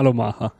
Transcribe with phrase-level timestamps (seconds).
[0.00, 0.50] Hallo Maha.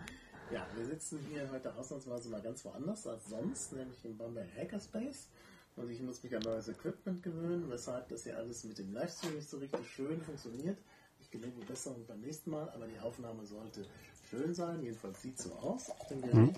[0.53, 5.30] Ja, wir sitzen hier heute ausnahmsweise mal ganz woanders als sonst, nämlich im Bamberg Hackerspace.
[5.77, 9.37] Und ich muss mich an neues Equipment gewöhnen, weshalb das hier alles mit dem Livestream
[9.37, 10.77] nicht so richtig schön funktioniert.
[11.21, 13.87] Ich gelinge besser beim nächsten Mal, aber die Aufnahme sollte
[14.29, 14.83] schön sein.
[14.83, 15.91] Jedenfalls sieht so aus.
[16.11, 16.52] Mhm.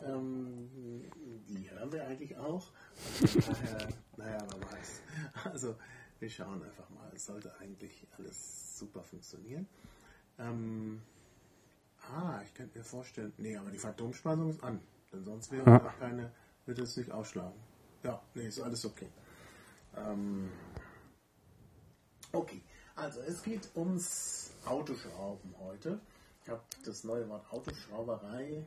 [0.00, 0.70] ähm,
[1.48, 2.68] die hören wir eigentlich auch.
[3.20, 5.02] Daher, naja, wer weiß.
[5.52, 5.74] Also,
[6.20, 7.10] wir schauen einfach mal.
[7.12, 9.66] Es sollte eigentlich alles super funktionieren.
[10.38, 11.02] Ähm,
[12.12, 14.80] ah, ich könnte mir vorstellen, nee, aber die Phantomspannung ist an.
[15.12, 15.78] Denn sonst wäre ja.
[15.98, 16.32] keine,
[16.66, 17.58] würde es nicht ausschlagen.
[18.02, 19.08] Ja, nee, ist alles okay.
[19.96, 20.50] Ähm,
[22.32, 22.62] okay,
[22.94, 26.00] also es geht ums Autoschrauben heute.
[26.42, 28.64] Ich habe das neue Wort Autoschrauberei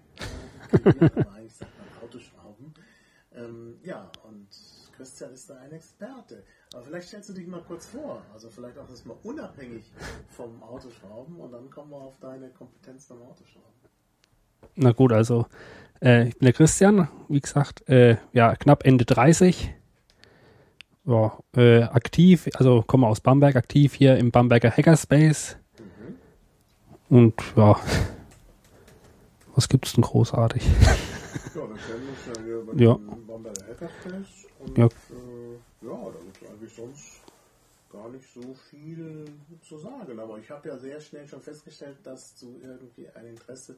[0.72, 2.74] äh, kreiert, aber eigentlich sagt man Autoschrauben.
[3.32, 4.48] Ähm, ja, und
[4.96, 6.44] Christian ist da ein Experte.
[6.74, 8.22] Aber vielleicht stellst du dich mal kurz vor.
[8.34, 9.84] Also vielleicht auch das mal unabhängig
[10.30, 13.74] vom Autoschrauben und dann kommen wir auf deine Kompetenz beim Autoschrauben.
[14.76, 15.46] Na gut, also
[16.02, 19.72] äh, ich bin der Christian, wie gesagt, äh, ja, knapp Ende 30.
[21.06, 25.58] Ja, äh, aktiv, also komme aus Bamberg, aktiv hier im Bamberger Hackerspace.
[27.10, 27.18] Mhm.
[27.18, 27.80] Und ja,
[29.56, 30.66] was gibt es denn großartig?
[31.54, 32.98] Ja, wir kennen uns ja hier bei ja.
[33.28, 34.48] Bamberger Hackerspace.
[34.60, 35.92] Und ja, äh, ja
[36.64, 37.22] eigentlich sonst
[37.92, 39.26] gar nicht so viel
[39.62, 40.20] zu sagen.
[40.20, 43.76] Aber ich habe ja sehr schnell schon festgestellt, dass du irgendwie ein Interesse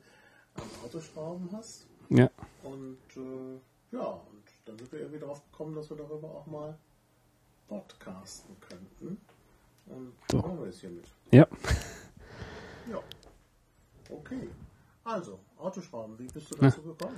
[0.55, 1.87] am Autoschrauben hast.
[2.09, 2.29] Ja.
[2.63, 6.77] Und äh, ja, und dann sind wir irgendwie darauf gekommen, dass wir darüber auch mal
[7.67, 9.17] podcasten könnten.
[9.87, 10.37] Und so.
[10.37, 11.05] machen wir es hiermit.
[11.31, 11.47] Ja.
[12.87, 12.99] Ja.
[14.11, 14.47] Okay.
[15.03, 17.17] Also, Autoschrauben, wie bist du dazu gekommen?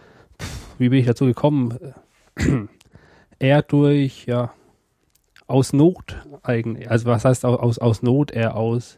[0.78, 1.78] Wie bin ich dazu gekommen?
[3.40, 4.54] Eher durch, ja,
[5.48, 6.90] aus Not eigentlich.
[6.90, 8.32] Also was heißt aus, aus Not?
[8.32, 8.98] Eher aus,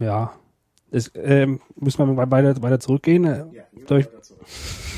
[0.00, 0.32] ja,
[0.90, 3.24] es, ähm, müssen wir weiter, weiter zurückgehen?
[3.24, 3.46] Ja,
[3.86, 4.08] durch,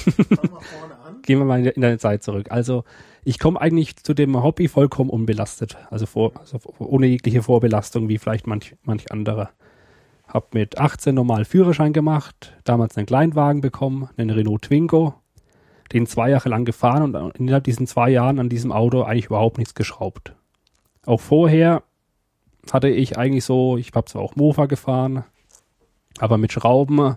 [1.23, 2.51] Gehen wir mal in deine Zeit zurück.
[2.51, 2.85] Also
[3.25, 8.19] ich komme eigentlich zu dem Hobby vollkommen unbelastet, also, vor, also ohne jegliche Vorbelastung, wie
[8.19, 9.51] vielleicht manch, manch anderer.
[10.29, 15.15] Hab mit 18 normal Führerschein gemacht, damals einen Kleinwagen bekommen, einen Renault Twingo,
[15.93, 19.59] den zwei Jahre lang gefahren und innerhalb diesen zwei Jahren an diesem Auto eigentlich überhaupt
[19.59, 20.35] nichts geschraubt.
[21.05, 21.83] Auch vorher
[22.73, 25.25] hatte ich eigentlich so, ich habe zwar auch Mofa gefahren,
[26.19, 27.17] aber mit Schrauben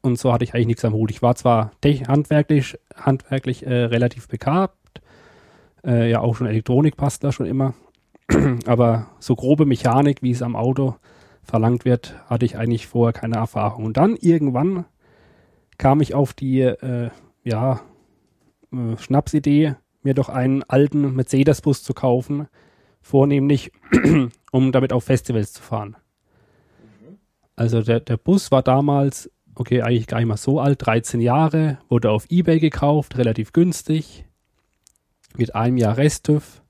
[0.00, 1.10] und so hatte ich eigentlich nichts am Hut.
[1.10, 5.02] Ich war zwar handwerklich, handwerklich äh, relativ begabt,
[5.84, 7.74] äh, ja auch schon Elektronik passt da schon immer,
[8.66, 10.96] aber so grobe Mechanik, wie es am Auto
[11.42, 13.84] verlangt wird, hatte ich eigentlich vorher keine Erfahrung.
[13.84, 14.86] Und dann irgendwann
[15.76, 17.10] kam ich auf die äh,
[17.42, 17.80] ja,
[18.72, 22.48] äh, Schnapsidee, mir doch einen alten Mercedes-Bus zu kaufen,
[23.00, 23.72] vornehmlich
[24.52, 25.96] um damit auf Festivals zu fahren.
[27.56, 31.78] Also der, der Bus war damals, okay, eigentlich gar nicht mal so alt, 13 Jahre,
[31.88, 34.24] wurde auf Ebay gekauft, relativ günstig,
[35.36, 36.62] mit einem Jahr Resttüv,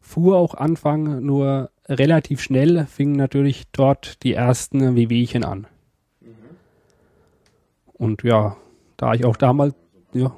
[0.00, 5.66] fuhr auch Anfang nur relativ schnell, fingen natürlich dort die ersten WWchen an.
[6.20, 6.34] Mhm.
[7.92, 8.56] Und ja,
[8.96, 9.74] da ich auch damals,
[10.14, 10.34] ja,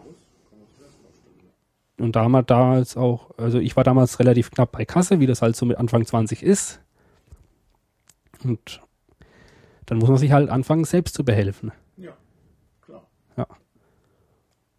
[2.00, 5.56] und damals, damals auch, also ich war damals relativ knapp bei Kasse, wie das halt
[5.56, 6.80] so mit Anfang 20 ist.
[8.44, 8.80] Und
[9.86, 11.72] dann muss man sich halt anfangen, selbst zu behelfen.
[11.96, 12.12] Ja,
[12.80, 13.06] klar.
[13.36, 13.46] Ja.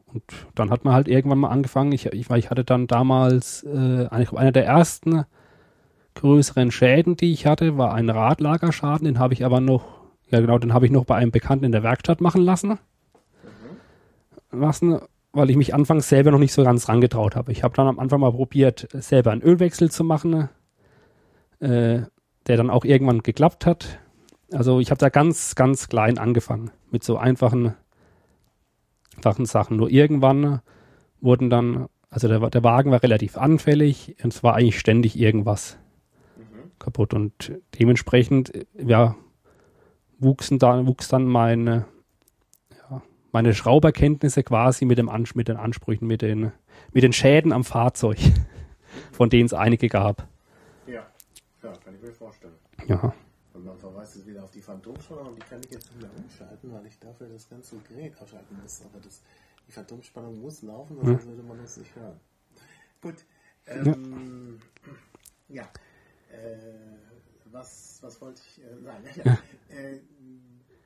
[0.07, 0.23] Und
[0.55, 4.51] dann hat man halt irgendwann mal angefangen, ich, ich, ich hatte dann damals, äh, einer
[4.51, 5.25] der ersten
[6.15, 10.57] größeren Schäden, die ich hatte, war ein Radlagerschaden, den habe ich aber noch, ja genau,
[10.57, 12.79] den habe ich noch bei einem Bekannten in der Werkstatt machen lassen.
[14.51, 14.59] Mhm.
[14.59, 14.99] Lassen,
[15.33, 17.51] weil ich mich anfangs selber noch nicht so ganz rangetraut habe.
[17.51, 20.49] Ich habe dann am Anfang mal probiert, selber einen Ölwechsel zu machen,
[21.59, 22.01] äh,
[22.47, 23.99] der dann auch irgendwann geklappt hat.
[24.51, 27.75] Also ich habe da ganz, ganz klein angefangen mit so einfachen,
[29.15, 29.77] einfachen Sachen.
[29.77, 30.61] Nur irgendwann
[31.21, 35.77] wurden dann, also der, der Wagen war relativ anfällig und es war eigentlich ständig irgendwas
[36.35, 36.71] mhm.
[36.79, 37.13] kaputt.
[37.13, 39.15] Und dementsprechend, ja,
[40.19, 41.85] wuchsen da, wuchs dann meine,
[43.31, 46.51] meine Schrauberkenntnisse quasi mit, dem Ans mit den Ansprüchen, mit den,
[46.93, 48.17] mit den Schäden am Fahrzeug,
[49.11, 50.27] von denen es einige gab.
[50.87, 51.07] Ja,
[51.63, 52.53] ja, kann ich mir vorstellen.
[52.87, 53.13] Ja.
[53.53, 56.11] Und man verweist es wieder auf die Phantomspannung und die kann ich jetzt nicht mehr
[56.15, 58.81] umschalten, weil ich dafür das ganze Gerät ausschalten muss.
[58.81, 59.21] Aber das,
[59.67, 61.29] die Phantomspannung muss laufen, sonst hm.
[61.29, 62.19] würde man das nicht hören.
[63.01, 63.15] Gut.
[63.67, 64.59] Ähm,
[65.49, 65.63] ja.
[65.63, 66.37] ja.
[66.37, 67.01] Äh,
[67.51, 69.03] was, was wollte ich äh, sagen?
[69.23, 69.37] Ja.
[69.71, 69.99] Äh,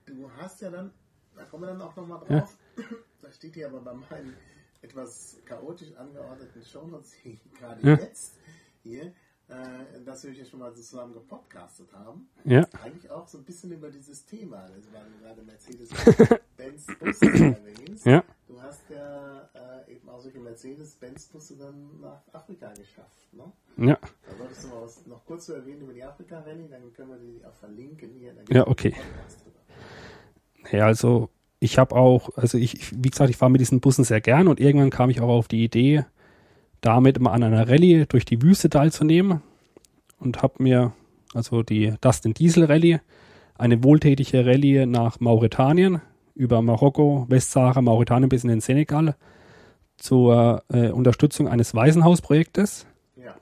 [0.06, 0.92] du hast ja dann,
[1.36, 2.84] da kommen wir dann auch nochmal drauf, ja.
[3.22, 4.36] da steht hier aber bei meinen
[4.82, 7.96] etwas chaotisch angeordneten Shownotes hier gerade Ja.
[7.96, 8.36] jetzt
[8.84, 9.14] hier,
[9.48, 12.30] äh, dass wir hier schon mal zusammen gepodcastet haben.
[12.44, 12.68] Ja.
[12.84, 18.06] Eigentlich auch so ein bisschen über dieses Thema, also weil du gerade Mercedes-Benz Busse erwähnst.
[18.06, 18.24] Ja.
[18.48, 23.52] Du hast ja äh, eben auch solche Mercedes-Benz-Busse dann nach Afrika geschafft, ne?
[23.78, 23.98] Ja.
[24.30, 27.18] Da solltest du mal was noch kurz zu erwähnen über die Afrika-Rallye, dann können wir
[27.18, 28.36] die auch verlinken hier.
[28.50, 28.96] Ja, okay.
[30.72, 31.30] Ja, also
[31.60, 34.48] ich habe auch, also ich, ich, wie gesagt, ich fahre mit diesen Bussen sehr gern
[34.48, 36.06] und irgendwann kam ich auch auf die Idee,
[36.82, 39.42] damit mal an einer Rallye durch die Wüste teilzunehmen
[40.20, 40.94] und habe mir
[41.34, 43.00] also die Dustin Diesel Rallye,
[43.58, 46.02] eine wohltätige Rallye nach Mauretanien
[46.34, 49.16] über Marokko, Westsahara, Mauretanien bis in den Senegal
[49.98, 52.86] zur äh, Unterstützung eines Waisenhausprojektes.
[53.16, 53.36] Ja,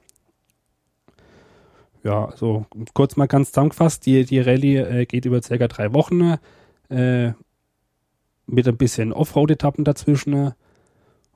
[2.03, 6.35] Ja, also kurz mal ganz zusammengefasst, die, die Rallye äh, geht über circa drei Wochen
[6.93, 7.33] äh,
[8.45, 10.53] mit ein bisschen Offroad-Etappen dazwischen.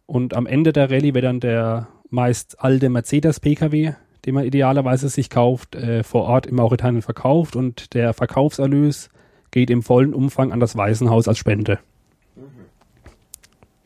[0.05, 3.93] Und am Ende der Rallye wird dann der meist alte Mercedes-Pkw,
[4.25, 9.09] den man idealerweise sich kauft, äh, vor Ort in Mauretanien verkauft und der Verkaufserlös
[9.51, 11.79] geht im vollen Umfang an das Waisenhaus als Spende.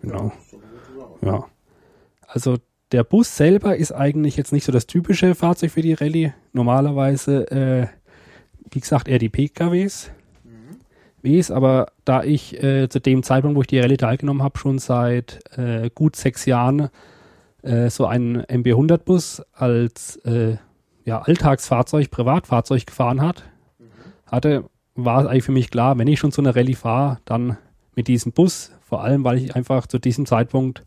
[0.01, 0.31] Genau.
[0.49, 0.61] gut
[0.93, 1.23] überhaupt.
[1.23, 1.45] Ja.
[2.27, 2.57] Also
[2.91, 6.33] der Bus selber ist eigentlich jetzt nicht so das typische Fahrzeug für die Rallye.
[6.53, 7.87] Normalerweise, äh,
[8.71, 10.11] wie gesagt, eher die PKWs.
[11.23, 14.79] Ws, aber da ich äh, zu dem Zeitpunkt, wo ich die Rallye teilgenommen habe, schon
[14.79, 16.89] seit äh, gut sechs Jahren
[17.61, 20.57] äh, so einen MB100-Bus als äh,
[21.05, 23.43] ja, Alltagsfahrzeug, Privatfahrzeug gefahren hat,
[24.27, 24.65] hatte,
[24.95, 27.57] war es eigentlich für mich klar, wenn ich schon so eine Rallye fahre, dann
[27.95, 30.85] mit diesem Bus, vor allem, weil ich einfach zu diesem Zeitpunkt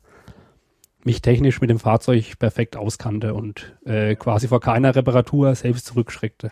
[1.04, 6.50] mich technisch mit dem Fahrzeug perfekt auskannte und äh, quasi vor keiner Reparatur selbst zurückschreckte.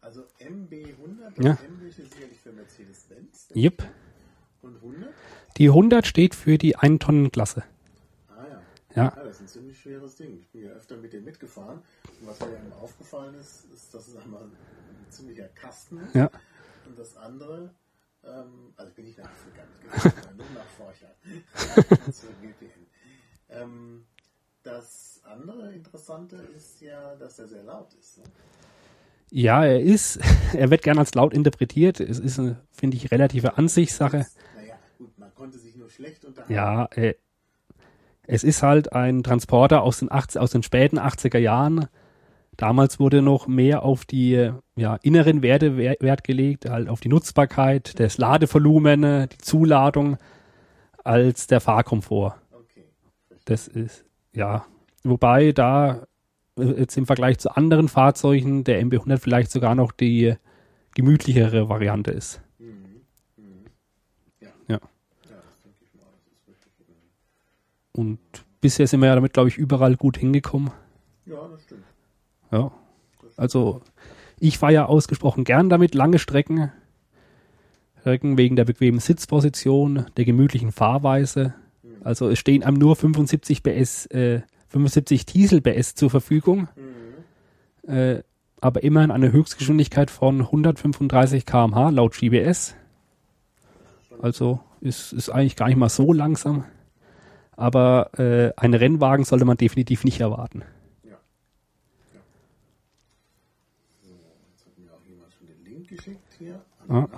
[0.00, 1.52] Also MB100, Ja.
[1.52, 3.41] MB ist sicherlich für Mercedes-Benz.
[3.54, 3.84] Yep.
[4.62, 5.14] Und 100?
[5.58, 7.64] Die 100 steht für die 1-Tonnen-Klasse.
[8.28, 8.62] Ah ja.
[8.94, 9.04] Ja.
[9.04, 9.10] ja.
[9.10, 10.38] Das ist ein ziemlich schweres Ding.
[10.38, 11.82] Ich bin ja öfter mit dem mitgefahren.
[12.20, 14.56] Und was mir eben aufgefallen ist, ist, dass es einmal ein
[15.10, 16.14] ziemlicher Kasten ist.
[16.14, 16.30] Ja.
[16.86, 17.74] Und das andere,
[18.24, 21.14] ähm, also ich bin nicht nach Afrika mitgefahren, nur nach Forscher.
[22.42, 22.86] GPN.
[23.50, 24.06] Ähm,
[24.62, 28.18] das andere Interessante ist ja, dass er sehr laut ist.
[28.18, 28.24] Ne?
[29.34, 30.20] Ja, er ist,
[30.54, 32.00] er wird gern als laut interpretiert.
[32.00, 34.26] Es ist, eine, finde ich, relative Ansichtssache.
[34.56, 36.52] Naja, gut, man konnte sich nur schlecht unterhalten.
[36.52, 37.14] Ja, äh,
[38.26, 41.86] es ist halt ein Transporter aus den, 80, aus den späten 80er Jahren.
[42.58, 47.08] Damals wurde noch mehr auf die ja, inneren Werte Wer- Wert gelegt, halt auf die
[47.08, 50.18] Nutzbarkeit, das Ladevolumen, die Zuladung,
[51.02, 52.34] als der Fahrkomfort.
[52.52, 52.84] Okay.
[53.46, 54.04] Das ist,
[54.34, 54.66] ja,
[55.02, 56.06] wobei da
[56.58, 60.34] jetzt im Vergleich zu anderen Fahrzeugen der MB100 vielleicht sogar noch die
[60.94, 62.40] gemütlichere Variante ist.
[62.58, 62.66] Mhm.
[63.36, 63.64] Mhm.
[64.40, 64.48] Ja.
[64.68, 64.74] Ja.
[64.74, 64.80] Ja,
[65.30, 66.06] das denke ich mal.
[66.46, 66.96] Das ist richtig.
[67.92, 68.18] Und
[68.60, 70.70] bisher sind wir ja damit, glaube ich, überall gut hingekommen.
[71.26, 71.84] Ja, das stimmt.
[72.50, 72.70] Ja.
[73.36, 73.80] Also
[74.38, 76.70] ich fahre ja ausgesprochen gern damit lange Strecken.
[78.00, 81.54] Strecken wegen der bequemen Sitzposition, der gemütlichen Fahrweise.
[82.02, 84.42] Also es stehen einem nur 75 PS, äh,
[84.72, 86.68] 75 Diesel PS zur Verfügung.
[87.84, 87.90] Mhm.
[87.90, 88.22] Äh,
[88.60, 92.74] aber immerhin eine Höchstgeschwindigkeit von 135 km/h laut GPS.
[94.20, 96.64] Also ist, ist eigentlich gar nicht mal so langsam.
[97.56, 100.62] Aber äh, einen Rennwagen sollte man definitiv nicht erwarten.
[101.04, 101.10] Ja.
[102.14, 102.20] ja.
[104.00, 104.12] So,
[104.52, 107.06] jetzt hat mir auch jemand schon den Link geschickt hier an Ah.
[107.08, 107.12] den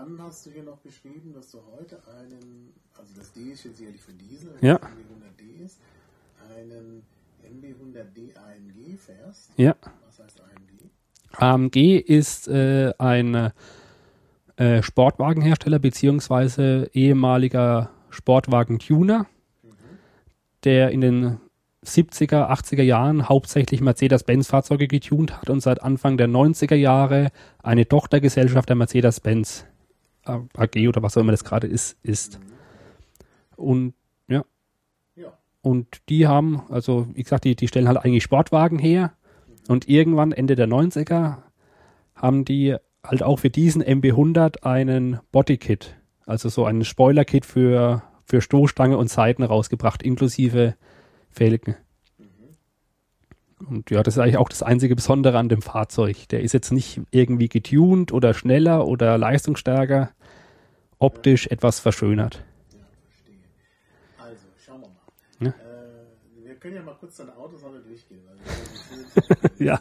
[0.00, 3.76] Dann hast du hier noch geschrieben, dass du heute einen, also das D ist jetzt
[3.76, 4.76] sicherlich für Diesel, Ja.
[4.76, 5.78] MB100D ist,
[6.56, 7.02] einen
[7.44, 9.50] MB100D AMG fährst.
[9.58, 9.76] Ja.
[10.06, 10.88] Was heißt AMG?
[11.36, 13.52] AMG ist äh, ein
[14.56, 19.26] äh, Sportwagenhersteller beziehungsweise ehemaliger Sportwagen-Tuner,
[20.64, 21.40] der in den
[21.84, 28.70] 70er, 80er Jahren hauptsächlich Mercedes-Benz-Fahrzeuge getunt hat und seit Anfang der 90er Jahre eine Tochtergesellschaft
[28.70, 29.66] der Mercedes-Benz
[30.24, 32.40] AG oder was auch immer das gerade ist, ist.
[33.56, 33.94] Und
[34.28, 34.44] ja,
[35.16, 35.32] Ja.
[35.62, 39.12] und die haben, also wie gesagt, die, die stellen halt eigentlich Sportwagen her.
[39.68, 41.38] Und irgendwann, Ende der 90er,
[42.14, 45.96] haben die halt auch für diesen MB100 einen Bodykit,
[46.26, 50.74] also so ein Spoiler-Kit für, für Stoßstange und Seiten rausgebracht, inklusive
[51.30, 51.76] Felgen.
[53.68, 56.28] Und ja, das ist eigentlich auch das einzige Besondere an dem Fahrzeug.
[56.28, 60.10] Der ist jetzt nicht irgendwie getuned oder schneller oder leistungsstärker,
[60.98, 62.42] optisch etwas verschönert.
[62.72, 64.24] Ja.
[64.24, 64.96] Also, schauen wir mal.
[65.40, 65.48] Ja.
[65.50, 68.20] Äh, wir können ja mal kurz deine Autos alle durchgehen.
[69.58, 69.78] Ja.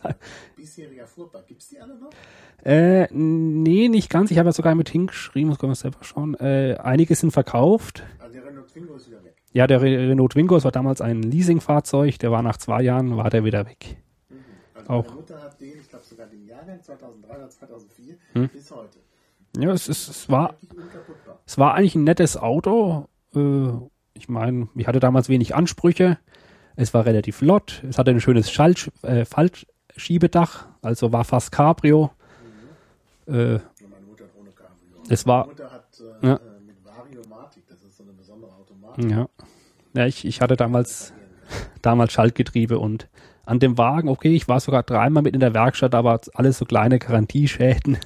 [0.58, 1.48] Bisheriger Fuhrpark.
[1.48, 2.10] Gibt es die alle noch?
[2.64, 4.30] Äh, nee, nicht ganz.
[4.32, 6.36] Ich habe ja sogar mit hingeschrieben, muss man selber schauen.
[6.36, 8.04] Äh, einige sind verkauft.
[8.20, 9.39] Also der Renault Twingo ist wieder weg.
[9.54, 13.18] Ja, der Re Renault Twingo, das war damals ein Leasingfahrzeug, der war nach zwei Jahren,
[13.18, 13.98] war der wieder weg.
[14.76, 15.04] Also Auch.
[15.06, 18.50] meine Mutter hat den, ich glaube sogar den Jahrgang 2003 oder 2004 Hm.
[18.50, 19.00] bis heute.
[19.58, 20.54] Ja, es, ist, es, war,
[21.48, 23.08] es war eigentlich ein nettes Auto.
[23.36, 23.70] Äh,
[24.14, 26.20] ich meine, ich hatte damals wenig Ansprüche.
[26.76, 27.84] Es war relativ flott.
[27.90, 32.12] Es hatte ein schönes Schalt, äh, Fallschiebedach, also war fast Cabrio.
[33.26, 35.02] Äh, Und meine Mutter hat ohne Cabrio.
[35.10, 36.36] Es war- Meine Mutter hat äh, Ja.
[36.36, 38.78] äh, mit Variomatic, das ist so eine besondere Automatik.
[38.98, 39.28] Ja.
[39.94, 41.14] ja, ich, ich hatte damals,
[41.82, 43.08] damals Schaltgetriebe und
[43.46, 46.66] an dem Wagen, okay, ich war sogar dreimal mit in der Werkstatt, aber alles so
[46.66, 47.98] kleine Garantieschäden.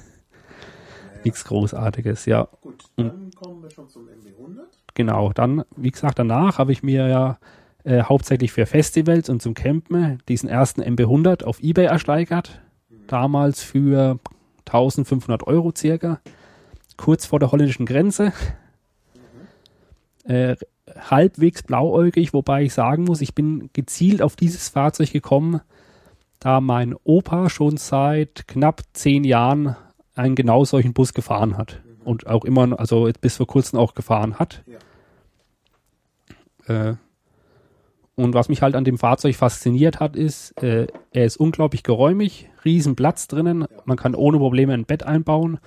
[1.24, 2.48] Nichts Großartiges, ja.
[2.60, 4.62] Gut, dann kommen wir schon zum MB100.
[4.94, 7.38] Genau, dann, wie gesagt, danach habe ich mir ja
[7.84, 12.62] äh, hauptsächlich für Festivals und zum Campen diesen ersten MB100 auf Ebay ersteigert.
[13.06, 14.18] Damals für
[14.66, 16.20] 1500 Euro circa.
[16.96, 18.32] Kurz vor der holländischen Grenze.
[20.24, 20.56] Äh,
[20.98, 25.60] halbwegs blauäugig, wobei ich sagen muss, ich bin gezielt auf dieses Fahrzeug gekommen,
[26.38, 29.76] da mein Opa schon seit knapp zehn Jahren
[30.14, 31.80] einen genau solchen Bus gefahren hat.
[32.04, 34.62] Und auch immer, also bis vor kurzem auch gefahren hat.
[34.66, 34.78] Ja.
[36.90, 36.96] Äh,
[38.16, 42.48] und was mich halt an dem Fahrzeug fasziniert hat, ist, äh, er ist unglaublich geräumig,
[42.64, 45.58] riesen Platz drinnen, man kann ohne Probleme ein Bett einbauen.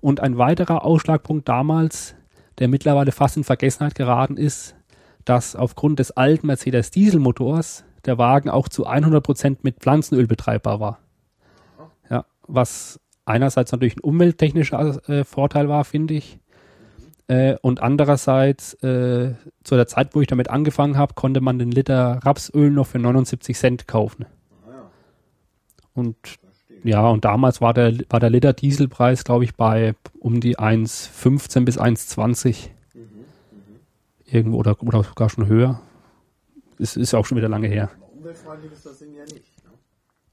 [0.00, 2.14] Und ein weiterer Ausschlagpunkt damals,
[2.60, 4.76] der mittlerweile fast in Vergessenheit geraten ist,
[5.24, 10.98] dass aufgrund des alten Mercedes Dieselmotors der Wagen auch zu 100% mit Pflanzenöl betreibbar war.
[12.08, 16.38] Ja, was einerseits natürlich ein umwelttechnischer äh, Vorteil war, finde ich.
[17.28, 21.70] Äh, und andererseits, äh, zu der Zeit, wo ich damit angefangen habe, konnte man den
[21.70, 24.26] Liter Rapsöl noch für 79 Cent kaufen.
[24.66, 24.90] Ah
[25.94, 26.16] Und.
[26.84, 31.64] Ja, und damals war der, war der Liter Dieselpreis, glaube ich, bei um die 1,15
[31.64, 33.06] bis 1,20 Mhm, mhm.
[34.26, 35.80] irgendwo oder, oder sogar schon höher.
[36.78, 37.90] Es ist auch schon wieder lange her.
[37.94, 39.44] Aber umweltfreundlich ist das Ding ja nicht.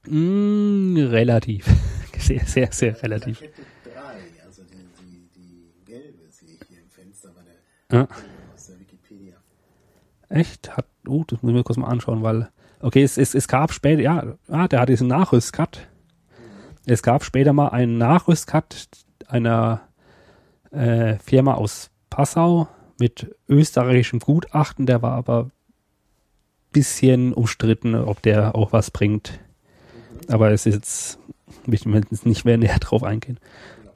[0.06, 0.14] Ne?
[0.14, 1.66] Mm, relativ.
[2.18, 3.38] Sehr, sehr, sehr relativ.
[3.38, 3.62] Plakette
[3.94, 8.08] 3, also die, die, die gelbe sehe ich hier im Fenster bei der Ja.
[8.54, 9.34] aus der Wikipedia.
[10.28, 10.76] Echt?
[10.76, 12.48] Hat, oh, das muss ich mir kurz mal anschauen, weil,
[12.80, 15.86] okay, es, es, es gab später, ja, ah, der hat diesen Nachrüstcut.
[16.90, 18.88] Es gab später mal einen Nachrüstcut
[19.26, 19.82] einer
[20.70, 22.68] äh, Firma aus Passau
[22.98, 25.50] mit österreichischem Gutachten, der war aber
[26.72, 29.38] bisschen umstritten, ob der auch was bringt.
[30.28, 31.18] Aber es ist jetzt,
[31.70, 33.38] ich nicht mehr näher drauf eingehen.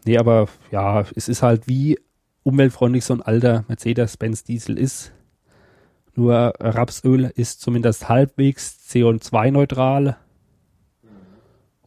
[0.05, 1.99] Nee, aber ja, es ist halt wie
[2.43, 5.13] umweltfreundlich so ein alter Mercedes-Benz Diesel ist.
[6.15, 10.19] Nur Rapsöl ist zumindest halbwegs CO2-neutral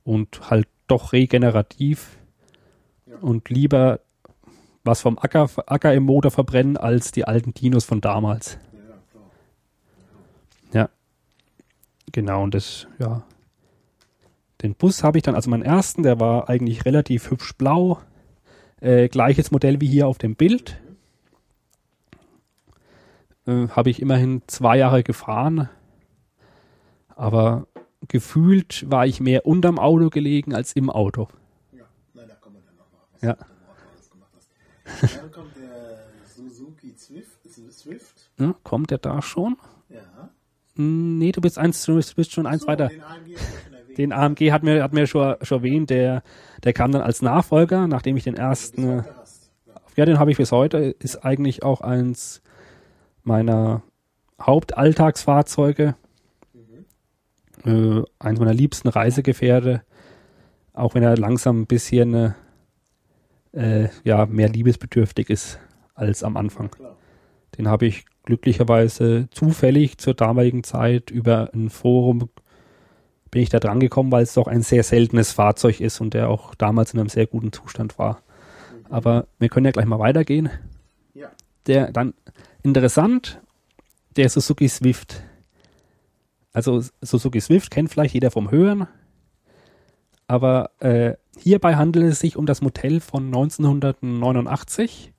[0.03, 2.17] und halt doch regenerativ
[3.05, 3.17] Ja.
[3.21, 3.99] und lieber
[4.83, 8.59] was vom Acker, Acker im Motor verbrennen als die alten Dinos von damals.
[10.71, 10.89] Ja, ja.
[12.11, 13.23] Genau, und das, ja.
[14.61, 17.99] Den Bus habe ich dann, also meinen ersten, der war eigentlich relativ hübsch blau.
[18.79, 20.79] Äh, gleiches Modell wie hier auf dem Bild.
[23.47, 25.69] Äh, habe ich immerhin zwei Jahre gefahren.
[27.15, 27.67] Aber
[28.07, 31.27] gefühlt war ich mehr unterm Auto gelegen als im Auto.
[31.71, 31.83] Ja,
[32.13, 33.01] nein, da kommen wir dann nochmal.
[33.21, 33.33] Ja.
[34.11, 35.19] gemacht.
[35.21, 37.31] Dann kommt der Suzuki Swift.
[37.71, 38.29] Swift.
[38.39, 39.57] Ja, kommt der da schon?
[39.89, 39.99] Ja.
[40.75, 42.89] Hm, Nee, du bist eins, du bist schon eins So, weiter.
[42.89, 43.35] Den AMG.
[43.97, 46.21] Den AMG hat mir, hat mir schon, schon erwähnt, der,
[46.63, 49.51] der kam dann als Nachfolger, nachdem ich den den du ersten, hast.
[49.95, 50.05] Ja.
[50.05, 52.41] den habe ich bis heute, ist eigentlich auch eins
[53.23, 53.83] meiner
[54.41, 55.95] Hauptalltagsfahrzeuge.
[57.65, 59.81] Äh, eins meiner liebsten Reisegefährte,
[60.73, 62.13] auch wenn er langsam ein bisschen,
[63.53, 65.59] äh, äh, ja, mehr liebesbedürftig ist
[65.93, 66.69] als am Anfang.
[67.57, 72.29] Den habe ich glücklicherweise zufällig zur damaligen Zeit über ein Forum
[73.35, 76.29] bin ich da dran gekommen, weil es doch ein sehr seltenes Fahrzeug ist und der
[76.29, 78.21] auch damals in einem sehr guten Zustand war.
[78.89, 80.49] Aber wir können ja gleich mal weitergehen.
[81.13, 81.29] Ja.
[81.67, 82.13] Der dann
[82.63, 83.41] interessant,
[84.15, 85.21] der Suzuki Swift.
[86.55, 88.87] Also Suzuki Swift kennt vielleicht jeder vom Hören,
[90.25, 95.11] aber äh, hierbei handelt es sich um das Modell von 1989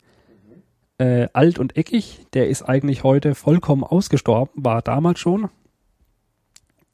[0.96, 2.24] äh, alt und eckig.
[2.32, 5.50] Der ist eigentlich heute vollkommen ausgestorben, war damals schon.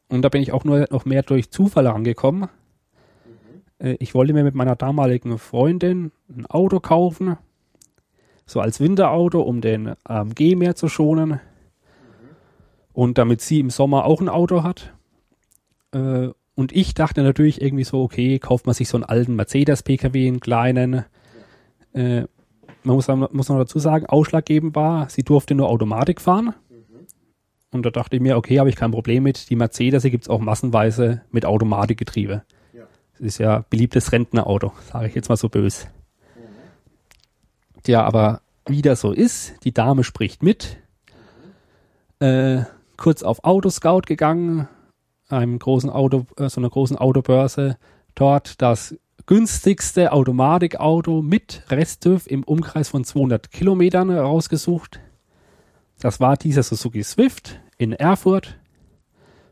[0.08, 2.49] Und da bin ich auch nur noch mehr durch Zufall rangekommen.
[3.78, 7.37] Äh, ich wollte mir mit meiner damaligen Freundin ein Auto kaufen,
[8.44, 11.38] so als Winterauto, um den AMG mehr zu schonen.
[12.92, 14.92] Und damit sie im Sommer auch ein Auto hat.
[15.92, 20.28] Äh, und ich dachte natürlich irgendwie so, okay, kauft man sich so einen alten Mercedes-Pkw,
[20.28, 21.04] einen kleinen.
[21.94, 22.25] Äh,
[22.84, 26.54] man muss, muss noch dazu sagen, ausschlaggebend war, sie durfte nur Automatik fahren.
[27.70, 29.49] Und da dachte ich mir, okay, habe ich kein Problem mit.
[29.49, 32.42] Die Mercedes gibt es auch massenweise mit Automatikgetriebe.
[32.75, 32.84] Ja.
[33.12, 35.87] Das ist ja beliebtes Rentnerauto, sage ich jetzt mal so böse.
[37.87, 40.76] Ja, aber wie das so ist, die Dame spricht mit.
[42.20, 42.62] Äh,
[43.02, 44.68] kurz auf Autoscout gegangen,
[45.28, 47.76] einem großen Auto, äh, so einer großen Autobörse.
[48.14, 48.94] Dort das
[49.26, 55.00] günstigste Automatikauto mit Resttüv im Umkreis von 200 Kilometern rausgesucht.
[55.99, 58.56] Das war dieser Suzuki Swift in Erfurt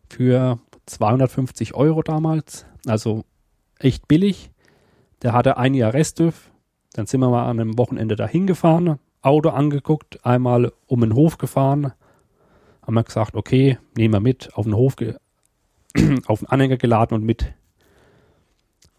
[0.09, 2.67] für 250 Euro damals.
[2.87, 3.25] Also
[3.81, 4.53] echt billig.
[5.23, 6.53] Der hatte ein Jahr Resttüv.
[6.93, 11.37] Dann sind wir mal an einem Wochenende dahin gefahren, Auto angeguckt, einmal um den Hof
[11.37, 11.95] gefahren.
[12.83, 14.97] Haben wir gesagt, okay, nehmen wir mit, auf den Hof,
[16.27, 17.53] auf den Anhänger geladen und mit.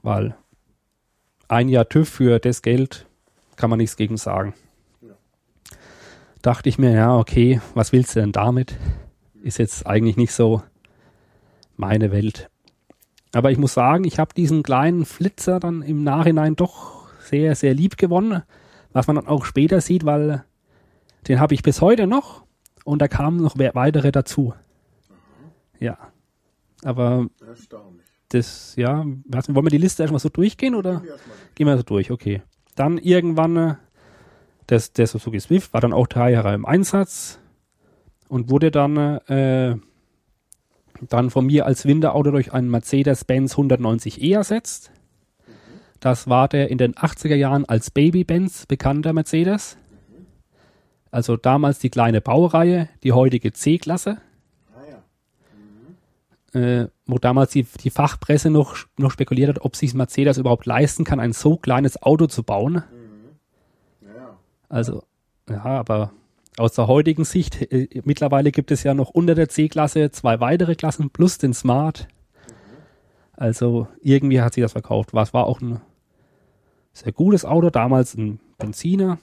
[0.02, 0.36] Weil
[1.48, 3.06] ein Jahr TÜV für das Geld
[3.56, 4.54] kann man nichts gegen sagen.
[5.02, 5.14] Ja.
[6.42, 8.78] Dachte ich mir, ja, okay, was willst du denn damit?
[9.44, 10.64] Ist jetzt eigentlich nicht so
[11.76, 12.50] meine Welt.
[13.34, 17.74] Aber ich muss sagen, ich habe diesen kleinen Flitzer dann im Nachhinein doch sehr, sehr
[17.74, 18.44] lieb gewonnen,
[18.94, 20.44] was man dann auch später sieht, weil
[21.28, 22.44] den habe ich bis heute noch
[22.84, 24.54] und da kamen noch weitere dazu.
[25.80, 25.98] Ja.
[26.84, 28.06] Aber Erstaunlich.
[28.30, 31.00] das, ja, nicht, wollen wir die Liste erstmal so durchgehen oder?
[31.00, 31.16] Gehen wir.
[31.56, 32.42] Gehen wir so durch, okay.
[32.76, 33.76] Dann irgendwann, äh,
[34.68, 37.40] das, der Suzuki Swift war dann auch drei Jahre im Einsatz
[38.30, 39.76] und wurde dann, äh,
[41.10, 44.92] dann von mir als Winterauto durch einen Mercedes-Benz 190e ersetzt.
[46.00, 49.78] Das war der in den 80er Jahren als Baby-Benz bekannter Mercedes.
[51.12, 54.18] Also damals die kleine Baureihe, die heutige C-Klasse
[54.74, 54.82] Ah
[56.54, 56.60] ja.
[56.60, 61.04] äh, wo damals die, die Fachpresse noch, noch spekuliert hat, ob sich Mercedes überhaupt leisten
[61.04, 62.84] kann, ein so kleines Auto zu bauen.
[64.02, 64.38] Ja, ja.
[64.70, 65.04] Also,
[65.50, 66.14] ja, aber
[66.58, 70.76] aus der heutigen Sicht, äh, mittlerweile gibt es ja noch unter der C-Klasse zwei weitere
[70.76, 72.08] Klassen plus den Smart.
[73.34, 75.14] Also irgendwie hat sich das verkauft.
[75.14, 75.82] Was war auch ein
[76.94, 79.18] sehr gutes Auto, damals ein Benziner.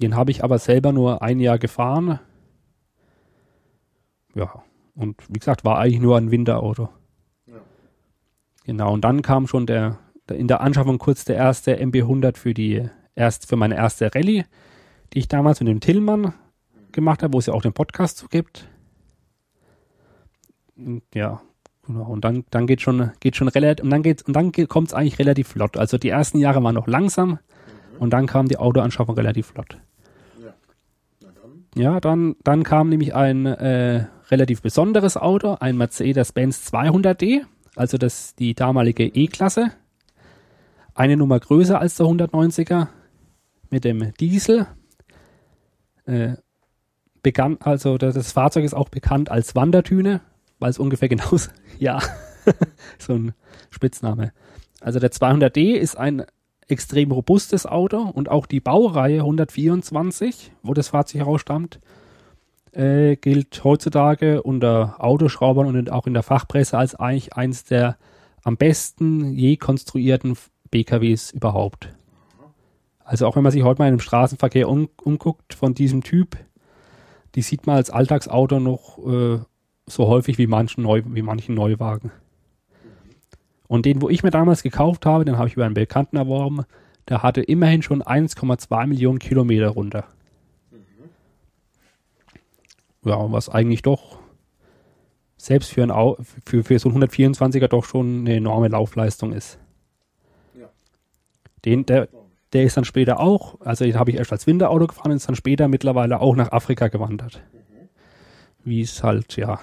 [0.00, 2.18] Den habe ich aber selber nur ein Jahr gefahren.
[4.34, 4.62] Ja,
[4.94, 6.88] und wie gesagt, war eigentlich nur ein Winterauto.
[7.46, 7.60] Ja.
[8.64, 12.54] Genau, und dann kam schon der, der in der Anschaffung kurz der erste MB100 für
[12.54, 14.44] die erst für meine erste Rallye,
[15.12, 16.34] die ich damals mit dem Tillmann
[16.92, 18.68] gemacht habe, wo es ja auch den Podcast zu gibt.
[20.76, 21.42] Und ja,
[21.86, 22.04] genau.
[22.04, 25.18] Und dann, dann geht schon, geht schon relativ, und dann und dann kommt es eigentlich
[25.18, 25.76] relativ flott.
[25.76, 27.38] Also die ersten Jahre waren noch langsam
[28.02, 29.78] und dann kam die Autoanschaffung relativ flott.
[31.76, 32.00] Ja.
[32.00, 32.00] Dann.
[32.00, 37.42] Dann, dann kam nämlich ein äh, relativ besonderes Auto, ein Mercedes-Benz 200D,
[37.76, 39.70] also das die damalige E-Klasse.
[40.96, 42.88] Eine Nummer größer als der 190er
[43.70, 44.66] mit dem Diesel.
[46.04, 46.32] Äh,
[47.22, 50.22] begann, also das, das Fahrzeug ist auch bekannt als Wandertüne,
[50.58, 52.00] weil es ungefähr genauso, ja,
[52.98, 53.32] so ein
[53.70, 54.32] Spitzname.
[54.80, 56.24] Also der 200D ist ein
[56.72, 61.80] extrem robustes Auto und auch die Baureihe 124, wo das Fahrzeug herausstammt,
[62.72, 67.96] äh, gilt heutzutage unter Autoschraubern und auch in der Fachpresse als eigentlich eins der
[68.42, 70.36] am besten je konstruierten
[70.70, 71.90] BKWs überhaupt.
[73.04, 76.36] Also auch wenn man sich heute mal im Straßenverkehr um, umguckt von diesem Typ,
[77.34, 79.38] die sieht man als Alltagsauto noch äh,
[79.86, 82.12] so häufig wie manchen, Neu, wie manchen Neuwagen.
[83.72, 86.66] Und den, wo ich mir damals gekauft habe, den habe ich über einen Bekannten erworben,
[87.08, 90.04] der hatte immerhin schon 1,2 Millionen Kilometer runter.
[93.02, 94.18] Ja, was eigentlich doch
[95.38, 95.90] selbst für, ein
[96.44, 99.58] für, für so ein 124er doch schon eine enorme Laufleistung ist.
[100.52, 100.68] Ja.
[101.64, 102.10] Den, der,
[102.52, 105.28] der ist dann später auch, also den habe ich erst als Winterauto gefahren und ist
[105.30, 107.40] dann später mittlerweile auch nach Afrika gewandert.
[108.64, 109.60] Wie es halt, ja,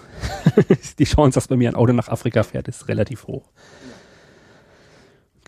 [0.97, 3.51] die Chance, dass bei mir ein Auto nach Afrika fährt, ist relativ hoch.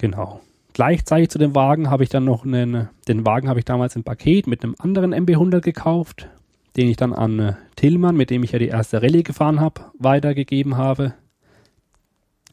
[0.02, 0.42] Genau.
[0.74, 4.04] Gleichzeitig zu dem Wagen habe ich dann noch einen, den Wagen habe ich damals im
[4.04, 6.28] Paket mit einem anderen MB100 gekauft,
[6.76, 9.82] den ich dann an äh, Tillmann, mit dem ich ja die erste Rallye gefahren habe,
[10.00, 11.14] weitergegeben habe.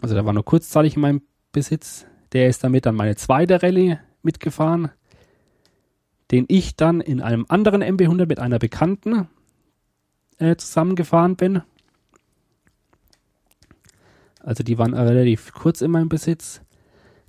[0.02, 2.04] Also der war nur kurzzeitig in meinem Besitz.
[2.32, 4.90] Der ist damit dann meine zweite Rallye mitgefahren,
[6.30, 9.26] den ich dann in einem anderen MB100 mit einer Bekannten
[10.36, 11.62] äh, zusammengefahren bin.
[14.40, 16.60] Also die waren relativ kurz in meinem Besitz.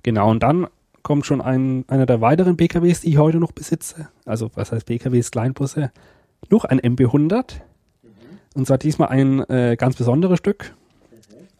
[0.02, 0.66] Genau, und dann
[1.02, 4.08] kommt schon ein, einer der weiteren PKWs, die ich heute noch besitze.
[4.24, 5.92] Also was heißt PKWs, Kleinbusse?
[6.48, 7.60] Noch ein MB100.
[8.54, 10.74] Und zwar diesmal ein äh, ganz besonderes Stück.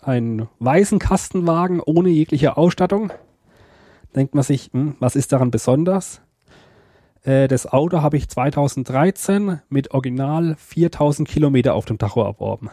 [0.02, 3.12] Ein weißen Kastenwagen ohne jegliche Ausstattung.
[4.14, 6.20] Denkt man sich, hm, was ist daran besonders?
[7.22, 12.70] Äh, das Auto habe ich 2013 mit original 4000 Kilometer auf dem Tacho erworben.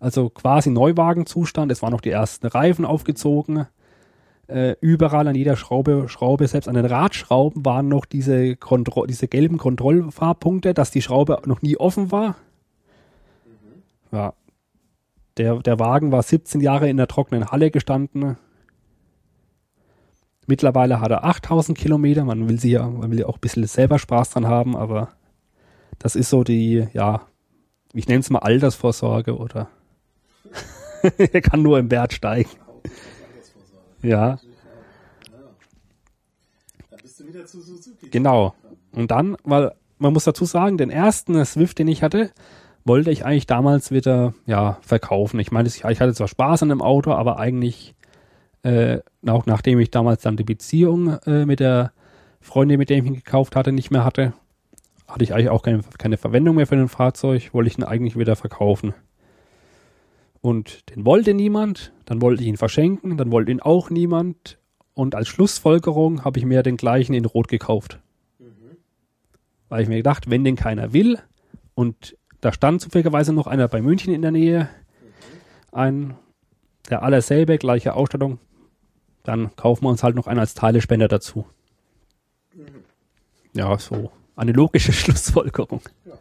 [0.00, 1.72] Also quasi Neuwagenzustand.
[1.72, 3.66] Es waren noch die ersten Reifen aufgezogen.
[4.46, 9.28] Äh, überall an jeder Schraube, Schraube, selbst an den Radschrauben waren noch diese, Kontro diese
[9.28, 12.36] gelben Kontrollfahrpunkte, dass die Schraube noch nie offen war.
[14.10, 14.32] Ja.
[15.36, 18.36] Der, der Wagen war 17 Jahre in der trockenen Halle gestanden.
[20.46, 22.24] Mittlerweile hat er 8000 Kilometer.
[22.24, 25.10] Man will sie ja, man will ja auch ein bisschen selber Spaß dran haben, aber
[25.98, 27.20] das ist so die, ja,
[27.92, 29.68] ich nenne es mal Altersvorsorge oder
[31.18, 32.50] er kann nur im Wert steigen.
[34.02, 34.38] Ja.
[38.10, 38.54] Genau.
[38.92, 42.30] Und dann, weil man muss dazu sagen, den ersten Swift, den ich hatte,
[42.84, 45.40] wollte ich eigentlich damals wieder ja verkaufen.
[45.40, 47.94] Ich meine, ich hatte zwar Spaß an dem Auto, aber eigentlich
[48.62, 51.92] äh, auch nachdem ich damals dann die Beziehung äh, mit der
[52.40, 54.32] Freundin, mit der ich ihn gekauft hatte, nicht mehr hatte,
[55.06, 58.18] hatte ich eigentlich auch keine, keine Verwendung mehr für den Fahrzeug, wollte ich ihn eigentlich
[58.18, 58.94] wieder verkaufen.
[60.40, 64.58] Und den wollte niemand, dann wollte ich ihn verschenken, dann wollte ihn auch niemand.
[64.94, 68.00] Und als Schlussfolgerung habe ich mir den gleichen in Rot gekauft.
[69.68, 71.18] Weil ich mir gedacht, wenn den keiner will
[71.74, 74.68] und da stand zufälligerweise noch einer bei München in der Nähe,
[75.72, 76.14] ein,
[76.88, 78.38] der allerselbe, gleiche Ausstattung,
[79.24, 81.46] dann kaufen wir uns halt noch einen als Teilespender dazu.
[83.52, 85.82] Ja, so eine logische Schlussfolgerung.
[86.04, 86.14] Ja.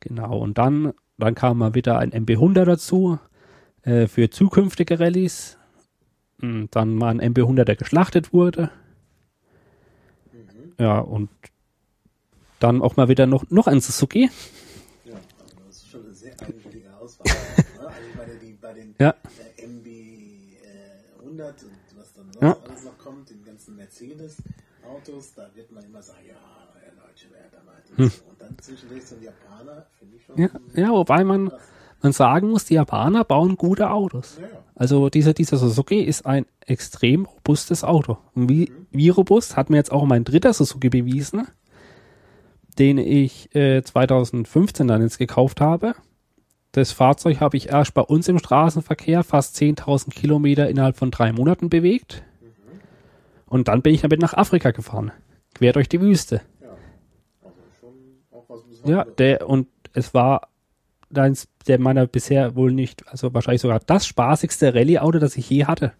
[0.00, 3.18] Genau, und dann, dann kam mal wieder ein MB100 dazu
[3.82, 5.56] äh, für zukünftige Rallyes.
[6.40, 8.70] Und dann mal ein MB100, der geschlachtet wurde.
[10.78, 11.28] Ja, und
[12.58, 14.30] dann auch mal wieder noch, noch ein Suzuki.
[15.04, 17.26] Ja, also das ist schon eine sehr eigenwillige Auswahl.
[17.28, 17.64] ne?
[17.82, 19.14] Also bei, der, bei den Ja.
[19.58, 22.56] äh, MB äh, 100 und was dann sonst Ja.
[22.68, 26.34] alles noch kommt, den ganzen Mercedes-Autos, da wird man immer sagen, ja,
[26.80, 27.26] der Deutsche
[27.94, 28.26] finde ich schon.
[28.28, 28.31] Hm.
[30.36, 31.50] Ja, ja, wobei man,
[32.00, 34.38] man sagen muss, die Japaner bauen gute Autos.
[34.40, 34.62] Ja, ja.
[34.74, 38.18] Also dieser, dieser Suzuki ist ein extrem robustes Auto.
[38.34, 41.46] Und wie, wie robust hat mir jetzt auch mein dritter Suzuki bewiesen,
[42.78, 45.94] den ich äh, 2015 dann jetzt gekauft habe.
[46.72, 51.32] Das Fahrzeug habe ich erst bei uns im Straßenverkehr fast 10.000 Kilometer innerhalb von drei
[51.32, 52.22] Monaten bewegt.
[53.46, 55.12] Und dann bin ich damit nach Afrika gefahren.
[55.54, 56.40] Quer durch die Wüste.
[56.62, 56.70] ja.
[57.42, 57.92] Also schon
[58.30, 60.48] auch was Ja, der, und es war
[61.14, 65.66] eins der meiner bisher wohl nicht, also wahrscheinlich sogar das spaßigste Rallye-Auto, das ich je
[65.66, 65.92] hatte.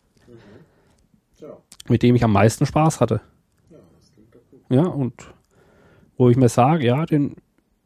[1.39, 1.57] Tja,
[1.89, 3.21] Mit dem ich am meisten Spaß hatte.
[3.71, 4.61] ja, das klingt doch gut.
[4.71, 5.33] Ja, und
[6.17, 7.37] wo ich mir sage, ja, den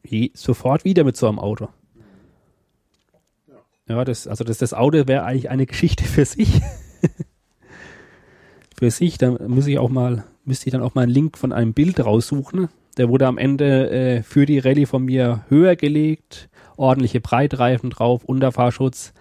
[0.03, 1.69] je, sofort wieder mit so einem Auto.
[3.87, 6.61] Ja, das, also das, das Auto wäre eigentlich eine Geschichte für sich.
[8.77, 11.53] für sich, da muss ich auch mal, müsste ich dann auch mal einen Link von
[11.53, 12.67] einem Bild raussuchen.
[12.97, 18.23] Der wurde am Ende äh, für die Rallye von mir höher gelegt, ordentliche Breitreifen drauf,
[18.23, 19.13] Unterfahrschutz,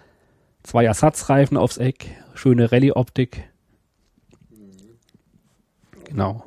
[0.62, 3.51] zwei Ersatzreifen aufs Eck, schöne Rallye-Optik.
[6.05, 6.45] Genau.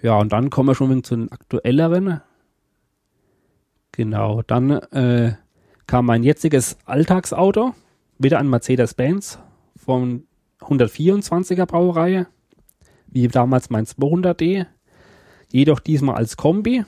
[0.00, 2.22] Ja, und dann kommen wir schon zu den aktuelleren.
[3.92, 5.34] Genau, dann äh,
[5.86, 7.74] kam mein jetziges Alltagsauto,
[8.18, 9.40] wieder ein Mercedes-Benz
[9.76, 10.26] von
[10.60, 12.28] 124er Baureihe,
[13.08, 14.66] wie damals mein 200D,
[15.50, 16.84] jedoch diesmal als Kombi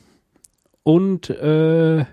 [0.82, 2.04] und äh,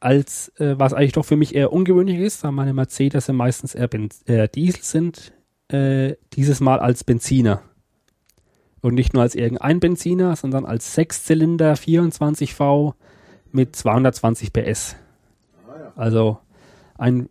[0.00, 3.74] als, äh, was eigentlich doch für mich eher ungewöhnlich ist, da meine Mercedes ja meistens
[3.74, 5.32] eher Benz äh, Diesel sind,
[5.68, 7.62] äh, dieses Mal als Benziner.
[8.80, 12.94] Und nicht nur als irgendein Benziner, sondern als Sechszylinder 24V
[13.50, 14.96] mit 220 PS.
[15.96, 16.38] Also
[16.96, 17.28] ein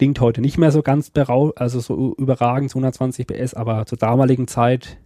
[0.00, 4.48] klingt heute nicht mehr so ganz berau also so überragend 220 PS, aber zur damaligen
[4.48, 4.96] Zeit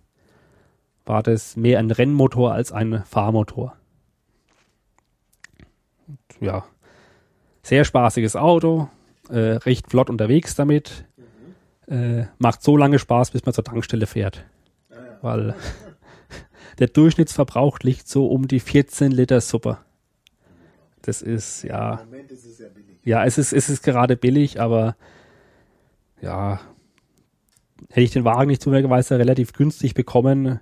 [1.04, 3.76] war das mehr ein Rennmotor als ein Fahrmotor.
[6.06, 6.64] Und ja,
[7.62, 8.88] sehr spaßiges Auto,
[9.28, 11.04] äh, recht flott unterwegs damit.
[11.86, 14.44] Äh, macht so lange Spaß, bis man zur Tankstelle fährt.
[14.90, 14.96] ja.
[15.20, 15.54] Weil
[16.78, 19.78] der Durchschnittsverbrauch liegt so um die 14 Liter Suppe.
[21.02, 22.98] Das ist, ja, Im Moment ist es ja billig.
[23.04, 24.96] ja, es ist, es ist gerade billig, aber
[26.22, 26.60] ja,
[27.90, 30.60] hätte ich den Wagen nicht zufälligerweise relativ günstig bekommen,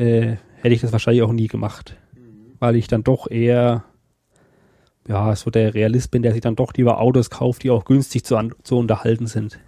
[0.00, 1.96] äh, hätte ich das wahrscheinlich auch nie gemacht.
[2.58, 3.84] Weil ich dann doch eher,
[5.08, 8.24] ja, so der Realist bin, der sich dann doch lieber Autos kauft, die auch günstig
[8.24, 9.58] zu, an, zu unterhalten sind.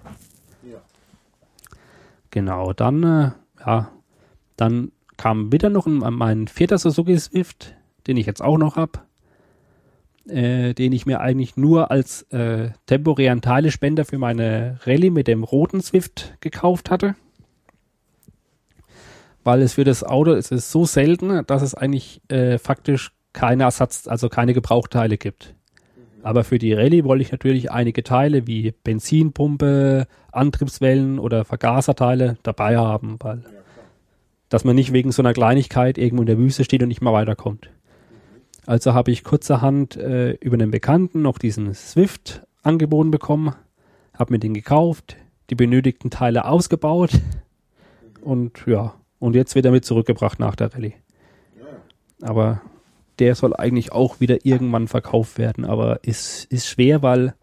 [0.62, 0.78] Ja.
[2.30, 3.30] Genau, dann, äh,
[3.64, 3.90] ja,
[4.56, 7.74] dann kam wieder noch ein, mein vierter Suzuki Swift
[8.06, 9.00] den ich jetzt auch noch habe,
[10.26, 15.44] äh, den ich mir eigentlich nur als äh, temporären Teilespender für meine Rallye mit dem
[15.44, 17.14] roten Swift gekauft hatte.
[19.44, 23.64] Weil es für das Auto es ist so selten, dass es eigentlich äh, faktisch keine
[23.64, 25.54] Ersatz, also keine Gebrauchteile gibt.
[26.22, 32.76] Aber für die Rallye wollte ich natürlich einige Teile wie Benzinpumpe, Antriebswellen oder Vergaserteile dabei
[32.76, 33.42] haben, weil
[34.48, 37.14] dass man nicht wegen so einer Kleinigkeit irgendwo in der Wüste steht und nicht mehr
[37.14, 37.70] weiterkommt.
[38.66, 43.54] Also habe ich kurzerhand äh, über einen Bekannten noch diesen Swift angeboten bekommen,
[44.12, 45.16] habe mir den gekauft,
[45.48, 47.12] die benötigten Teile ausgebaut
[48.20, 50.94] und ja, und jetzt wird er mit zurückgebracht nach der Rallye.
[51.56, 52.28] Ja, ja.
[52.28, 52.60] Aber
[53.20, 57.34] der soll eigentlich auch wieder irgendwann verkauft werden, aber ist, ist schwer, weil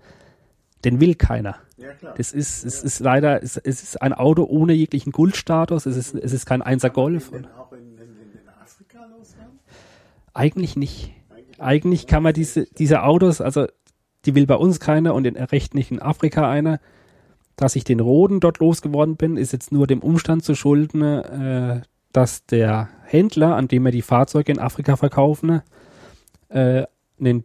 [0.83, 1.55] den will keiner.
[1.77, 2.15] ja klar.
[2.17, 6.15] Das ist, es ist leider, es, es ist ein Auto ohne jeglichen Kultstatus, es ist,
[6.15, 7.31] es ist kein 1er Golf.
[7.31, 9.59] Kann man auch in, in, in, Afrika loswerden?
[10.33, 11.13] Eigentlich nicht.
[11.29, 13.67] Eigentlich, Eigentlich kann man diese, diese Autos, also
[14.25, 16.81] die will bei uns keiner und in, recht nicht in Afrika einer.
[17.59, 21.81] Dass ich den Roden dort losgeworden bin, ist jetzt nur dem Umstand zu schulden, äh,
[22.13, 25.61] dass der Händler, an dem wir die Fahrzeuge in Afrika verkaufen,
[26.47, 26.85] äh,
[27.19, 27.43] einen,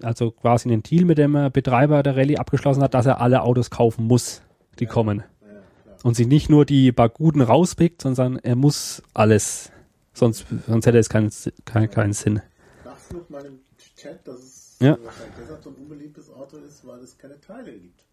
[0.00, 3.68] also quasi einen Deal mit dem Betreiber der Rallye abgeschlossen hat, dass er alle Autos
[3.68, 4.42] kaufen muss,
[4.78, 5.24] die kommen.
[5.40, 5.48] Ja,
[5.82, 5.96] klar.
[6.04, 9.72] Und sich nicht nur die paar guten rauspickt, sondern er muss alles.
[10.12, 11.32] Sonst, sonst hätte es keinen,
[11.64, 12.42] keinen, keinen Sinn.
[12.84, 13.58] Nachflug mal im
[13.96, 14.96] Chat, dass es Ja.
[15.02, 18.04] wahrscheinlich deshalb so ein unbeliebtes Auto ist, weil es keine Teile gibt.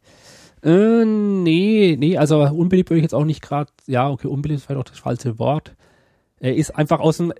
[0.64, 4.66] Äh, nee, nee, also unbeliebt würde ich jetzt auch nicht gerade, ja, okay, unbeliebt ist
[4.66, 5.76] vielleicht auch das falsche Wort.
[6.40, 7.34] Er ist einfach aus dem,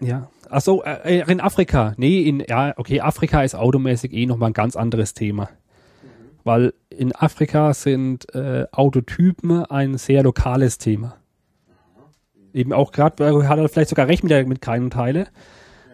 [0.00, 4.50] ja, ach so, äh, in Afrika, nee, in, ja, okay, Afrika ist automäßig eh nochmal
[4.50, 5.48] ein ganz anderes Thema.
[6.44, 11.16] Weil in Afrika sind äh, Autotypen ein sehr lokales Thema.
[12.52, 15.28] Eben auch gerade, hat er vielleicht sogar recht mit, mit keinen Teile.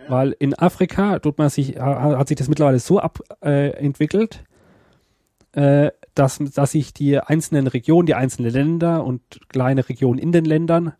[0.08, 4.44] Weil in Afrika tut man sich, ha- hat sich das mittlerweile so abentwickelt, äh, entwickelt,
[5.52, 10.44] äh, dass, dass sich die einzelnen Regionen, die einzelnen Länder und kleine Regionen in den
[10.44, 10.92] Ländern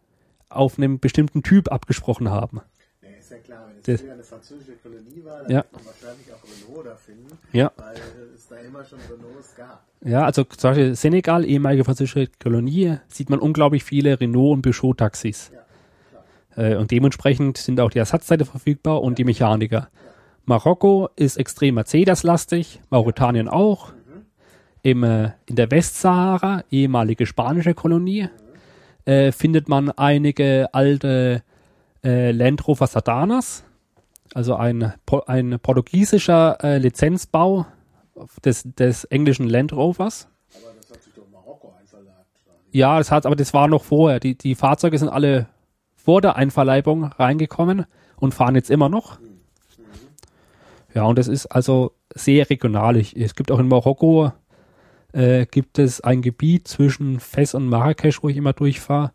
[0.48, 2.60] auf einem bestimmten Typ abgesprochen haben.
[3.02, 5.56] Ja, ist ja klar, wenn es früher eine französische Kolonie war, dann Ja.
[5.58, 7.72] wird man wahrscheinlich auch Renault da finden, Ja.
[7.76, 7.96] weil
[8.34, 9.84] es da immer schon Renaults gab.
[10.04, 15.50] Ja, also zum Beispiel Senegal, ehemalige französische Kolonie, sieht man unglaublich viele Renault- und Peugeot-Taxis.
[15.52, 15.60] Ja,
[16.58, 19.88] Äh, und dementsprechend sind auch die Ersatzteile verfügbar und die Mechaniker.
[20.44, 23.92] Marokko ist extrem Mercedes-lastig, Mauretanien auch.
[24.82, 28.28] Im, äh, in der Westsahara, ehemalige spanische Kolonie,
[29.04, 31.42] äh, findet man einige alte
[32.02, 33.64] äh, Land Rover Sadanas,
[34.34, 34.92] also ein,
[35.26, 37.66] ein portugiesischer äh, Lizenzbau
[38.44, 40.28] des, des englischen Land Rovers.
[40.54, 42.26] aber das hat sich doch Marokko einverleibt.
[42.72, 44.20] Ja, das hat, aber das war noch vorher.
[44.20, 45.46] Die, die Fahrzeuge sind alle
[46.08, 47.84] vor der Einverleibung reingekommen
[48.16, 49.18] und fahren jetzt immer noch.
[50.94, 52.96] Ja, und das ist also sehr regional.
[52.96, 54.32] Es gibt auch in Marokko
[55.12, 59.12] äh, gibt es ein Gebiet zwischen Fes und Marrakesch, wo ich immer durchfahre.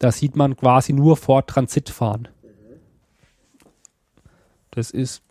[0.00, 2.26] Da sieht man quasi nur vor Transit fahren.
[4.72, 5.22] Das ist.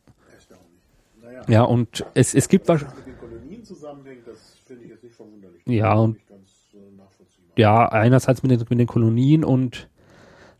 [1.21, 2.95] Naja, ja, und es, es gibt wahrscheinlich.
[5.65, 9.89] Ja, und- äh, ja, einerseits mit den, mit den Kolonien und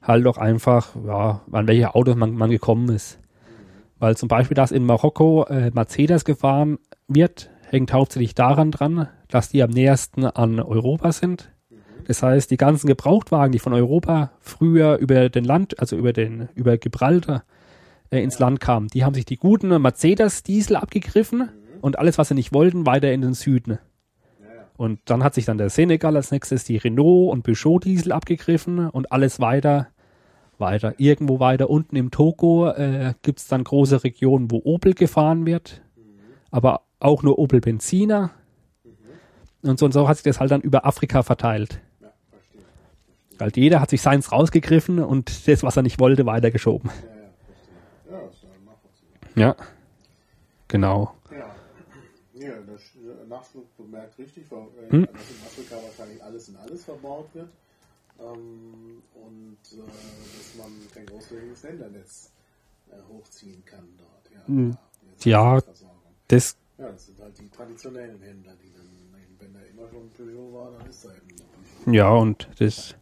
[0.10, 3.20] halt auch einfach, ja, an welche Autos man, man gekommen ist.
[4.00, 9.50] Weil zum Beispiel, dass in Marokko äh, Mercedes gefahren wird, hängt hauptsächlich daran dran, dass
[9.50, 11.52] die am nähersten an Europa sind.
[12.06, 16.50] Das heißt, die ganzen Gebrauchtwagen, die von Europa früher über den Land, also über den,
[16.56, 17.44] über Gibraltar
[18.10, 21.50] äh, ins Land kamen, die haben sich die guten Mercedes-Diesel abgegriffen
[21.82, 23.78] und alles, was sie nicht wollten, weiter in den Süden.
[24.76, 28.90] Und dann hat sich dann der Senegal als nächstes die Renault und Peugeot Diesel abgegriffen
[28.90, 29.90] und alles weiter,
[30.60, 30.94] weiter.
[30.98, 35.82] Irgendwo weiter unten im Togo äh, gibt es dann große Regionen, wo Opel gefahren wird,
[36.52, 38.32] aber auch nur Opel Benziner.
[39.62, 41.80] Und so und so hat sich das halt dann über Afrika verteilt.
[42.02, 42.62] ja, verstehe.
[43.40, 46.90] Halt jeder hat sich seins rausgegriffen und das, was er nicht wollte, weitergeschoben.
[48.08, 48.22] Ja, ja.
[48.22, 49.56] Ja, das ja
[50.68, 51.14] genau.
[51.32, 51.46] Ja,
[52.46, 55.02] der Sch- der Nachflug bemerkt richtig, weil äh, Hm.
[55.12, 57.50] dass in Afrika wahrscheinlich alles in alles verbaut wird
[58.20, 59.78] ähm, und äh,
[60.38, 62.32] dass man kein großflächiges Händlernetz
[62.90, 64.32] äh, hochziehen kann dort.
[64.34, 64.78] Ja, Hm.
[65.12, 65.62] Jetzt Ja.
[66.28, 68.88] Das, ja, das sind halt die traditionellen Händler, die dann,
[69.40, 72.48] wenn da immer schon ein Peugeot war, dann ist da eben noch ein ja, und
[72.60, 72.96] das,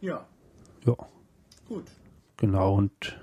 [0.00, 0.26] Ja,
[0.84, 0.96] ja,
[1.68, 1.84] gut.
[2.38, 3.18] Genau, und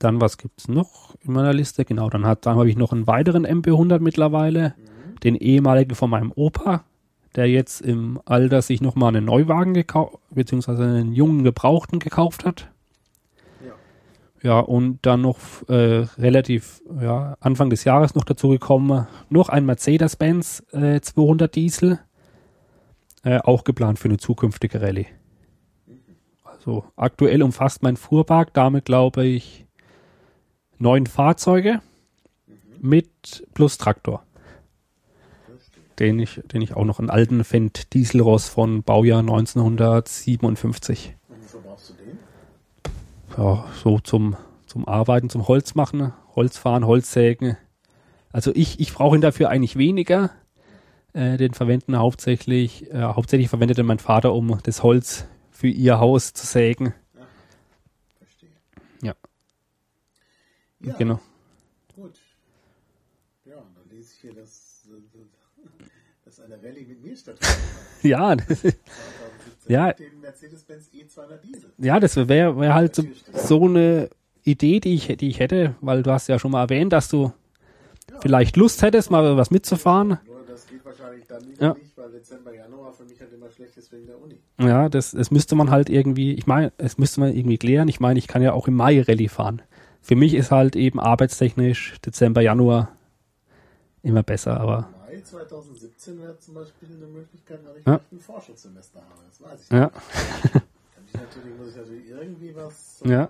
[0.00, 1.84] dann, was gibt's noch in meiner Liste?
[1.84, 4.74] Genau, dann, hat- dann habe ich noch einen weiteren MP100 mittlerweile,
[5.22, 6.84] den ehemaligen von meinem Opa,
[7.34, 12.70] der jetzt im Alter sich nochmal einen Neuwagen gekauft, beziehungsweise einen jungen Gebrauchten gekauft hat.
[13.64, 13.72] Ja.
[14.42, 19.66] Ja, und dann noch äh, relativ, ja, Anfang des Jahres noch dazu gekommen, noch ein
[19.66, 21.98] Mercedes-Benz äh, 200 Diesel,
[23.24, 25.06] äh, auch geplant für eine zukünftige Rallye.
[26.44, 29.66] Also aktuell umfasst mein Fuhrpark damit, glaube ich,
[30.78, 31.80] neun Fahrzeuge
[32.80, 34.23] mit plus Traktor.
[35.98, 41.60] Den ich, den ich auch noch einen alten Fendt Dieselross von Baujahr 1957 Und wofür
[41.60, 42.18] brauchst du den?
[43.36, 47.56] ja, so zum, zum Arbeiten, zum Holz machen, Holz fahren, Holz sägen.
[48.32, 50.30] Also ich, ich brauche ihn dafür eigentlich weniger.
[51.12, 56.32] Äh, den verwenden hauptsächlich, äh, hauptsächlich verwendete mein Vater, um das Holz für ihr Haus
[56.32, 56.92] zu sägen.
[58.18, 58.50] Verstehe.
[59.00, 59.14] Ja.
[60.80, 61.20] Ja, Genau.
[61.94, 62.18] gut.
[63.44, 65.64] Ja, und dann lese ich hier, dass, äh,
[66.24, 66.93] dass eine Rallye mit mir stattfindet.
[68.02, 68.72] Ja, das, 2017
[69.68, 69.86] Ja.
[69.86, 71.72] Mit dem Mercedes-Benz E200 Diesel.
[71.78, 74.10] ja, das wäre wär halt so, so eine
[74.42, 77.32] Idee, die ich, die ich hätte, weil du hast ja schon mal erwähnt, dass du
[78.20, 80.18] vielleicht Lust hättest, mal was mitzufahren.
[80.26, 81.72] Nur das geht wahrscheinlich dann Ja.
[81.72, 84.38] nicht weil Dezember, Januar für mich halt immer schlecht ist wegen der Uni.
[84.60, 87.88] Ja, das, das müsste man halt irgendwie, ich meine, es müsste man irgendwie klären.
[87.88, 89.62] Ich meine, ich kann ja auch im Mai Rallye fahren.
[90.02, 92.90] Für mich ist halt eben arbeitstechnisch Dezember, Januar
[94.02, 94.90] immer besser, aber
[95.24, 98.00] 2017 wäre zum Beispiel eine Möglichkeit, weil ich Ja.
[98.12, 99.20] ein Forschungssemester habe.
[99.28, 99.90] Das weiß ich ja,
[101.06, 103.28] ich natürlich, muss ich natürlich irgendwie was äh, Ja.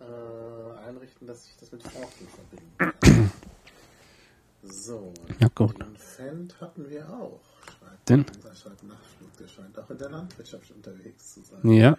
[0.00, 3.30] äh, einrichten, dass ich das mit Forschung verbinden kann.
[4.62, 5.78] So, Ja, gut.
[5.80, 7.40] den Fendt hatten wir auch.
[7.78, 8.26] Schreibt, Den?
[8.34, 11.70] Unser schreibt Nachflug, der scheint auch in der Landwirtschaft unterwegs zu sein.
[11.72, 11.96] ja.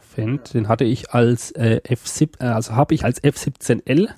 [0.00, 4.10] Fendt, den hatte ich als äh, F7, äh, also habe ich als F17L.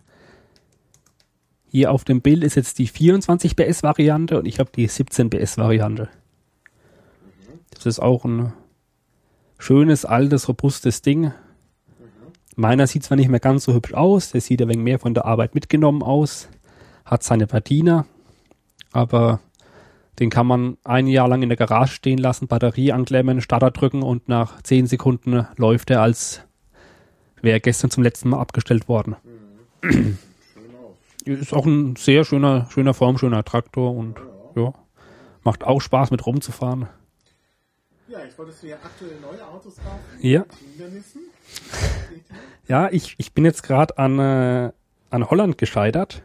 [1.73, 5.31] Hier auf dem Bild ist jetzt die 24 PS Variante und ich habe die 17
[5.31, 6.09] PS Variante.
[7.73, 8.53] Das ist auch ein
[9.57, 11.33] schönes, altes, robustes Ding.
[12.57, 15.15] Meiner sieht zwar nicht mehr ganz so hübsch aus, der sieht ein wenig mehr von
[15.15, 16.49] der Arbeit mitgenommen aus,
[17.05, 18.05] hat seine Patina,
[18.91, 19.39] aber
[20.19, 24.03] den kann man ein Jahr lang in der Garage stehen lassen, Batterie anklemmen, Starter drücken
[24.03, 26.43] und nach 10 Sekunden läuft er, als
[27.41, 29.15] wäre er gestern zum letzten Mal abgestellt worden.
[29.85, 30.19] Aus.
[31.23, 34.21] Ist auch ein sehr schöner, schöner Form, schöner Traktor und
[34.57, 34.73] ja,
[35.43, 36.89] macht auch Spaß mit rumzufahren.
[38.09, 40.01] Ja, ich wollte dir aktuell neue Autos kaufen.
[40.21, 40.45] Ja.
[42.67, 44.73] Ja, ich, ich bin jetzt gerade an, äh,
[45.11, 46.23] an Holland gescheitert,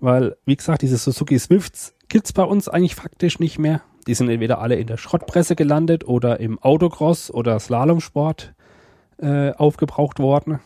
[0.00, 3.82] weil, wie gesagt, diese Suzuki Swifts gibt's bei uns eigentlich faktisch nicht mehr.
[4.06, 8.54] Die sind entweder alle in der Schrottpresse gelandet oder im Autocross oder Slalomsport
[9.18, 10.60] äh, aufgebraucht worden.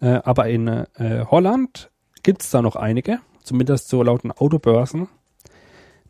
[0.00, 0.86] Äh, aber in äh,
[1.30, 1.90] Holland
[2.22, 5.08] gibt's da noch einige, zumindest so laut den Autobörsen.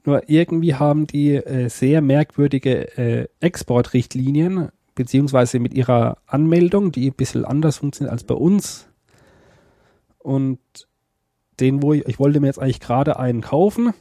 [0.05, 7.15] Nur irgendwie haben die äh, sehr merkwürdige äh, Exportrichtlinien, beziehungsweise mit ihrer Anmeldung, die ein
[7.15, 8.89] bisschen anders funktioniert als bei uns.
[10.19, 10.59] Und
[11.61, 13.93] den, wo ich, ich wollte mir jetzt eigentlich gerade einen kaufen,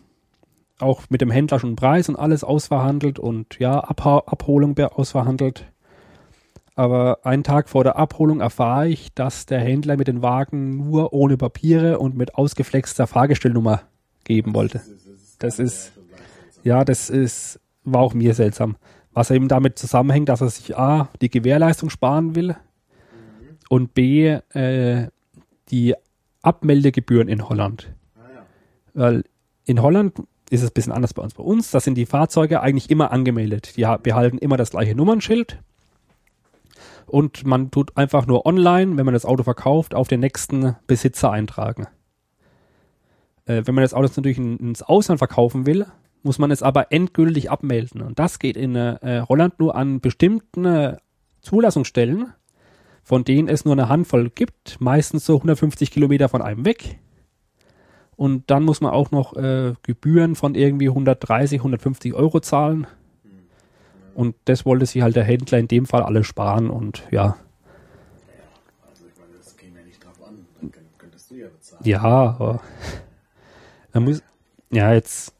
[0.80, 5.66] auch mit dem Händler schon Preis und alles ausverhandelt und ja, Abha Abholung ausverhandelt.
[6.78, 11.12] Aber einen Tag vor der Abholung erfahre ich, dass der Händler mit den Wagen nur
[11.12, 13.82] ohne Papiere und mit ausgeflexter Fahrgestellnummer
[14.26, 14.82] geben wollte.
[15.40, 15.92] Das ist,
[16.64, 18.76] ja, das ist, war auch mir seltsam.
[19.12, 22.56] Was eben damit zusammenhängt, dass er sich A, die Gewährleistung sparen will
[23.70, 25.08] und B, äh,
[25.70, 25.96] die
[26.44, 27.92] Abmeldegebühren in Holland.
[28.94, 29.24] Weil
[29.66, 30.14] in Holland
[30.52, 31.34] ist es ein bisschen anders bei uns.
[31.34, 33.76] Bei uns, da sind die Fahrzeuge eigentlich immer angemeldet.
[33.78, 35.58] Die ha- behalten immer das gleiche Nummernschild.
[37.08, 41.32] Und man tut einfach nur online, wenn man das Auto verkauft, auf den nächsten Besitzer
[41.32, 41.88] eintragen.
[43.46, 45.86] Äh, wenn man das Auto natürlich in, ins Ausland verkaufen will,
[46.24, 48.02] muss man es aber endgültig abmelden.
[48.02, 50.98] Und das geht in äh, Holland nur an bestimmten äh,
[51.42, 52.34] Zulassungsstellen,
[53.04, 57.00] von denen es nur eine Handvoll gibt, meistens so 150 Kilometer von einem weg.
[58.18, 62.88] Und dann muss man auch noch äh, Gebühren von irgendwie 130, 150 Euro zahlen.
[64.18, 67.38] Und das wollte sich halt der Händler in dem Fall alles sparen und ja,
[71.84, 72.60] ja aber
[73.94, 74.24] man muss,
[74.72, 75.36] ja, jetzt,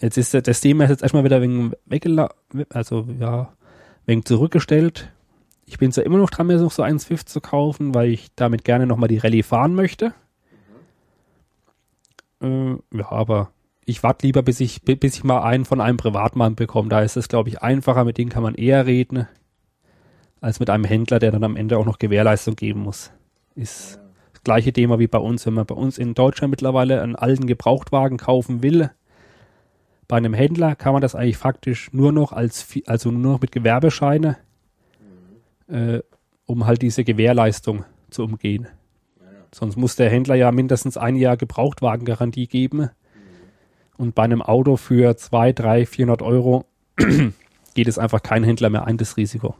[0.00, 2.34] jetzt ist das Thema jetzt erstmal wieder wegen weggela
[2.70, 3.52] also ja,
[4.06, 5.12] wegen zurückgestellt.
[5.64, 8.34] Ich bin zwar immer noch dran, mir noch so einen Swift zu kaufen, weil ich
[8.34, 10.14] damit gerne nochmal die Rallye fahren möchte.
[12.42, 13.52] Äh, ja, aber
[13.86, 16.90] ich warte lieber, bis ich, bi- bis ich mal einen von einem Privatmann bekomme.
[16.90, 19.26] Da ist es, glaube ich, einfacher, mit denen kann man eher reden,
[20.40, 23.12] als mit einem Händler, der dann am Ende auch noch Gewährleistung geben muss.
[23.54, 23.98] Ist
[24.34, 27.46] das gleiche Thema wie bei uns, wenn man bei uns in Deutschland mittlerweile einen alten
[27.46, 28.90] Gebrauchtwagen kaufen will.
[30.08, 33.52] Bei einem Händler kann man das eigentlich faktisch nur noch als, also nur noch mit
[33.52, 34.36] Gewerbescheine
[35.68, 36.00] äh,
[36.46, 38.68] um halt diese Gewährleistung zu umgehen.
[39.52, 42.90] Sonst muss der Händler ja mindestens ein Jahr Gebrauchtwagengarantie geben.
[43.98, 46.66] Und bei einem Auto für 2, 3, 400 Euro
[47.74, 49.56] geht es einfach kein Händler mehr ein, das Risiko.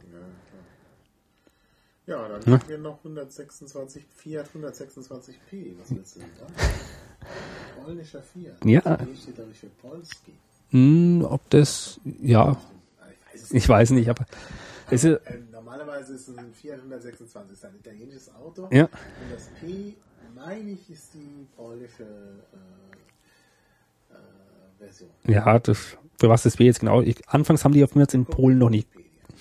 [2.05, 2.59] Ja, dann Ja.
[2.59, 5.73] haben wir noch 126 Fiat 126p.
[5.79, 7.83] Was willst du denn da?
[7.83, 8.63] Polnischer Fiat.
[8.63, 8.81] Ja.
[8.81, 10.33] Für Polski.
[10.71, 13.63] Hm, ob das, ja, Ich weiß es nicht.
[13.63, 14.25] ich weiß nicht, aber
[14.89, 18.69] es ist, Äh, normalerweise ist ein Fiat 126 ist ein italienisches Auto.
[18.71, 19.93] ja, Und das P,
[20.35, 23.06] meine ich, ist die polnische äh,
[24.77, 25.09] Version.
[25.27, 28.13] ja, das, für was das wir jetzt genau, ich, anfangs haben die auf mir jetzt
[28.13, 28.87] in Polen noch nicht,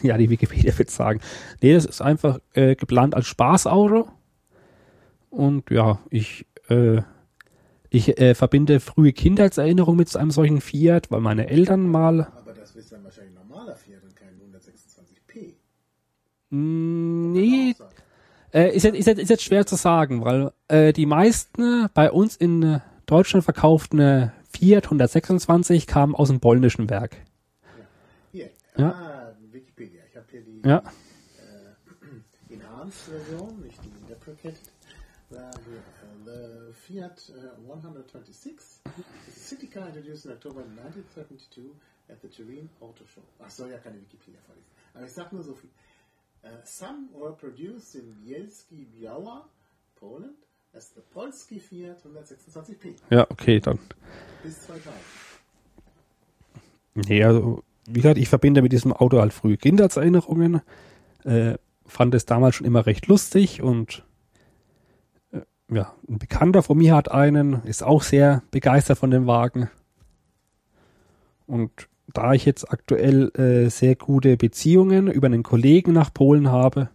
[0.03, 1.21] ja, die Wikipedia wird sagen.
[1.63, 4.09] Nee, das ist einfach äh, geplant als Spaßauto.
[5.31, 7.03] Und ja, ich, äh,
[7.91, 12.75] ich äh, verbinde frühe Kindheitserinnerungen mit einem solchen Fiat, weil meine Eltern mal, Aber das
[12.77, 15.55] ist dann wahrscheinlich ein normaler Fiat und kein 126p.
[16.51, 17.75] mh, nee.
[18.53, 22.11] Äh, ist, jetzt, ist, jetzt, ist jetzt schwer zu sagen, weil äh, die meisten bei
[22.11, 24.29] uns in Deutschland verkauften äh,
[24.59, 27.17] Fiat 126 kamen aus dem polnischen Werk.
[28.33, 28.91] Hier, Ja.
[28.91, 30.03] ah, Wikipedia.
[30.09, 30.83] Ich habe hier die Ja,
[32.49, 34.61] äh, Enhanced-Version, nicht die Deprecated.
[35.29, 41.73] Da hier, äh, the Fiat äh, 126 is a city car introduced in October 1932
[42.09, 43.21] at the Turin Auto Show.
[43.41, 44.71] Ach, soll ja keine Wikipedia vorlesen.
[44.95, 45.71] Aber ich sag nur so viel.
[46.45, 49.49] Uh, some were produced in Bielski Biała,
[49.97, 50.46] Poland,
[50.77, 53.79] as the Polski Fiat 126p ja, okay, dann.
[54.43, 54.95] bis 2000.
[56.95, 60.63] Nee, also, wie gesagt, ich verbinde mit diesem Auto halt frühe Kindheitserinnerungen.
[61.25, 61.55] Äh,
[61.87, 64.05] fand es damals schon immer recht lustig und
[65.33, 65.41] äh,
[65.73, 69.71] ja, ein Bekannter von mir hat einen, ist auch sehr begeistert von dem Wagen.
[71.47, 76.89] Und da ich jetzt aktuell äh, sehr gute Beziehungen über einen Kollegen nach Polen habe,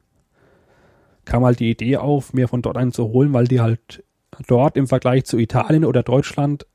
[1.25, 4.03] kam halt die Idee auf, mir von dort einen zu holen, weil die halt
[4.47, 6.65] dort im Vergleich zu Italien oder Deutschland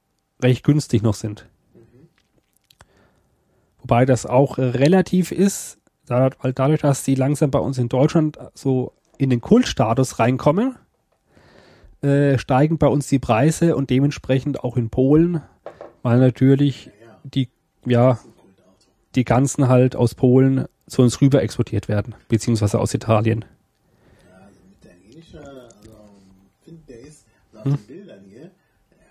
[0.43, 1.49] recht günstig noch sind.
[3.79, 8.93] Wobei das auch relativ ist, weil dadurch, dass die langsam bei uns in Deutschland so
[9.19, 10.77] in den Kultstatus reinkommen,
[12.03, 15.43] äh, steigen bei uns die Preise und dementsprechend auch in Polen,
[16.03, 16.91] weil natürlich
[17.25, 17.49] die,
[17.85, 18.19] ja,
[19.15, 23.45] die ganzen halt aus Polen zu uns rüber exportiert werden, beziehungsweise aus Italien.
[27.59, 27.77] Ist laut Hm?
[27.77, 28.51] den Bildern hier,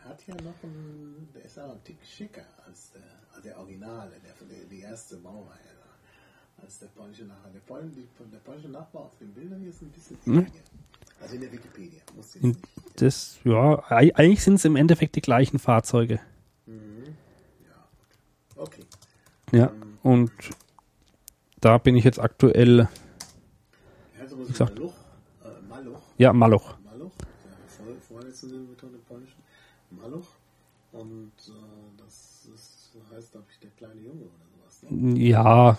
[0.03, 3.01] er hat ja noch ein, der ist ja ein Tick schicker als der,
[3.33, 5.59] als der Originale, der, der die erste Baureihe
[6.57, 7.51] da, als der polnische Nachbar.
[7.51, 10.33] Der, Pol, die, der polnische Nachbar auf den Bildern hier ist ein bisschen Hm?
[10.33, 10.49] kleiner.
[11.21, 12.59] Also in der Wikipedia, muss In- nicht.
[12.97, 16.19] Das, ja, ei- eigentlich sind es im Endeffekt die gleichen Fahrzeuge.
[18.57, 18.83] Okay.
[19.51, 19.71] Ja,
[20.03, 20.31] und
[21.59, 22.87] da bin ich jetzt aktuell,
[24.19, 24.75] Also muss ich gesagt.
[24.79, 24.93] Maluch,
[25.43, 26.77] äh, Maluch, ja, Maloch.
[26.79, 26.84] Maluch,
[35.15, 35.77] Ja,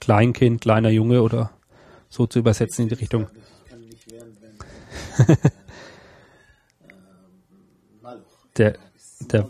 [0.00, 1.50] Kleinkind, kleiner Junge oder
[2.08, 3.26] so zu übersetzen in die Richtung.
[3.90, 4.06] Ich.
[8.56, 9.48] Der- Ja, der-.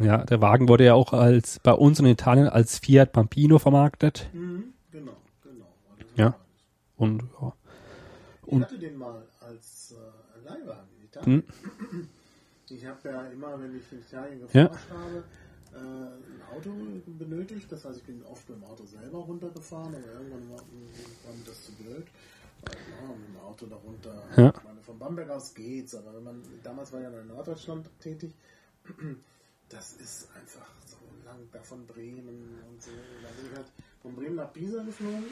[0.00, 4.28] Ja, der Wagen wurde ja auch als bei uns in Italien als Fiat Bambino vermarktet.
[4.32, 5.66] Mhm, genau, genau.
[6.16, 6.34] Ja.
[6.96, 7.52] Und ja,
[8.46, 11.42] Ich Und- hatte den mal als äh, Leihwagen in Italien.
[12.70, 14.64] Ich habe ja immer, wenn ich in Italien Ja.
[14.64, 15.24] geforscht habe,
[15.74, 16.70] äh, Auto
[17.06, 17.70] benötigt.
[17.70, 21.44] Das heißt, ich bin oft mit dem Auto selber runtergefahren, aber irgendwann war, war mir
[21.46, 22.06] das zu blöd.
[22.66, 24.22] Ja, mit dem Auto da runter.
[24.36, 24.52] Ja.
[24.56, 28.32] Ich meine, von Bamberg aus geht's, aber wenn man, damals war ja in Norddeutschland tätig,
[29.68, 32.90] das ist einfach so lang da von Bremen und so.
[33.22, 33.66] Da bin ich halt
[34.00, 35.24] von Bremen nach Pisa geflogen,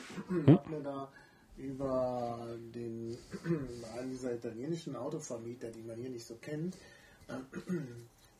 [0.46, 1.08] hab mir da
[1.56, 3.16] über den
[3.98, 6.76] einen dieser italienischen Autovermieter, die man hier nicht so kennt,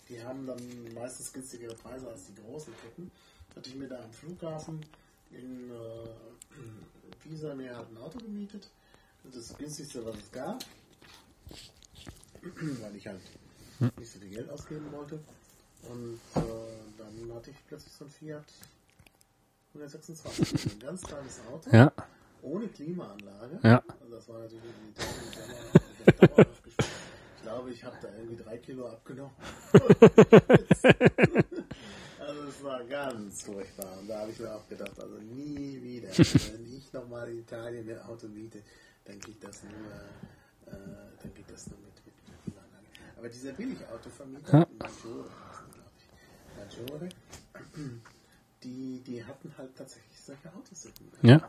[0.09, 0.61] die haben dann
[0.95, 3.11] meistens günstigere Preise als die großen Ketten.
[3.55, 4.85] Hatte ich mir da am Flughafen
[5.31, 6.09] in äh,
[7.23, 8.69] Pisa mir halt ein Auto gemietet.
[9.25, 10.65] Das ist das günstigste, was es gab.
[12.43, 13.21] Weil ich halt
[13.99, 15.19] nicht so viel Geld ausgeben wollte.
[15.89, 16.41] Und äh,
[16.99, 18.45] dann hatte ich plötzlich so ein Fiat
[19.75, 20.73] 126.
[20.73, 21.71] Ein ganz kleines Auto.
[21.75, 21.93] ja,
[22.43, 23.59] Ohne Klimaanlage.
[23.63, 23.83] Ja.
[24.01, 25.55] Also das war natürlich in Italien im Sommer
[26.05, 26.89] sehr dauerhaft gespielt.
[27.37, 29.35] Ich glaube, ich habe da irgendwie drei Kilo abgenommen.
[32.19, 33.99] also es war ganz furchtbar.
[34.01, 36.09] Und da habe ich mir auch gedacht, also nie wieder.
[36.19, 38.63] Also wenn ich nochmal in Italien ein Auto miete,
[39.05, 39.73] dann geht das nur,
[40.73, 40.77] äh,
[41.23, 42.87] dann geht das nur mit, mit Klimaanlage.
[43.17, 44.67] Aber dieser Billigautovermieter, Ja.
[44.79, 45.29] Maggiore,
[46.59, 47.09] Maggiore,
[48.63, 50.93] die, die hatten halt tatsächlich solche Autos in,
[51.29, 51.37] Ja.
[51.37, 51.41] äh,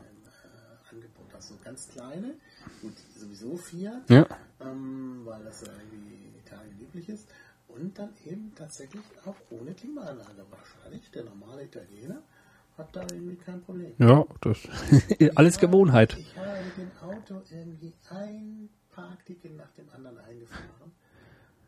[0.90, 1.48] Angebot hast.
[1.48, 2.34] So ganz kleine,
[2.80, 4.26] gut, sowieso Fiat, Ja.
[4.60, 7.28] ähm, weil das ja irgendwie in Italien üblich ist.
[7.68, 10.44] Und dann eben tatsächlich auch ohne Klimaanlage.
[10.50, 12.22] Wahrscheinlich der normale Italiener
[12.78, 13.92] hat da irgendwie kein Problem.
[13.98, 14.58] Ja, das
[15.34, 16.16] alles Gewohnheit.
[16.18, 20.92] Ich habe mit dem Auto irgendwie ein Parkticket nach dem anderen eingefahren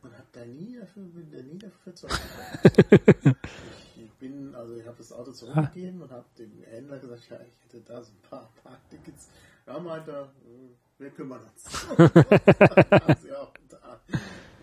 [0.02, 3.36] und habe da nie dafür, bin da nie dafür zurückgekommen.
[3.96, 7.64] ich, bin, also ich habe das Auto zurückgegeben und habe dem Händler gesagt, ja, ich
[7.64, 9.28] hätte da so ein paar Parktickets.
[9.66, 11.86] Ja, meinte er, äh, wir kümmern uns.
[11.98, 13.28] also,
[13.68, 14.00] da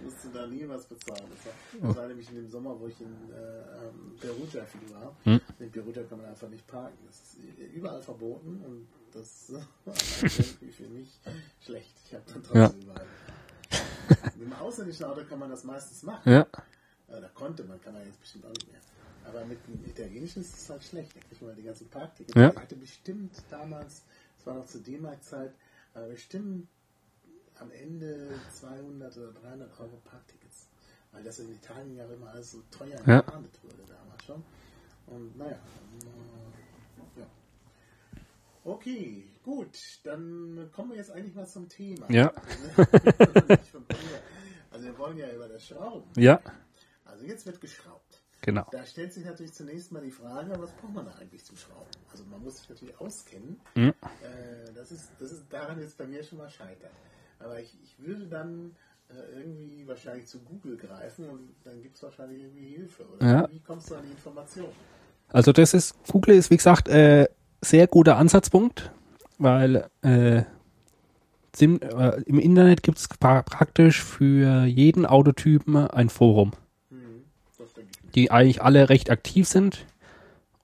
[0.04, 1.24] musste da nie was bezahlen.
[1.30, 4.90] Das war, das war nämlich in dem Sommer, wo ich in äh, ähm, Perugia viel
[4.96, 5.16] war.
[5.26, 6.98] In Perugia kann man einfach nicht parken.
[7.06, 7.38] Das ist
[7.74, 9.52] überall verboten und das
[9.86, 11.20] war für mich
[11.62, 11.94] schlecht.
[12.06, 12.84] Ich habe dann trotzdem Ja.
[12.84, 13.06] überall.
[14.36, 16.32] Mit dem ausländischen Auto kann man das meistens machen.
[16.32, 16.48] Ja.
[17.10, 18.82] Ja, da konnte man, kann man jetzt bestimmt auch nicht mehr.
[19.26, 21.16] Aber mit dem italienischen ist es halt schlecht.
[21.16, 22.36] Da kriegt man die ganzen Parktickets.
[22.36, 22.50] Ja.
[22.50, 24.04] Ich hatte bestimmt damals,
[24.44, 25.54] das war noch zur D-Mark-Zeit,
[25.94, 26.68] aber bestimmt
[27.60, 30.68] am Ende 200 oder 300 Euro Parktickets.
[31.12, 33.22] Weil das in Italien ja immer alles so teuer Ja.
[33.22, 34.44] geahndet wurde damals schon.
[35.08, 35.52] Und naja,
[37.16, 37.28] äh, ja.
[38.66, 42.10] Okay, gut, dann kommen wir jetzt eigentlich mal zum Thema.
[42.12, 42.34] Ja.
[44.72, 46.10] Also wir wollen ja über das Schrauben.
[46.20, 46.42] Ja,
[47.06, 48.03] Also jetzt wird geschraubt.
[48.44, 48.66] Genau.
[48.72, 51.90] Da stellt sich natürlich zunächst mal die Frage, was braucht man da eigentlich zum Schrauben?
[52.12, 53.60] Also man muss sich natürlich auskennen.
[53.76, 53.90] Mhm.
[53.90, 56.92] Äh, das, ist, das ist daran jetzt bei mir schon mal scheitern.
[57.40, 58.76] Aber ich, ich würde dann
[59.10, 63.04] äh, irgendwie wahrscheinlich zu Google greifen und dann gibt es wahrscheinlich irgendwie Hilfe.
[63.08, 63.50] Oder Ja.
[63.50, 64.70] wie kommst du an die Information?
[65.30, 67.28] Also das ist, Google ist wie gesagt äh,
[67.62, 68.92] sehr guter Ansatzpunkt,
[69.40, 70.44] weil äh,
[71.60, 76.52] äh, im Internet gibt es praktisch für jeden Autotypen ein Forum,
[76.90, 77.24] Hm,
[77.58, 78.03] das denke ich mir.
[78.16, 79.86] Die eigentlich alle recht aktiv sind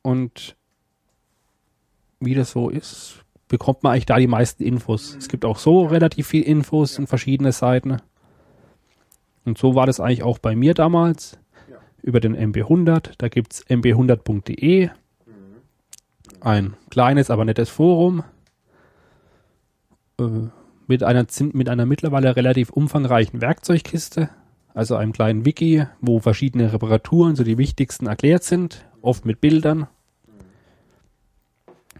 [0.02, 0.56] und
[2.20, 5.16] wie das so ist, bekommt man eigentlich da die meisten Infos.
[5.16, 7.97] Es gibt auch so relativ viel Infos und verschiedene Seiten.
[9.45, 11.39] Und so war das eigentlich auch bei mir damals
[11.70, 11.78] Ja.
[12.02, 13.14] über den MB100.
[13.18, 14.89] Da gibt es mb100.de,
[16.41, 18.24] ein kleines, aber nettes Forum
[20.20, 20.24] äh,
[20.88, 24.30] mit, einer, mit einer mittlerweile relativ umfangreichen Werkzeugkiste,
[24.80, 29.88] also einem kleinen Wiki, wo verschiedene Reparaturen, so die wichtigsten, erklärt sind, oft mit Bildern.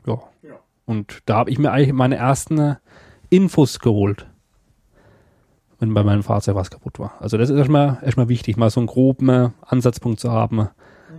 [0.08, 0.18] Ja,
[0.86, 2.78] und da habe ich mir eigentlich meine ersten
[3.30, 4.28] Infos geholt,
[5.80, 7.22] wenn bei meinem Fahrzeug was kaputt war.
[7.22, 10.70] Also das ist erstmal, erstmal wichtig, mal so einen groben äh, Ansatzpunkt zu haben,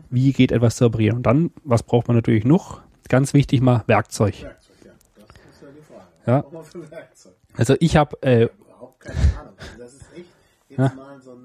[0.09, 1.19] wie geht etwas zu reparieren.
[1.19, 2.81] Und dann, was braucht man natürlich noch?
[3.11, 4.43] Ganz wichtig mal Werkzeug.
[4.43, 4.93] Werkzeug, ja.
[5.19, 6.05] Das ist ja die Frage.
[6.27, 7.59] Ja.
[7.59, 9.53] Also ich habe, äh, überhaupt keine Ahnung.
[9.59, 10.27] Also das ist echt
[10.69, 10.93] jetzt Ja.
[10.97, 11.40] mal so ein,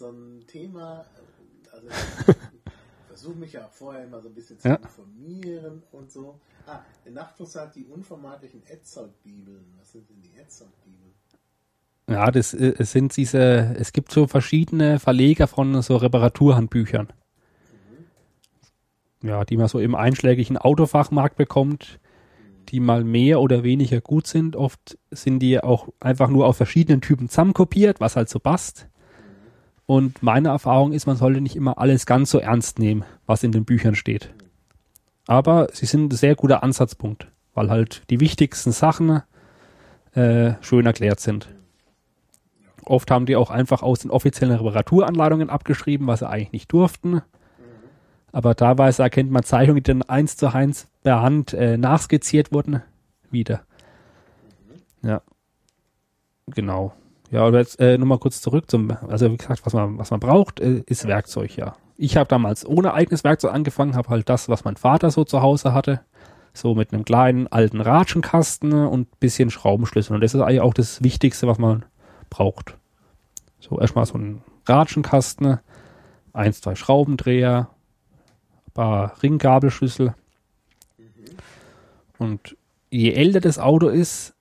[0.00, 1.04] so ein Thema.
[1.72, 1.86] Also
[2.28, 4.76] ich versuche mich ja vorher immer so ein bisschen zu Ja.
[4.76, 6.40] informieren und so.
[6.66, 9.64] Ah, der Nachtfuß hat die unvermeidlichen Edzold-Bibeln.
[9.78, 11.14] Was sind denn die Edzold-Bibeln?
[12.08, 17.12] ja, das äh, es sind diese, es gibt so verschiedene Verleger von so Reparaturhandbüchern.
[19.22, 22.00] Ja, die man so im einschlägigen Autofachmarkt bekommt,
[22.70, 24.56] die mal mehr oder weniger gut sind.
[24.56, 28.88] Oft sind die auch einfach nur aus verschiedenen Typen zusammenkopiert, was halt so passt.
[29.90, 33.50] Und meine Erfahrung ist, man sollte nicht immer alles ganz so ernst nehmen, was in
[33.50, 34.32] den Büchern steht.
[35.26, 39.22] Aber sie sind ein sehr guter Ansatzpunkt, weil halt die wichtigsten Sachen
[40.12, 41.48] äh, schön erklärt sind.
[42.84, 47.22] Oft haben die auch einfach aus den offiziellen Reparaturanleitungen abgeschrieben, was sie eigentlich nicht durften.
[48.30, 52.80] Aber teilweise erkennt man Zeichnungen, die dann eins zu eins per Hand äh, nachskizziert wurden,
[53.32, 53.62] wieder.
[55.02, 55.20] Ja.
[56.46, 56.94] Genau.
[57.30, 60.18] Ja, aber jetzt äh, nochmal kurz zurück zum, also wie gesagt, was man, was man
[60.18, 61.76] braucht, äh, ist Werkzeug, ja.
[61.96, 65.42] Ich habe damals ohne eigenes Werkzeug angefangen, habe halt das, was mein Vater so zu
[65.42, 66.00] Hause hatte,
[66.52, 70.14] so mit einem kleinen alten Ratschenkasten und bisschen Schraubenschlüssel.
[70.14, 71.84] Und das ist eigentlich auch das Wichtigste, was man
[72.30, 72.76] braucht.
[73.60, 75.60] So erstmal so ein Ratschenkasten,
[76.32, 77.68] eins, zwei Schraubendreher,
[78.66, 80.14] ein paar Ringgabelschlüssel.
[82.18, 82.56] Und
[82.90, 84.34] je älter das Auto ist,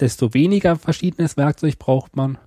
[0.00, 2.38] desto weniger verschiedenes Werkzeug braucht man.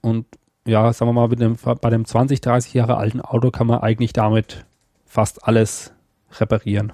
[0.00, 0.26] Und
[0.66, 4.12] ja, sagen wir mal, dem, bei dem 20, 30 Jahre alten Auto kann man eigentlich
[4.12, 4.64] damit
[5.04, 5.92] fast alles
[6.32, 6.92] reparieren.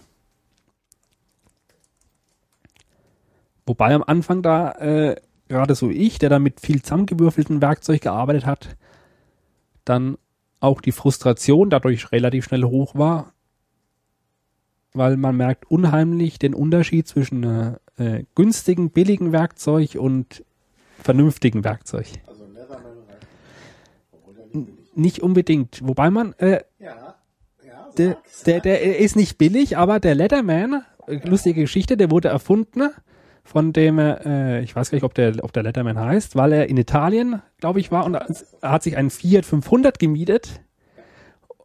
[3.67, 5.17] Wobei am Anfang da, äh,
[5.49, 8.77] gerade so ich, der da mit viel zusammengewürfelten Werkzeug gearbeitet hat,
[9.85, 10.17] dann
[10.61, 13.33] auch die Frustration dadurch relativ schnell hoch war,
[14.95, 20.45] weil man merkt unheimlich den Unterschied zwischen äh, äh, günstigen, billigen Werkzeug und
[21.03, 22.07] vernünftigen Werkzeug.
[22.27, 22.67] Also der
[24.95, 25.81] nicht unbedingt.
[25.87, 27.15] Wobei man, äh, Ja,
[27.65, 32.29] ja, der, der, der ist nicht billig, aber der Letterman äh, lustige Geschichte, der wurde
[32.29, 32.91] erfunden
[33.45, 36.69] von dem, äh, ich weiß gar nicht, ob der, ob der Letterman heißt, weil er
[36.69, 38.27] in Italien, glaube ich, war und er
[38.63, 40.61] hat sich einen Fiat 500 gemietet,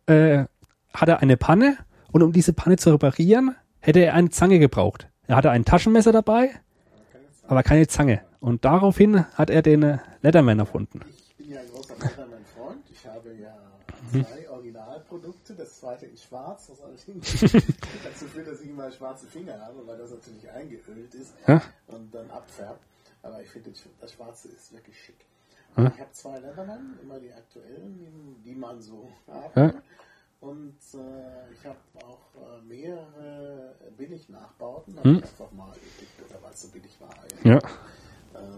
[0.06, 0.46] äh,
[0.94, 1.78] hat er eine Panne
[2.12, 5.10] und um diese Panne zu reparieren, hätte er eine Zange gebraucht.
[5.34, 6.52] Er hatte ein Taschenmesser dabei,
[7.48, 8.22] aber keine Zange.
[8.40, 11.02] Und daraufhin hat er den Letterman erfunden.
[11.18, 12.84] Ich bin ja ein großer Letterman-Freund.
[12.92, 13.58] Ich habe ja
[14.12, 15.56] zwei Originalprodukte.
[15.56, 17.32] Das zweite in schwarz, was allerdings
[18.04, 21.64] dazu führt, dass ich immer schwarze Finger habe, weil das natürlich eingeölt ist Ja?
[21.88, 22.84] und dann abfärbt.
[23.24, 23.72] Aber ich finde,
[24.02, 25.26] das Schwarze ist wirklich schick.
[25.76, 25.92] Ja.
[25.96, 29.52] Ich habe zwei Letterman, immer die aktuellen, die, man so haben.
[29.56, 29.74] Ja.
[30.44, 35.02] Und äh, ich habe auch äh, mehrere Billig-Nachbauten.
[35.02, 35.18] Hm.
[35.18, 37.16] ich einfach mal geklickt, oder weil es so billig war.
[37.44, 37.58] Ja.
[37.58, 37.62] Äh,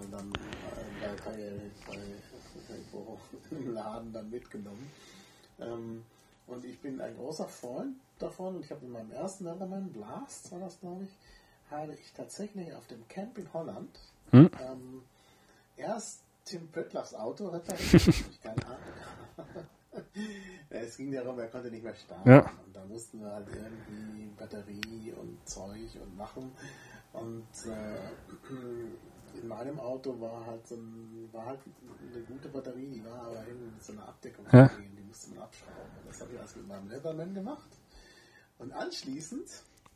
[0.10, 3.20] dann äh, bei, bei, irgendwo
[3.52, 4.90] im Laden dann mitgenommen.
[5.60, 6.04] Ähm,
[6.48, 8.60] und ich bin ein großer Freund davon.
[8.62, 11.12] Ich habe in meinem ersten Letterman, Blast war das glaube ich,
[11.70, 14.00] habe ich tatsächlich auf dem Camp in Holland
[14.32, 14.50] Hm.
[14.60, 15.04] ähm,
[15.78, 17.94] erst Tim Pöttlers Auto repariert.
[18.08, 19.66] ich keine Ahnung.
[20.70, 22.30] Es ging darum, er konnte nicht mehr starten.
[22.30, 22.52] Ja.
[22.66, 26.52] Und da mussten wir halt irgendwie Batterie und Zeug und machen.
[27.14, 31.60] Und äh, in meinem Auto war halt so ein, war halt
[32.14, 34.70] eine gute Batterie, die war aber irgendwie mit so einer Abdeckung Ja.
[34.96, 35.92] die musste man abschrauben.
[36.02, 37.70] Und das habe ich also mit meinem Leatherman gemacht.
[38.60, 39.50] Und anschließend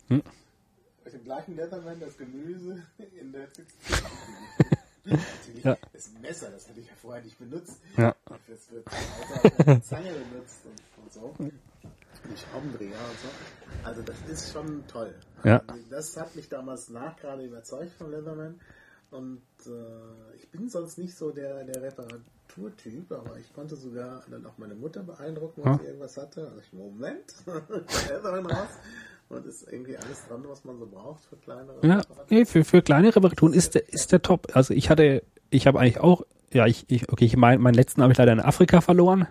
[0.08, 0.24] Hm.
[1.06, 2.84] mit dem gleichen Leatherman das Gemüse
[3.20, 3.48] in der
[5.10, 5.78] Natürlich, Ja.
[5.94, 7.80] das Messer, das hätte ich ja vorher nicht benutzt.
[7.98, 8.16] Ja.
[8.48, 11.36] Wird das Auto eine Zange benutzt und, und so.
[11.40, 13.88] Die Schraubendreher und so.
[13.88, 15.14] Also das ist schon toll.
[15.44, 15.62] Ja.
[15.68, 18.60] Also Das hat mich damals nach gerade überzeugt von Leatherman.
[19.12, 24.46] Und äh, ich bin sonst nicht so der, der Reparaturtyp, aber ich konnte sogar dann
[24.46, 25.80] auch meine Mutter beeindrucken, wenn Ja.
[25.80, 26.48] sie irgendwas hatte.
[26.48, 27.34] Also ich, Moment,
[28.10, 28.70] Leatherman raus.
[29.30, 32.26] Und ist irgendwie alles dran, was man so braucht für kleinere Ja, Reparaturen.
[32.30, 34.48] nee, für, für kleine Reparaturen ist der, ist der top.
[34.54, 38.02] Also ich hatte, ich habe eigentlich auch, ja, ich, ich okay, ich mein, meinen letzten
[38.02, 39.28] habe ich leider in Afrika verloren.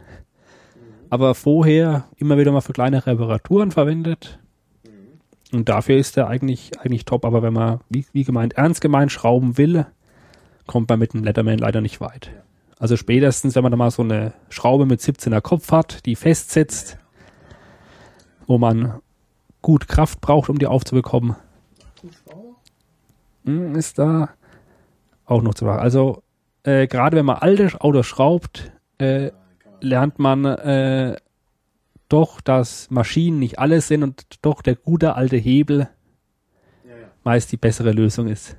[1.10, 4.38] Aber vorher immer wieder mal für kleine Reparaturen verwendet.
[5.52, 7.24] Und dafür ist der eigentlich, eigentlich top.
[7.24, 9.86] Aber wenn man, wie, wie gemeint, ernst gemeint schrauben will,
[10.66, 12.30] kommt man mit dem Letterman leider nicht weit.
[12.78, 16.98] Also spätestens, wenn man da mal so eine Schraube mit 17er Kopf hat, die festsetzt,
[18.46, 19.00] wo man
[19.62, 21.36] gut Kraft braucht, um die aufzubekommen,
[23.44, 24.30] hm, ist da
[25.24, 25.80] auch noch zu machen.
[25.80, 26.22] Also
[26.62, 29.30] äh, gerade wenn man alte Autos schraubt, äh,
[29.80, 31.16] lernt man äh,
[32.08, 35.88] doch, dass Maschinen nicht alles sind und doch der gute alte Hebel
[36.84, 37.06] Ja, ja.
[37.24, 38.56] meist die bessere Lösung ist.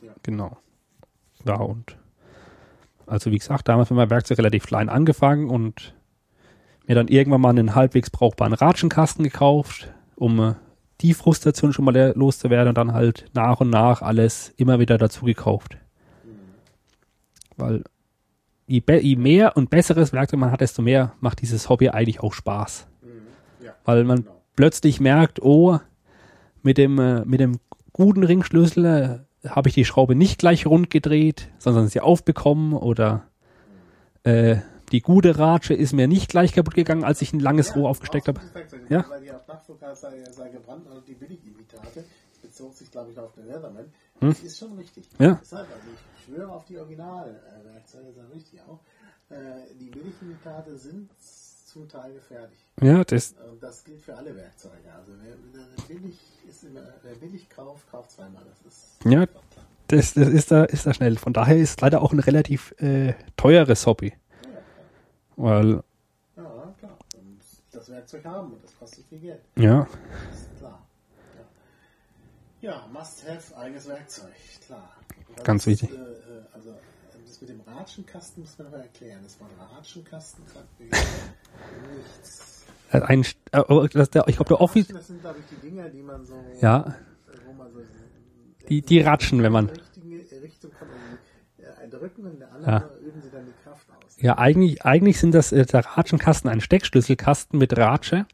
[0.00, 0.12] Ja.
[0.22, 0.56] Genau.
[1.44, 1.96] Ja, und
[3.06, 5.94] also wie gesagt, damals mit meinem Werkzeug relativ klein angefangen und
[6.86, 10.54] mir dann irgendwann mal einen halbwegs brauchbaren Ratschenkasten gekauft, um äh,
[11.00, 15.24] die Frustration schon mal loszuwerden und dann halt nach und nach alles immer wieder dazu
[15.24, 15.76] gekauft.
[17.56, 17.84] Weil
[18.66, 22.32] je, je mehr und besseres Werkzeug man hat, desto mehr macht dieses Hobby eigentlich auch
[22.32, 22.86] Spaß.
[23.02, 23.64] Mhm.
[23.66, 23.72] Ja.
[23.84, 24.40] Weil man Genau.
[24.56, 25.78] plötzlich merkt, oh,
[26.62, 27.58] mit dem, äh, mit dem
[27.92, 33.24] guten Ringschlüssel äh, habe ich die Schraube nicht gleich rund gedreht, sondern sie aufbekommen oder
[34.22, 34.56] äh,
[34.92, 38.28] die gute Ratsche ist mir nicht gleich kaputt gegangen, als ich ein langes Rohr aufgesteckt
[38.28, 38.40] habe.
[38.88, 38.98] Ja.
[38.98, 39.04] Ja.
[39.10, 43.18] Weil die auf Nachtflughafen sei, sei gebrannt, also die Billigimitate, das bezog sich glaube ich
[43.18, 43.86] auf den Leatherman,
[44.20, 45.08] das ist schon richtig.
[45.18, 45.26] Hm.
[45.26, 45.38] Ja.
[45.42, 48.80] Deshalb, also ich schwöre auf die Originalwerkzeuge, das ist richtig auch.
[49.30, 49.36] Äh,
[49.80, 51.10] die Billigimitate sind
[51.66, 52.58] zum Teil gefährlich.
[52.80, 54.92] Ja, das, Und das gilt für alle Werkzeuge.
[54.96, 56.18] Also wer, wer billig
[56.48, 58.42] ist immer, wer billig kauft, kauft zweimal.
[58.44, 59.26] Das ist Ja.
[59.88, 61.16] das, das ist da, ist da schnell.
[61.16, 64.12] Von daher ist leider auch ein relativ äh, teures Hobby.
[65.36, 65.64] Ja, klar.
[65.64, 65.82] Weil,
[66.36, 66.98] Ja, klar.
[67.16, 67.40] Und
[67.72, 69.40] das Werkzeug haben und das kostet viel Geld.
[69.56, 69.86] ja,
[70.30, 70.86] Das ist klar.
[72.60, 74.32] Ja, ja must have, eigenes Werkzeug,
[74.66, 74.90] klar.
[75.34, 75.90] Was Ganz wichtig.
[75.90, 76.74] Äh, äh, also
[77.26, 79.20] das mit dem Ratschenkasten muss man aber erklären.
[79.22, 80.44] Das war ein Ratschenkasten,
[80.78, 82.64] nichts.
[82.90, 85.88] ein, äh, oh, das, der, ich glaube, der Office, Das sind, glaube ich, die Dinger,
[85.88, 86.94] die man so, ja,
[87.56, 87.80] man so
[88.68, 90.90] die, die ratschen, wenn man, in die richtige Richtung kommt.
[90.92, 93.52] Und, äh, ein Drücken und der andere üben sie dann die.
[94.18, 98.26] Ja, eigentlich, eigentlich sind das äh, der Ratschenkasten ein Steckschlüsselkasten mit Ratsche.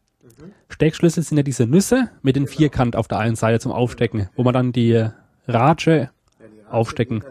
[0.69, 4.45] Steckschlüssel sind ja diese Nüsse mit den Vierkant auf der einen Seite zum Aufstecken, wo
[4.45, 5.11] man dann die äh,
[5.49, 7.25] Ratsche, Ja, die Aufstecken.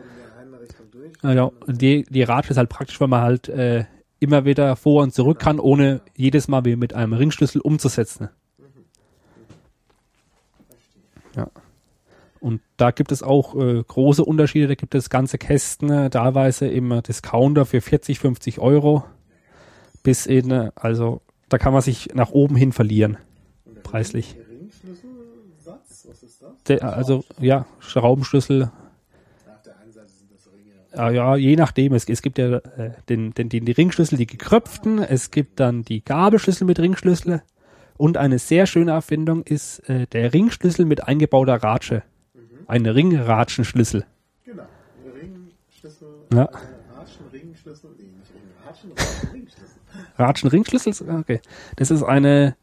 [0.62, 1.12] Richtung durch.
[1.24, 3.86] also die, die Ratsche ist halt praktisch, weil man halt äh,
[4.20, 8.30] immer wieder vor und zurück kann, ohne jedes Mal wie mit einem Ringschlüssel umzusetzen.
[10.68, 11.46] Verstehe.
[11.46, 11.48] Ja.
[12.40, 14.68] Und da gibt es auch äh, große Unterschiede.
[14.68, 19.04] Da gibt es ganze Kästen, äh, teilweise im Discounter für 40, 50 Euro.
[20.04, 23.18] Bis in, äh, also da kann man sich nach oben hin verlieren.
[23.84, 24.36] preislich.
[24.50, 26.64] Ringschlüsselsatz, was ist das?
[26.68, 30.74] Der, also ja, Schraubenschlüssel, Auf der einen Seite sind das Ringe.
[30.96, 31.94] ja, ja je nachdem.
[31.94, 35.84] Es, es gibt ja äh, den, den, den, die Ringschlüssel, die gekröpften, es gibt dann
[35.84, 37.42] die Gabelschlüssel mit Ringschlüssel
[38.00, 42.04] und eine sehr schöne Erfindung ist äh, der Ringschlüssel mit eingebauter Ratsche.
[42.70, 44.06] Ein Ringratschenschlüssel.
[44.46, 44.64] Genau.
[45.04, 46.44] Ringschlüssel, Ja.
[46.44, 46.48] äh,
[46.96, 49.80] Ratschen, Ringschlüssel, nee, nicht Ring, Ratschen, Ratschen, Ringschlüssel.
[50.18, 51.20] Ratschen-Ringschlüssel?
[51.20, 51.42] Okay.
[51.78, 52.56] Das ist eine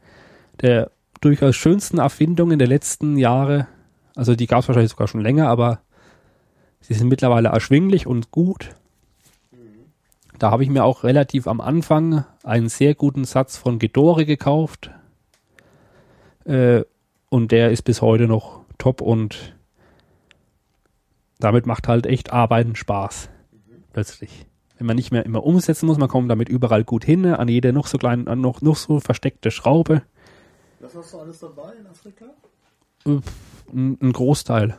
[0.61, 3.67] der durchaus schönsten Erfindungen der letzten Jahre.
[4.15, 5.81] Also die gab es wahrscheinlich sogar schon länger, aber
[6.79, 8.75] sie sind mittlerweile erschwinglich und gut.
[10.39, 14.91] Da habe ich mir auch relativ am Anfang einen sehr guten Satz von Gedore gekauft.
[16.45, 16.83] Äh,
[17.29, 19.56] und der ist bis heute noch top und
[21.39, 23.29] damit macht halt echt Arbeiten Spaß.
[23.93, 27.47] Plötzlich wenn man nicht mehr immer umsetzen muss, man kommt damit überall gut hin, an
[27.47, 30.03] jede noch so kleinen, an noch, noch so versteckte Schraube,
[30.79, 32.25] Was hast du alles dabei in Afrika?
[33.05, 34.77] ein, ein Großteil.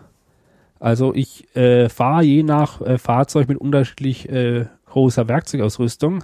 [0.80, 6.22] Also ich äh, fahre je nach äh, Fahrzeug mit unterschiedlich äh, großer Werkzeugausrüstung.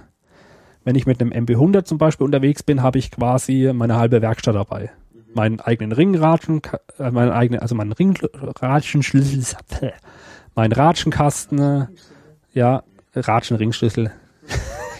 [0.83, 4.55] Wenn ich mit einem MB100 zum Beispiel unterwegs bin, habe ich quasi meine halbe Werkstatt
[4.55, 4.91] dabei.
[5.35, 6.61] Meinen eigenen Ringratschen,
[6.97, 9.55] äh, meinen eigenen, also meinen Ringratschenschlüssel,
[10.55, 11.87] meinen Ratschenkasten, äh,
[12.53, 12.83] ja,
[13.13, 14.11] Ratschen-Ringschlüssel.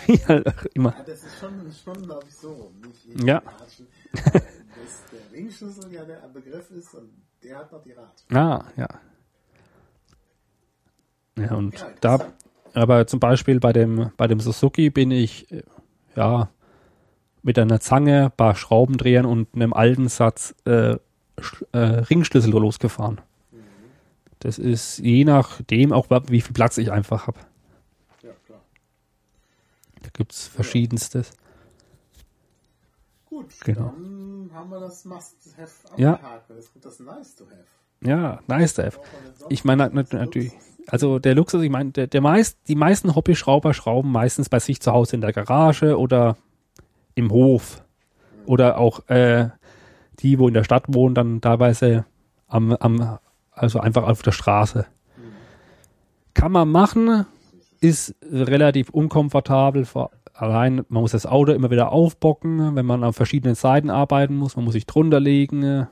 [0.06, 0.94] Wie halt immer.
[0.98, 1.52] Ah, das ist schon,
[1.84, 2.74] schon glaube ich, so rum.
[2.82, 3.38] Nicht Ja.
[3.38, 3.88] Ratschen.
[4.14, 4.44] Dass
[5.12, 7.10] der Ringschlüssel ja der Begriff ist und
[7.44, 8.38] der hat noch die Ratschen.
[8.38, 8.88] Ah, ja.
[11.38, 12.20] Ja, und Ja, da,
[12.74, 15.64] aber zum Beispiel bei dem, bei dem Suzuki bin ich, äh,
[16.16, 16.50] ja,
[17.46, 20.98] mit einer Zange, paar Schraubendrehern und einem alten Satz äh,
[21.74, 23.22] äh, Ringschlüssel losgefahren.
[24.40, 27.40] Das ist je nachdem auch, wie viel Platz ich einfach habe.
[28.24, 28.62] Ja, klar.
[30.02, 31.32] Da gibt's verschiedenstes.
[33.26, 33.94] Gut, Genau.
[33.96, 36.14] dann haben wir das Must-Have Ja.
[36.14, 36.50] abgehakt.
[36.50, 37.64] Jetzt kommt das Nice-to-Have.
[38.02, 38.92] Ja, nice, Dave.
[38.98, 40.52] Braucht man denn sonst Ich meine natürlich,
[40.88, 44.82] also der Luxus, ich meine, der, der meist, die meisten Hobbyschrauber schrauben meistens bei sich
[44.82, 46.38] zu Hause in der Garage oder
[47.16, 47.84] im Hof.
[48.46, 49.50] Oder auch äh,
[50.20, 52.06] die, wo in der Stadt wohnen, dann teilweise
[52.48, 53.18] am, am,
[53.52, 54.86] also einfach auf der Straße.
[56.34, 57.26] Kann man machen,
[57.80, 59.86] ist relativ unkomfortabel.
[59.86, 64.36] Vor, allein, man muss das Auto immer wieder aufbocken, wenn man an verschiedenen Seiten arbeiten
[64.36, 64.56] muss.
[64.56, 65.88] Man muss sich drunter legen.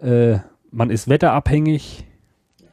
[0.00, 0.38] Äh,
[0.70, 2.04] man ist wetterabhängig.
[2.60, 2.66] Ja.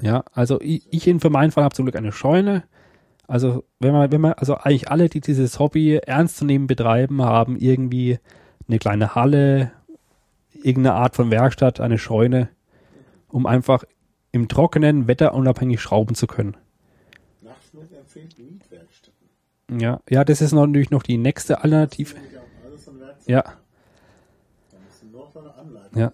[0.00, 2.64] Ja, also ich, ich in für meinen Fall habe zum Glück eine Scheune.
[3.26, 7.22] Also wenn man, wenn man, also eigentlich alle, die dieses Hobby ernst zu nehmen betreiben,
[7.22, 8.18] haben irgendwie
[8.68, 9.72] eine kleine Halle,
[10.52, 12.48] irgendeine Art von Werkstatt, eine Scheune,
[13.28, 13.84] um einfach
[14.32, 16.56] im Trockenen wetterunabhängig schrauben zu können.
[17.40, 19.80] Nachtflug empfiehlt Mietwerkstätten.
[19.80, 22.16] Ja, ja, das ist natürlich noch die nächste Alternative.
[23.26, 23.44] Ja,
[25.94, 26.12] Ja.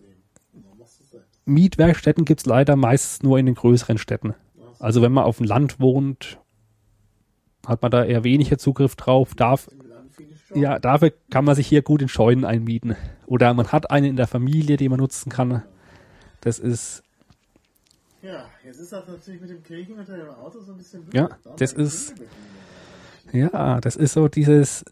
[0.78, 1.22] machst du es.
[1.44, 4.34] Mietwerkstätten leider meistens nur in den größeren Städten.
[4.78, 6.38] Also wenn man auf dem Land wohnt,
[7.70, 9.68] hat man da eher weniger Zugriff drauf, darf.
[10.54, 12.96] Ja, dafür kann man sich hier gut in Scheunen einmieten.
[13.26, 15.62] Oder man hat eine in der Familie, die man nutzen kann.
[16.40, 17.02] Das ist,
[18.22, 21.14] Ja, jetzt ist das natürlich mit dem Kriegen unter dem Auto so ein bisschen blöd.
[21.14, 22.14] Ja, haben das ist-
[23.32, 24.84] ja, das ist so dieses,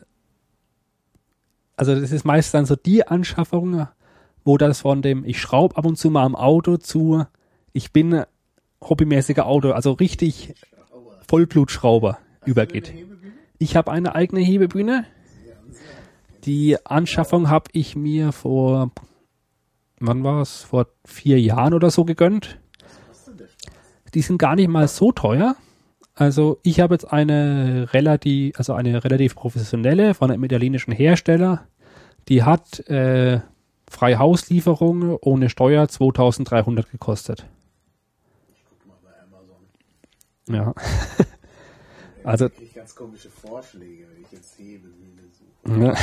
[1.77, 3.89] also das ist meist dann so die Anschaffung,
[4.45, 7.25] wo das von dem, ich schraube ab und zu mal am Auto zu,
[7.73, 8.23] ich bin
[8.81, 10.55] hobbymäßiger Auto, also richtig.
[11.29, 12.91] Vollblutschrauber übergeht.
[12.91, 13.33] eine Hebebühne?
[13.59, 15.05] Ich habe eine eigene Hebebühne.
[16.45, 18.91] Die Anschaffung habe ich mir vor,
[20.01, 22.59] wann war es, vor vier Jahren oder so gegönnt.
[24.15, 25.57] Die sind gar nicht mal so teuer.
[26.15, 31.67] Also ich habe jetzt eine relativ, also eine relativ professionelle von einem italienischen Hersteller.
[32.29, 33.41] Die hat äh,
[33.89, 37.47] freie Hauslieferung ohne Steuer 2300 gekostet.
[38.69, 39.57] Guck mal bei Amazon.
[40.49, 40.75] Ja.
[42.25, 45.85] also ganz komische Vorschläge, wenn ich jetzt Hebebühne suche.
[45.85, 45.95] Ja.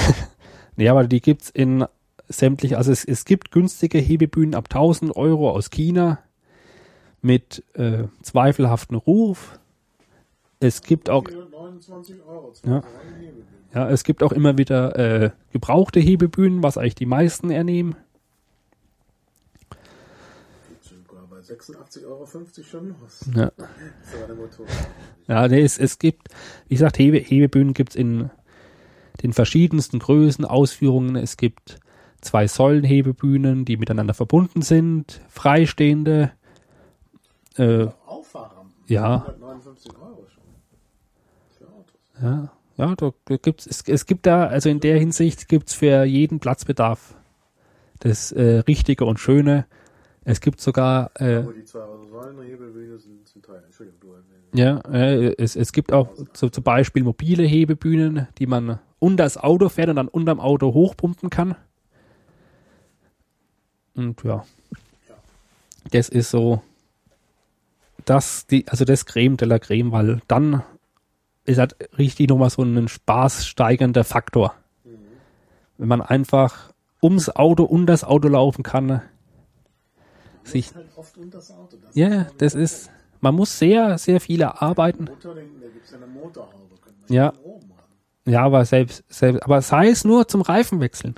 [0.75, 1.85] nee, aber die gibt's in
[2.27, 6.19] sämtlich, also es, es gibt günstige Hebebühnen ab 1000 Euro aus China
[7.21, 9.59] mit äh, zweifelhaftem Ruf.
[10.59, 12.53] Es gibt auch, 429 Euro.
[12.65, 12.83] Ja.
[13.73, 17.95] ja, es gibt auch immer wieder äh, gebrauchte Hebebühnen, was eigentlich die meisten ernehmen.
[20.69, 23.25] Geht sogar bei 86,50 Euro schon los.
[23.35, 23.51] Ja,
[25.27, 26.29] ja nee, es, es gibt,
[26.67, 28.29] wie gesagt, Hebe, Hebebühnen gibt's in
[29.21, 31.15] den verschiedensten Größen, Ausführungen.
[31.15, 31.79] Es gibt
[32.21, 36.31] zwei Säulenhebebühnen, die miteinander verbunden sind, freistehende,
[37.57, 38.73] äh, Auffahrrampen.
[38.87, 39.17] Ja.
[39.17, 40.43] 159 Euro schon.
[41.57, 41.99] Für Autos.
[42.21, 46.39] Ja, Ja, da gibt's, es, es gibt da, also in der Hinsicht gibt's für jeden
[46.39, 47.15] Platzbedarf
[47.99, 49.65] das äh, Richtige und Schöne.
[50.27, 53.61] Es gibt sogar, äh, Aber die zwei Säulenhebelbühne sind, sind teuer.
[53.63, 54.59] Entschuldigung, du.
[54.59, 59.37] ja, äh, es, es gibt auch so, zum Beispiel mobile Hebebühnen, die man unter das
[59.37, 61.55] Auto fährt und dann unterm Auto hochpumpen kann.
[63.93, 64.43] Und ja,
[65.91, 66.63] das ist so,
[68.05, 70.63] das, die, also das Creme de la Creme, weil dann
[71.45, 74.55] ist halt richtig nochmal so ein spaßsteigernder Faktor.
[75.77, 76.73] Wenn man einfach
[77.03, 79.03] ums Auto und das Auto laufen kann,
[80.45, 80.87] sich, halt
[81.93, 82.89] ja, yeah, das ist,
[83.19, 85.09] man muss sehr, sehr viele arbeiten.
[87.07, 87.33] Ja
[88.27, 88.43] ja.
[88.43, 91.15] Aber selbst, selbst, aber sei es nur zum Reifenwechseln.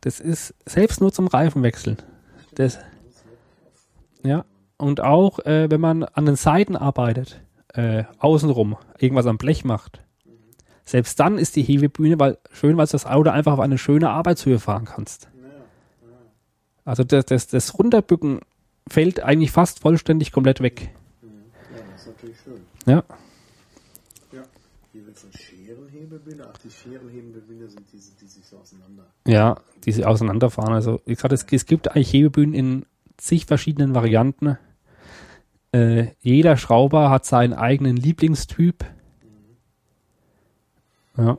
[0.00, 1.96] Das ist selbst nur zum Reifenwechseln.
[2.54, 2.78] Das,
[4.22, 4.44] ja,
[4.78, 7.40] und auch äh, wenn man an den Seiten arbeitet,
[7.74, 10.02] äh, außenrum irgendwas am Blech macht.
[10.84, 14.10] Selbst dann ist die Hebebühne weil, schön, weil du das Auto einfach auf eine schöne
[14.10, 15.28] Arbeitshöhe fahren kannst.
[16.86, 18.40] Also das, das, das Runterbücken
[18.88, 20.90] fällt eigentlich fast vollständig komplett weg.
[21.20, 21.28] Ja,
[21.92, 22.60] das ist natürlich schön.
[22.86, 23.02] Ja.
[24.32, 24.42] Ja.
[24.92, 26.46] Hier wird von Scherenhebebühne.
[26.48, 29.04] Ach, die Scherenhebebühne sind diese, die sich so auseinander.
[29.26, 30.72] Ja, die sie auseinanderfahren.
[30.72, 34.56] Also wie gesagt, es, es gibt eigentlich Hebebühnen in zig verschiedenen Varianten.
[35.72, 38.84] Äh, jeder Schrauber hat seinen eigenen Lieblingstyp.
[41.16, 41.38] Ja.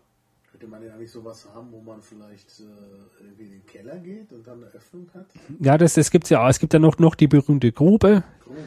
[0.98, 4.64] Ja eigentlich sowas haben, wo man vielleicht äh, irgendwie in den Keller geht und dann
[4.64, 5.28] eine Öffnung hat?
[5.60, 6.50] Ja, das, das gibt's ja auch.
[6.50, 8.24] Es gibt ja noch, noch die berühmte Grube.
[8.44, 8.60] Grube,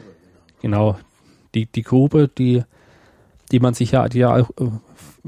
[0.61, 0.93] genau.
[0.93, 0.99] Genau.
[1.53, 2.63] Die, die Grube, die,
[3.51, 4.69] die man sich ja, die ja auch, äh,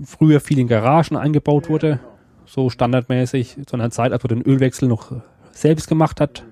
[0.03, 1.97] früher viel in Garagen eingebaut wurde.
[1.97, 2.09] Genau.
[2.45, 5.19] So standardmäßig zu einer Zeit, als man den Ölwechsel noch äh,
[5.51, 6.45] selbst gemacht hat.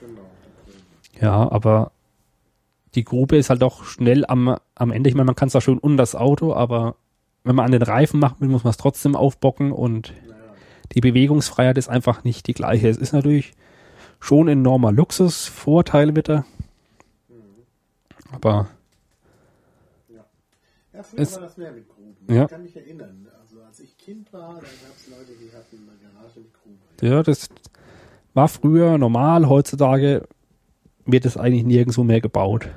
[0.00, 0.20] Genau.
[1.20, 1.92] Ja, aber
[2.94, 5.08] die Grube ist halt doch schnell am, am Ende.
[5.08, 6.96] Ich meine, man kann es da schön unter das Auto, aber
[7.44, 10.12] wenn man an den Reifen machen will, muss man es trotzdem aufbocken und
[10.94, 12.88] die Bewegungsfreiheit ist einfach nicht die gleiche.
[12.88, 13.52] Es ist natürlich
[14.20, 16.44] schon ein enormer Luxus, Vorteil bitte.
[18.32, 18.68] Aber
[20.92, 22.16] ja, früher Es- war das mehr mit Gruben.
[22.34, 22.44] Ja.
[22.44, 23.28] Ich kann mich erinnern.
[23.40, 26.78] Also als ich Kind war, da gab es Leute, die hatten eine Garage mit Grube.
[27.14, 27.48] ja, das
[28.32, 29.48] war früher normal.
[29.48, 30.26] Heutzutage
[31.04, 32.68] wird es eigentlich nirgendwo mehr gebaut.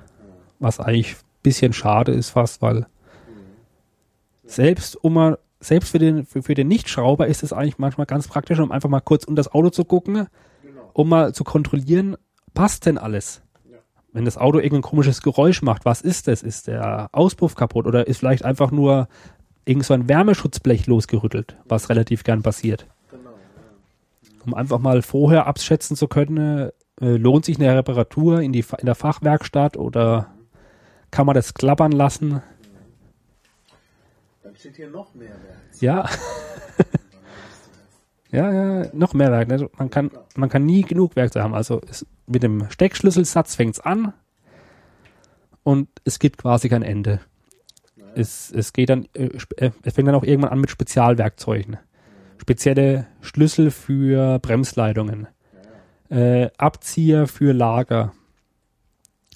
[0.59, 2.87] Was eigentlich ein bisschen schade ist fast, weil
[4.47, 8.27] selbst um mal, selbst für den, für, für den Nichtschrauber ist es eigentlich manchmal ganz
[8.27, 10.27] praktisch, um einfach mal kurz unter das Auto zu gucken,
[10.63, 10.89] Genau.
[10.93, 12.15] um mal zu kontrollieren,
[12.53, 13.41] passt denn alles?
[13.69, 13.77] Ja.
[14.13, 16.41] Wenn das Auto irgendein komisches Geräusch macht, was ist das?
[16.43, 19.07] Ist der Auspuff kaputt oder ist vielleicht einfach nur
[19.65, 22.87] irgend so ein Wärmeschutzblech losgerüttelt, was relativ gern passiert?
[23.11, 23.31] Genau.
[23.31, 24.29] Ja.
[24.45, 26.71] Um einfach mal vorher abschätzen zu können,
[27.01, 30.27] äh, lohnt sich eine Reparatur in, die, in der Fachwerkstatt oder
[31.11, 32.41] kann man das klappern lassen?
[34.57, 35.81] Steht hier noch mehr Werk.
[35.81, 36.09] Ja,
[38.31, 39.47] ja, ja, noch mehr Werk.
[39.49, 39.69] Ne?
[39.77, 41.53] Man, kann, man kann nie genug Werkzeug haben.
[41.53, 44.13] Also es, mit dem Steckschlüsselsatz fängt's an
[45.63, 47.19] und es gibt quasi kein Ende.
[48.15, 51.77] Es, es geht dann, äh, äh, es fängt dann auch irgendwann an mit Spezialwerkzeugen.
[52.39, 55.27] Spezielle Schlüssel für Bremsleitungen,
[56.09, 58.13] äh, Abzieher für Lager,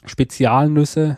[0.05, 1.17] Spezialnüsse.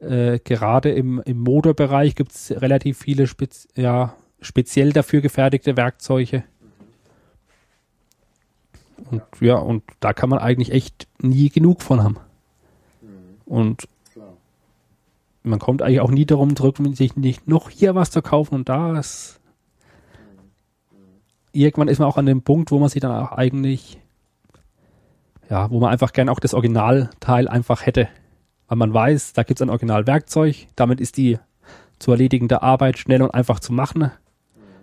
[0.00, 6.44] Äh, gerade im, im Motorbereich gibt's relativ viele Spez ja, speziell dafür gefertigte Werkzeuge.
[9.10, 12.16] Und ja, und da kann man eigentlich echt nie genug von haben.
[13.44, 14.34] Und Klar.
[15.42, 18.68] man kommt eigentlich auch nie darum zurück, sich nicht noch hier was zu kaufen und
[18.68, 19.40] da ist.
[21.52, 23.98] Irgendwann ist man auch an dem Punkt, wo man sich dann auch eigentlich,
[25.50, 28.08] ja, wo man einfach gern auch das Originalteil einfach hätte.
[28.70, 31.40] Weil man weiß, da gibt es ein Originalwerkzeug, damit ist die
[31.98, 34.12] zu erledigende Arbeit schnell und einfach zu machen,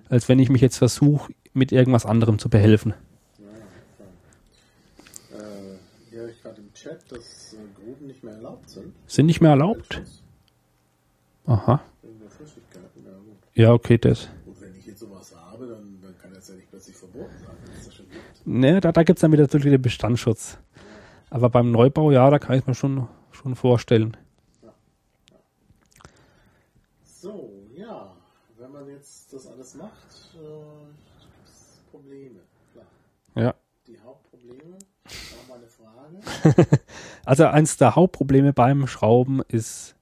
[0.10, 2.94] als wenn ich mich jetzt versuche, mit irgendwas anderem zu behelfen.
[5.32, 5.38] Äh,
[6.10, 8.94] hier habe ich gerade im Chat, dass äh, Gruben nicht mehr erlaubt sind.
[9.08, 10.02] Sind nicht mehr erlaubt?
[11.46, 11.80] Aha.
[12.04, 13.06] Der Flüssigkeiten.
[13.56, 13.64] Ja.
[13.64, 14.28] Ja, okay, das.
[14.44, 17.56] gut, wenn ich jetzt sowas habe, dann, dann kann das ja nicht plötzlich verboten sein.
[18.44, 20.58] Ne, da, da gibt es dann wieder natürlich den Bestandsschutz.
[21.30, 23.08] Aber beim Neubau, ja, da kann ich mir schon,
[23.38, 24.18] schon vorstellen.
[27.04, 28.14] So, ja,
[28.58, 29.92] wenn man jetzt das alles macht,
[30.36, 32.40] äh, gibt es Probleme.
[32.74, 32.86] Klar.
[33.36, 33.54] Ja.
[33.88, 35.12] Die Hauptprobleme, da
[35.48, 36.80] mal eine Frage.
[37.26, 39.96] Also eins der Hauptprobleme beim Schrauben ist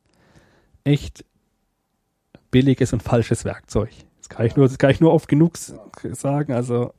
[0.84, 1.26] echt
[2.52, 3.90] billiges und falsches Werkzeug.
[4.20, 5.74] Das kann ich nur, das kann ich nur oft genug s-
[6.12, 6.54] sagen.
[6.54, 6.94] Also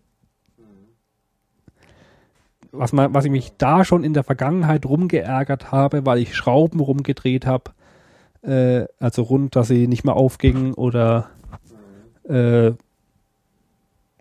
[2.72, 6.80] was, man, was ich mich da schon in der Vergangenheit rumgeärgert habe, weil ich Schrauben
[6.80, 7.72] rumgedreht habe,
[8.42, 11.30] äh, also rund, dass sie nicht mehr aufgingen oder
[12.28, 12.72] äh,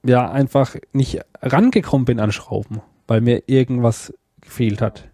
[0.04, 5.06] ja, einfach nicht rangekommen bin an Schrauben, weil mir irgendwas gefehlt hat.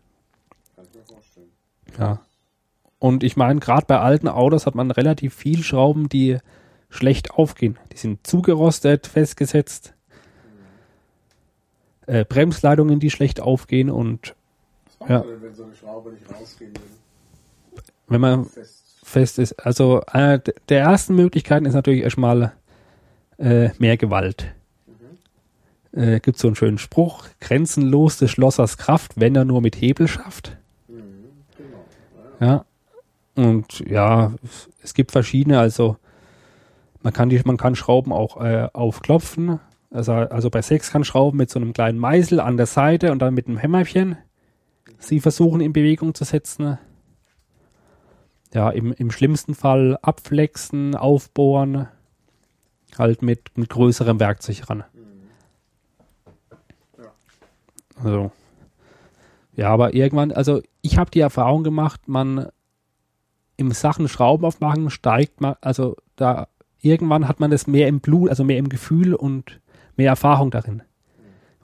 [1.98, 2.20] Ja.
[3.00, 6.38] Und ich meine, gerade bei alten Autos hat man relativ viel Schrauben, die
[6.90, 7.80] schlecht aufgehen.
[7.92, 9.96] Die sind zugerostet, festgesetzt.
[12.12, 14.36] Äh, Bremsleitungen, die schlecht aufgehen und
[15.08, 15.20] Ja.
[15.20, 17.82] denn, wenn so eine Schraube nicht rausgehen will?
[18.08, 18.84] wenn man Fest.
[19.04, 22.52] fest ist, also eine d- der ersten Möglichkeiten ist natürlich erstmal
[23.38, 24.52] äh, mehr Gewalt.
[25.94, 30.08] Äh, gibt so einen schönen Spruch, grenzenlos des Schlossers Kraft, wenn er nur mit Hebel
[30.08, 30.56] schafft.
[30.88, 31.00] Mhm,
[31.58, 31.86] genau.
[32.40, 32.66] Ja.
[33.38, 33.44] Ja.
[33.50, 35.96] Und ja, es- es gibt verschiedene, also
[37.02, 39.60] man kann die, man kann Schrauben auch äh, aufklopfen.
[39.92, 43.48] Also, also bei Sechskantschrauben mit so einem kleinen Meißel an der Seite und dann mit
[43.48, 44.18] einem Hämmerchen
[44.98, 46.78] sie versuchen in Bewegung zu setzen.
[48.54, 51.88] Ja, im, im schlimmsten Fall abflexen, aufbohren,
[52.98, 54.84] halt mit, mit größerem Werkzeug ran.
[58.04, 58.32] Also,
[59.56, 62.50] ja, aber irgendwann, also ich habe die Erfahrung gemacht, man
[63.58, 66.48] im Sachen Schrauben aufmachen steigt man, also da
[66.80, 69.62] irgendwann hat man das mehr im Blut, also mehr im Gefühl und
[69.98, 70.84] mehr Erfahrung darin.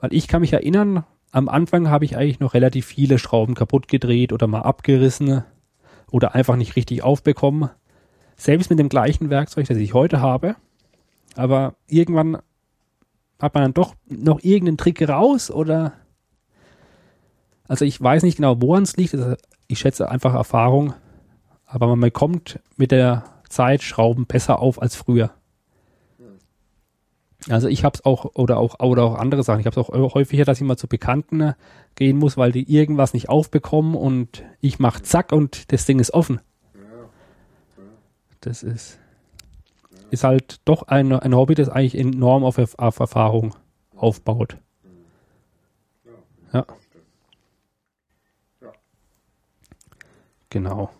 [0.00, 3.88] Weil ich kann mich erinnern, am Anfang habe ich eigentlich noch relativ viele Schrauben kaputt
[3.88, 5.44] gedreht oder mal abgerissen
[6.10, 7.70] oder einfach nicht richtig aufbekommen.
[8.36, 10.56] Selbst mit dem gleichen Werkzeug, das ich heute habe.
[11.36, 12.38] Aber irgendwann
[13.40, 15.92] hat man dann doch noch irgendeinen Trick raus oder
[17.68, 19.14] also ich weiß nicht genau, woran es liegt.
[19.14, 20.94] Also Ich schätze einfach Erfahrung.
[21.66, 25.30] Aber man bekommt mit der Zeit Schrauben besser auf als früher.
[27.50, 29.60] Also ich habe es auch, oder auch, oder auch andere Sachen.
[29.60, 31.54] Ich habe es auch häufiger, dass ich mal zu Bekannten äh,
[31.94, 36.12] gehen muss, weil die irgendwas nicht aufbekommen und ich mache zack und das Ding ist
[36.12, 36.40] offen.
[38.40, 38.98] Das ist,
[40.10, 43.54] ist halt doch ein, ein Hobby, das eigentlich enorm auf, auf Erfahrung
[43.96, 44.58] aufbaut.
[46.52, 46.64] Ja.
[50.50, 50.90] Genau.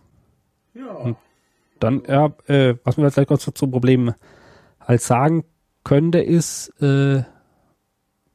[0.75, 1.15] Ja.
[1.79, 4.15] Dann, ja, äh, was wir vielleicht kurz zum Problem
[4.81, 5.45] halt sagen
[5.89, 7.23] könnte, ist, äh,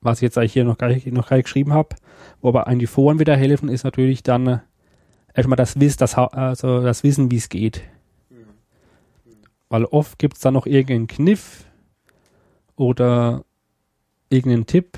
[0.01, 1.95] was ich jetzt eigentlich hier noch gar nicht, noch gar nicht geschrieben habe,
[2.41, 4.59] wo aber an die Foren wieder helfen, ist natürlich dann äh,
[5.35, 7.83] erstmal das Wissen, das, also das Wissen, wie es geht.
[9.69, 11.65] Weil oft gibt es dann noch irgendeinen Kniff
[12.75, 13.45] oder
[14.29, 14.97] irgendeinen Tipp,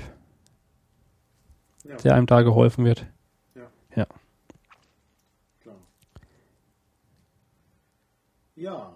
[1.84, 1.96] Ja.
[1.96, 3.06] der einem da geholfen wird.
[5.60, 5.76] Klar.
[8.56, 8.95] Ja,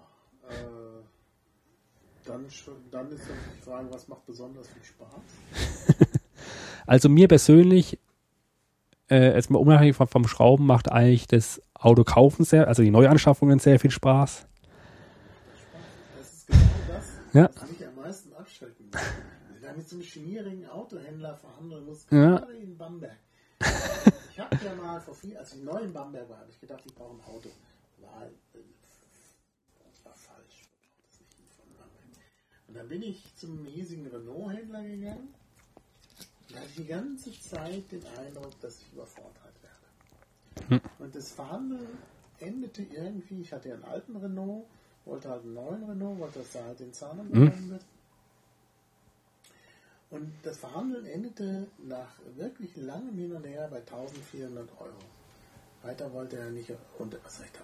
[2.31, 6.07] dann, schon, dann ist natürlich die Frage, was macht besonders viel Spaß?
[6.87, 7.99] Also mir persönlich,
[9.09, 12.89] äh, jetzt mal unabhängig vom, vom Schrauben, macht eigentlich das Auto kaufen sehr, also die
[12.91, 14.45] Neuanschaffungen sehr viel Spaß.
[16.17, 17.49] Das ist genau das, Ja.
[17.53, 19.01] was mich am meisten abschrecken muss.
[19.61, 22.37] Wenn ich mit so einem schmierigen Autohändler verhandeln muss, Ja.
[22.39, 23.17] gerade in Bamberg.
[24.33, 26.81] Ich habe ja mal vor viel, als ich neu in Bamberg war, habe ich gedacht,
[26.85, 27.49] ich brauche ein Auto.
[27.99, 30.61] War, äh, das war falsch.
[30.63, 32.09] Ich brauche das nicht von Bamberg.
[32.71, 35.27] Und dann bin ich zum hiesigen Renault-Händler gegangen.
[36.47, 40.81] Und hatte die ganze Zeit den Eindruck, dass ich überfordert werde.
[40.99, 41.85] Und das Verhandeln
[42.39, 44.67] endete irgendwie, ich hatte ja einen alten Renault,
[45.03, 47.83] wollte halt einen neuen Renault, wollte, dass da halt den Zahn umgegangen wird.
[50.09, 54.93] Und das Verhandeln endete nach wirklich langem Hin und Her bei 1400 Euro.
[55.83, 57.59] Weiter wollte er nicht runter, was sag ich,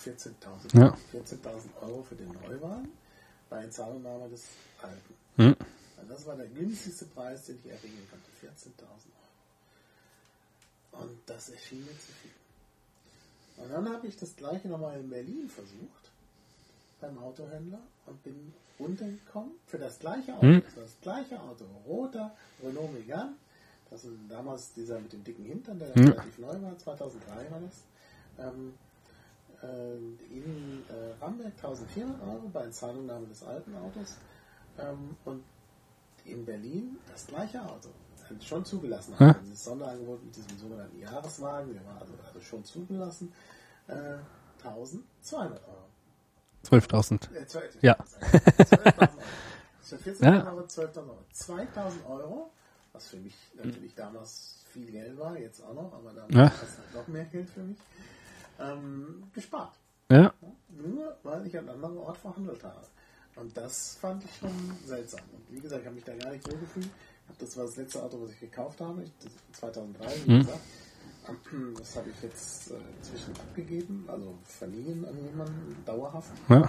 [0.00, 0.98] 1400, 14.000 Ja.
[1.12, 2.88] 14.000 Euro für den Neuwagen
[3.52, 4.44] bei Zahlungnahme des
[4.80, 5.14] alten.
[5.36, 5.56] Hm.
[5.98, 8.82] Also das war der günstigste Preis, den ich erringen konnte, 14.000
[10.92, 11.04] Euro.
[11.04, 12.30] Und das erschien mir zu viel.
[13.58, 16.10] Und dann habe ich das gleiche nochmal in Berlin versucht,
[17.00, 20.46] beim Autohändler, und bin runtergekommen für das gleiche Auto.
[20.46, 20.62] Hm.
[20.74, 23.34] Das gleiche Auto, roter Renault Megane.
[23.90, 26.08] Das ist damals dieser mit dem dicken Hintern, der Hm.
[26.08, 27.82] relativ neu war, 2003 war das.
[28.38, 28.72] Ähm,
[29.62, 29.96] äh,
[30.34, 34.16] in äh, Bamberg 1400 Euro bei Zahlungnahme des alten Autos.
[34.78, 35.42] Ähm, und
[36.24, 37.88] in Berlin das gleiche Auto.
[38.40, 39.14] Schon zugelassen.
[39.18, 43.30] Also dieses Sonderangebot mit diesem sogenannten Jahreswagen, der war also, also schon zugelassen.
[43.88, 44.16] Äh,
[44.64, 45.88] 1200 Euro.
[46.64, 47.34] 12.000.
[47.34, 47.94] Äh, zwei- Ja.
[48.00, 49.22] 12.000 Euro.
[49.82, 50.46] Für 14 Ja.
[50.46, 51.18] Euro 12.000 Euro.
[51.32, 52.50] 2000 Euro,
[52.92, 56.40] was für mich natürlich damals viel Geld war, jetzt auch noch, aber damals Ja.
[56.44, 57.76] war es halt noch mehr Geld für mich,
[58.62, 59.74] ähm, gespart.
[60.10, 60.32] Ja,
[60.68, 62.86] Nur weil ich an einem anderen Ort verhandelt habe.
[63.36, 64.50] Und das fand ich schon
[64.84, 65.20] seltsam.
[65.32, 66.90] Und wie gesagt, ich habe mich da gar nicht wohl gefühlt.
[67.38, 69.02] Das war das letzte Auto, was ich gekauft habe.
[69.04, 70.38] Ich, das 2003, wie Mhm.
[70.40, 70.60] gesagt.
[71.78, 76.32] Das habe ich jetzt äh, inzwischen abgegeben, also verliehen an jemanden dauerhaft.
[76.48, 76.68] Ja.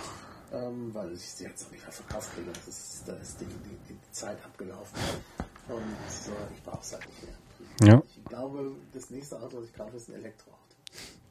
[0.53, 2.51] Ähm, weil ich sie jetzt noch nicht mehr verkauft kriege.
[2.53, 4.99] Das ist, da ist die, die, die Zeit abgelaufen.
[5.67, 7.93] Und äh, ich brauche es halt nicht mehr.
[7.95, 8.01] Ja.
[8.05, 10.62] Ich glaube, das nächste Auto, das ich kaufe, ist ein Elektroauto.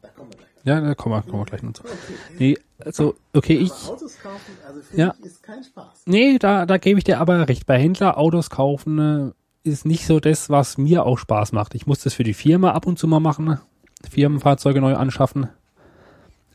[0.02, 0.48] Da kommen wir gleich.
[0.64, 1.82] Ja, da kommen wir, kommen wir gleich noch zu.
[1.84, 1.94] Okay.
[2.38, 3.70] Nee, also, okay, ich.
[3.72, 5.14] Aber Autos kaufen, also für Ja.
[5.16, 6.02] mich ist kein Spaß.
[6.06, 7.66] Nee, da, da gebe ich dir aber recht.
[7.66, 9.34] Bei Händler Autos kaufen
[9.64, 11.74] äh, ist nicht so das, was mir auch Spaß macht.
[11.74, 13.60] Ich muss das für die Firma ab und zu mal machen, ne?
[14.08, 15.48] Firmenfahrzeuge neu anschaffen.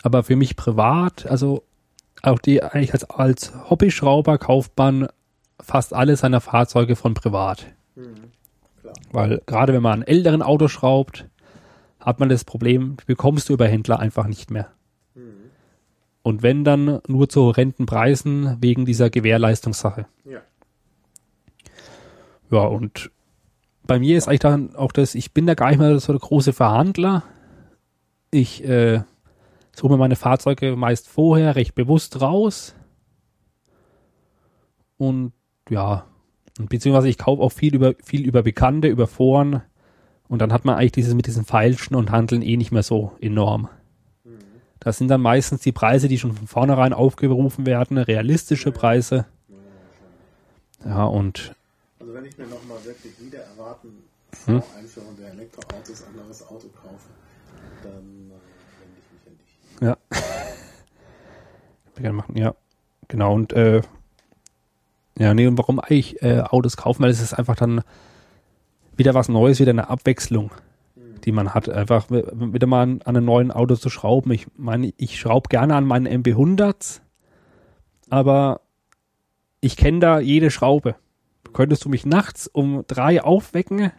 [0.04, 1.64] Aber für mich privat, also
[2.22, 5.08] auch die eigentlich als, als Hobbyschrauber kauft man
[5.60, 7.66] fast alle seiner Fahrzeuge von privat.
[7.96, 8.16] Mhm.
[9.12, 11.26] Weil gerade wenn man an älteren Autos schraubt,
[12.00, 14.72] hat man das Problem, die bekommst du über Händler einfach nicht mehr.
[15.16, 15.52] Mhm.
[16.22, 20.08] Und wenn dann nur zu horrenden Preisen wegen dieser Gewährleistungssache.
[20.26, 20.42] Ja.
[22.50, 23.12] Ja, und
[23.86, 26.20] bei mir ist eigentlich dann auch das, ich bin da gar nicht mehr so der
[26.20, 27.24] große Verhandler.
[28.32, 29.02] Ich äh,
[29.74, 32.76] suche mir meine Fahrzeuge meist vorher recht bewusst raus.
[34.98, 35.34] Und
[35.70, 36.06] ja,
[36.58, 39.62] beziehungsweise ich kaufe auch viel über, viel über Bekannte, über Foren.
[40.30, 43.14] Und dann hat man eigentlich dieses mit diesen Feilschen und Handeln eh nicht mehr so
[43.22, 43.70] enorm.
[44.80, 49.26] Das sind dann meistens die Preise, die schon von vornherein aufgerufen werden, realistische Preise.
[50.86, 51.56] Ja, und
[52.00, 53.90] Also wenn ich mir nochmal wirklich wieder erwarten,
[54.46, 54.62] Hm?
[54.62, 57.10] vor Einführung der Elektroautos ein neues Auto kaufe,
[57.84, 57.92] dann
[58.32, 58.38] äh,
[58.82, 59.88] wende ich mich an dich.
[59.88, 59.98] Ja.
[61.96, 62.54] Gerne machen, ja.
[63.08, 63.82] Genau, und äh,
[65.18, 67.02] ja, nee, und warum eigentlich äh, Autos kaufen?
[67.02, 67.82] Weil es ist einfach dann
[68.98, 70.52] wieder was Neues, wieder eine Abwechslung,
[71.24, 71.70] die man hat.
[71.70, 74.32] Einfach wieder mal an, an einem neuen Auto zu schrauben.
[74.32, 77.02] Ich meine, ich schraube gerne an meinen MB100s,
[78.10, 78.62] aber
[79.62, 80.96] ich kenne da jede Schraube.
[81.54, 83.92] Könntest du mich nachts um drei aufwecken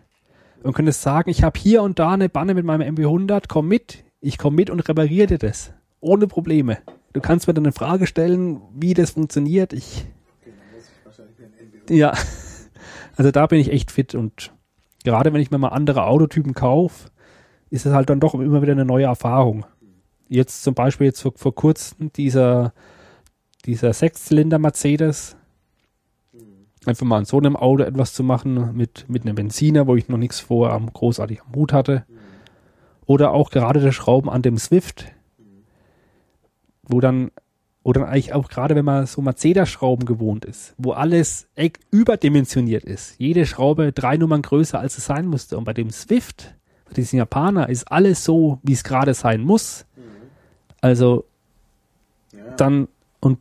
[0.63, 4.05] und könntest sagen, ich habe hier und da eine Banne mit meinem MB100, komm mit,
[4.21, 5.73] ich komme mit und repariere dir das.
[6.01, 6.79] Ohne Probleme.
[7.13, 9.73] Du kannst mir dann eine Frage stellen, wie das funktioniert.
[9.73, 10.07] Ich,
[10.41, 12.13] Okay, dann muss ich wahrscheinlich ja,
[13.17, 14.53] also da bin ich echt fit und
[15.09, 17.09] gerade wenn ich mir mal andere Autotypen kaufe,
[17.71, 19.65] ist es halt dann doch immer wieder eine neue Erfahrung.
[20.29, 22.75] Jetzt zum Beispiel jetzt vor, vor kurzem dieser,
[23.65, 25.35] dieser Sechszylinder Mercedes,
[26.85, 30.11] einfach mal an so einem Auto etwas zu machen mit, mit einem Benziner, wo ich
[30.11, 32.05] noch nichts vorher am, großartig am Hut hatte.
[33.07, 35.07] Oder auch gerade der Schrauben an dem Swift,
[36.83, 37.31] wo dann,
[37.85, 43.15] dann eigentlich auch gerade, wenn man so Mercedes-Schrauben gewohnt ist, wo alles eck- überdimensioniert ist,
[43.19, 45.57] jede Schraube drei Nummern größer, als es sein musste.
[45.57, 46.55] Und bei dem Swift,
[46.87, 49.87] bei diesem Japaner, ist alles so, wie es gerade sein muss.
[50.81, 51.25] Also
[52.33, 52.55] Ja.
[52.57, 52.89] dann,
[53.21, 53.39] und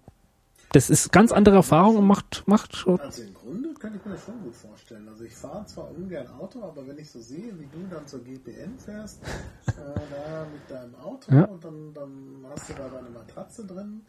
[0.71, 4.13] das ist ganz andere Erfahrung und macht, macht schon, Also im Grunde kann ich mir
[4.13, 5.07] das schon gut vorstellen.
[5.07, 8.23] Also ich fahre zwar ungern Auto, aber wenn ich so sehe, wie du dann zur
[8.23, 9.19] GPN fährst,
[9.67, 11.43] äh, da mit deinem Auto Ja.
[11.45, 14.01] und dann, dann hast du da deine Matratze drin,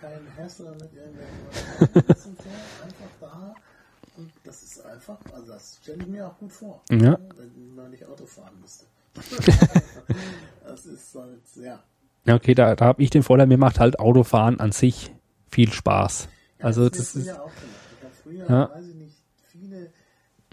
[0.00, 2.36] kein Hassel mit irgendwelchen
[2.84, 3.54] einfach da.
[4.16, 7.18] Und das ist einfach, also das stelle ich mir auch gut vor, Ja.
[7.36, 8.86] wenn man nicht Auto fahren müsste.
[10.64, 11.82] das ist halt, ja.
[12.24, 15.12] ja okay, da, da habe ich den Vorteil, mir macht halt Autofahren an sich
[15.50, 16.28] viel Spaß.
[16.60, 17.50] Also das das ist auch.
[17.98, 18.70] Ich habe früher, Ja.
[18.74, 19.16] weiß ich nicht,
[19.48, 19.88] viele, äh,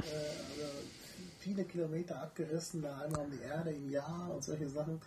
[0.02, 0.66] also
[1.40, 5.02] viele Kilometer abgerissen, da einmal um die Erde im Jahr und solche Sachen,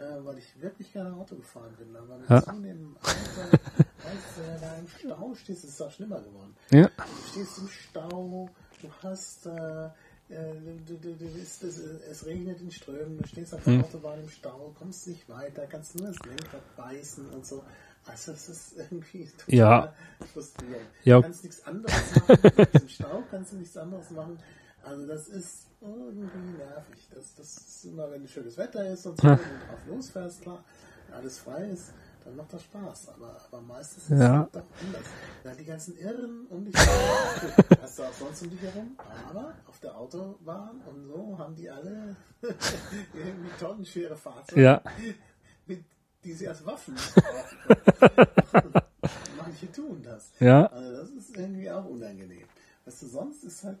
[0.00, 1.94] äh, weil ich wirklich gerne Auto gefahren bin.
[1.96, 2.42] Aber mit Ja.
[2.42, 3.58] zunehmendem Alter,
[4.04, 6.54] als äh, da im Stau stehst, ist es auch schlimmer geworden.
[6.70, 8.48] ja, Du stehst im Stau,
[8.82, 9.84] du hast, äh,
[10.30, 10.54] äh,
[10.86, 13.84] du, du, du bist, es, es regnet in Strömen, du stehst auf der Hm.
[13.84, 17.62] Autobahn im Stau, kommst nicht weiter, kannst nur das Lenkrad beißen und so.
[18.06, 19.94] Also es ist irgendwie total Ja.
[20.32, 20.86] frustrierend.
[21.04, 21.16] Ja.
[21.16, 22.38] Du kannst nichts anderes machen,
[22.72, 24.38] im Stau kannst du nichts anderes machen.
[24.82, 27.08] Also das ist irgendwie nervig.
[27.14, 29.32] Das, das ist immer, wenn schönes Wetter ist und so, Ja.
[29.34, 30.64] und du drauf losfährst, klar,
[31.06, 31.92] wenn alles frei ist,
[32.24, 33.08] dann macht das Spaß.
[33.10, 34.42] Aber, aber meistens ist Ja.
[34.44, 35.02] es doch anders.
[35.44, 37.52] Ja, die ganzen Irren um dich herum,
[37.82, 38.96] hast du auch sonst um dich herum,
[39.28, 42.16] aber auf der Autobahn und so haben die alle
[43.14, 44.82] irgendwie tonnenschwere Fahrzeuge, ja,
[45.66, 45.84] mit,
[46.24, 46.94] die sie als Waffen.
[49.36, 50.30] Manche tun das.
[50.40, 52.46] ja, Also das ist irgendwie auch unangenehm.
[52.84, 53.78] Weißt du, sonst ist halt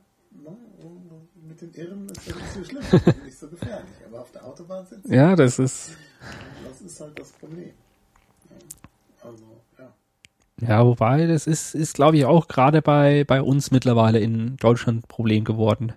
[1.50, 2.82] mit den Irren ist das nicht so schlimm,
[3.24, 3.90] nicht so gefährlich.
[4.06, 5.96] Aber auf der Autobahn sitzen, ja, das ist,
[6.66, 7.72] das ist halt das Problem.
[8.48, 9.28] Ja.
[9.28, 9.44] Also,
[9.78, 10.68] ja.
[10.68, 15.00] ja, wobei, das ist, ist glaube ich auch gerade bei, bei uns mittlerweile in Deutschland
[15.00, 15.92] ein Problem geworden.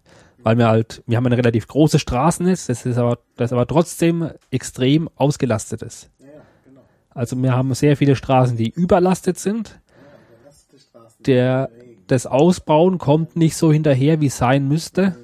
[0.45, 4.29] Weil wir halt, wir haben ein relativ großes Straßennetz, das ist aber, das aber trotzdem
[4.51, 6.09] extrem ausgelastet ist.
[6.19, 6.31] Ja, ja,
[6.65, 6.81] genau.
[7.11, 9.69] Also wir haben sehr viele Straßen, die überlastet sind.
[9.69, 11.23] Ja, überlastete Straßen.
[11.23, 11.69] Der,
[12.13, 15.17] das Ausbauen kommt nicht so hinterher, wie es sein müsste.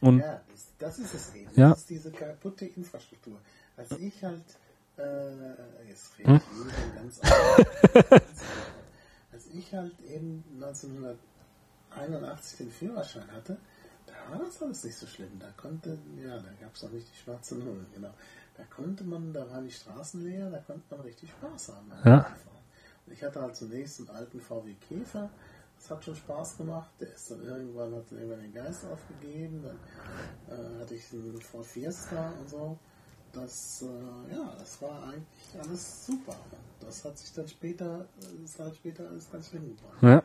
[0.00, 0.40] Und ja,
[0.78, 1.50] das, ist es eben.
[1.56, 1.70] Ja.
[1.70, 3.36] Das ist diese kaputte Infrastruktur.
[3.76, 4.44] Als ich halt,
[4.96, 5.02] äh,
[5.88, 6.40] jetzt rede ich Hm?
[6.94, 7.66] ganz anders.
[9.32, 13.56] Als ich halt eben 1981 den Führerschein hatte,
[14.06, 15.36] da war das alles nicht so schlimm.
[15.40, 18.14] Da konnte, ja, da gab es noch nicht die schwarze Null, genau.
[18.56, 21.90] Da konnte man, da waren die Straßen leer, da konnte man richtig Spaß haben.
[22.04, 22.26] Ja.
[23.06, 25.28] Ich hatte halt zunächst einen alten VW Käfer,
[25.82, 26.90] das hat schon Spaß gemacht.
[27.00, 29.62] Der ist dann irgendwann, hat dann irgendwann den Geist aufgegeben.
[29.64, 32.78] Dann äh, hatte ich einen Ford Fiesta und so.
[33.32, 36.36] Das, äh, ja, das war eigentlich alles super.
[36.80, 38.06] Das hat sich dann später,
[38.44, 39.96] ist halt später alles ganz schlimm geworden.
[40.02, 40.22] Ja.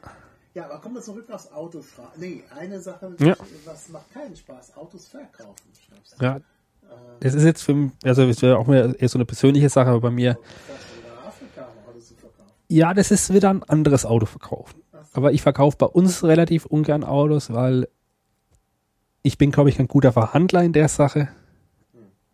[0.53, 2.11] Ja, aber kommen wir zurück aufs Autofahren.
[2.17, 3.35] Nee, eine Sache, Ja.
[3.65, 5.55] was macht keinen Spaß, Autos verkaufen.
[6.19, 6.39] Ja.
[7.19, 9.89] Das ist jetzt für mich, also es wäre auch mehr eher so eine persönliche Sache,
[9.89, 10.33] aber bei mir,
[11.95, 12.51] Das verkaufen.
[12.69, 14.81] ja, das ist wieder ein anderes Auto verkaufen.
[15.17, 17.87] Aber ich verkaufe bei uns relativ ungern Autos, weil
[19.23, 21.27] ich bin, glaube ich, ein guter Verhandler in der Sache.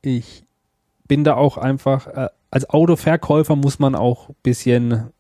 [0.01, 0.43] Ich
[1.07, 5.11] bin da auch einfach, äh, als Autoverkäufer muss man auch ein bisschen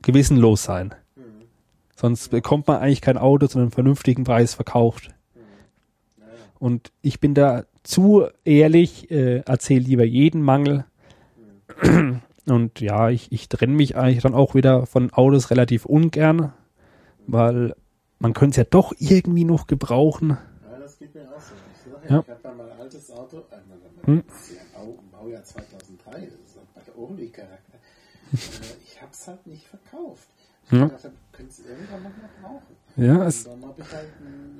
[0.00, 0.94] gewissenlos sein.
[1.94, 5.10] Sonst bekommt man eigentlich kein Auto zu einem vernünftigen Preis verkauft.
[6.58, 10.86] Und ich bin da zu ehrlich, äh, erzähle lieber jeden Mangel.
[12.46, 16.54] Und ja, ich, ich trenne mich eigentlich dann auch wieder von Autos relativ ungern,
[17.26, 17.74] weil
[18.18, 20.30] man könnte es ja doch irgendwie noch gebrauchen.
[20.70, 21.54] Ja, das geht mir auch so.
[22.04, 22.20] Ich Ja.
[22.20, 26.12] ich habe ja mein altes Auto, äh, mein, mein, das ist ja Bau, Baujahr 2003,
[26.12, 27.74] das ist bei der Orly-Charakter.
[28.32, 28.36] äh,
[28.84, 30.28] ich habe es halt nicht verkauft.
[30.66, 30.86] Ich Ja.
[30.88, 32.76] dachte, könnte es irgendwann noch mal brauchen.
[32.96, 34.08] Ja, Und es, dann habe ich halt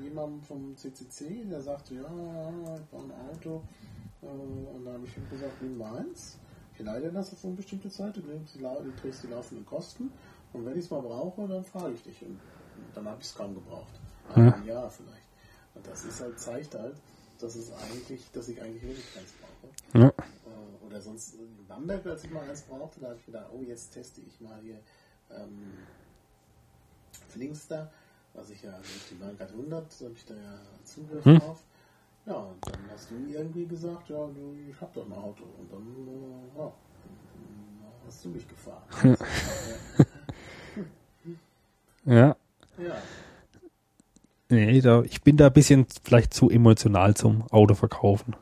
[0.02, 3.62] jemanden vom CCC, der sagte, ja, ich brauche ein Auto.
[4.22, 6.38] Äh, Und dann habe ich ihm gesagt, nimm meins.
[6.78, 8.20] Ich leihe dir das auf eine bestimmte Zeit, du
[9.00, 10.10] trägst die laufenden Kosten.
[10.52, 12.22] Und wenn ich es mal brauche, dann frage ich dich.
[12.22, 12.38] Und
[12.94, 13.92] dann habe ich es kaum gebraucht.
[14.36, 14.52] Ja.
[14.54, 15.26] Ein Jahr vielleicht.
[15.74, 16.96] Und das ist halt, zeigt halt,
[17.38, 20.02] dass es eigentlich, dass ich eigentlich wirklich keins brauche.
[20.02, 23.46] ja, Äh, Oder sonst in Bamberg, als ich mal eins brauchte, da habe ich gedacht,
[23.52, 24.78] oh, jetzt teste ich mal hier
[25.30, 25.72] ähm,
[27.28, 27.90] Flinkster,
[28.34, 31.38] was ich ja durch die Bahncard 100, da habe ich da ja Zugriff Hm.
[31.38, 31.62] drauf.
[32.26, 34.28] Ja, und dann hast du irgendwie gesagt, ja,
[34.68, 35.44] ich hab doch ein Auto.
[35.58, 39.16] Und dann, äh, ja, dann hast du mich gefahren.
[42.04, 42.36] ja.
[42.78, 42.94] ja,
[44.48, 48.36] Nee, da, ich bin da ein bisschen vielleicht zu emotional zum Autoverkaufen.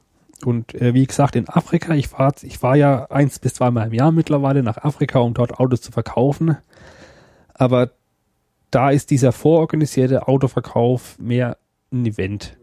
[0.44, 3.94] Und äh, wie gesagt, in Afrika, ich fahre ich fahr ja eins bis zweimal im
[3.94, 6.59] Jahr mittlerweile nach Afrika, um dort Autos zu verkaufen.
[7.55, 7.90] Aber
[8.70, 11.56] da ist dieser vororganisierte Autoverkauf mehr
[11.90, 12.59] ein Event.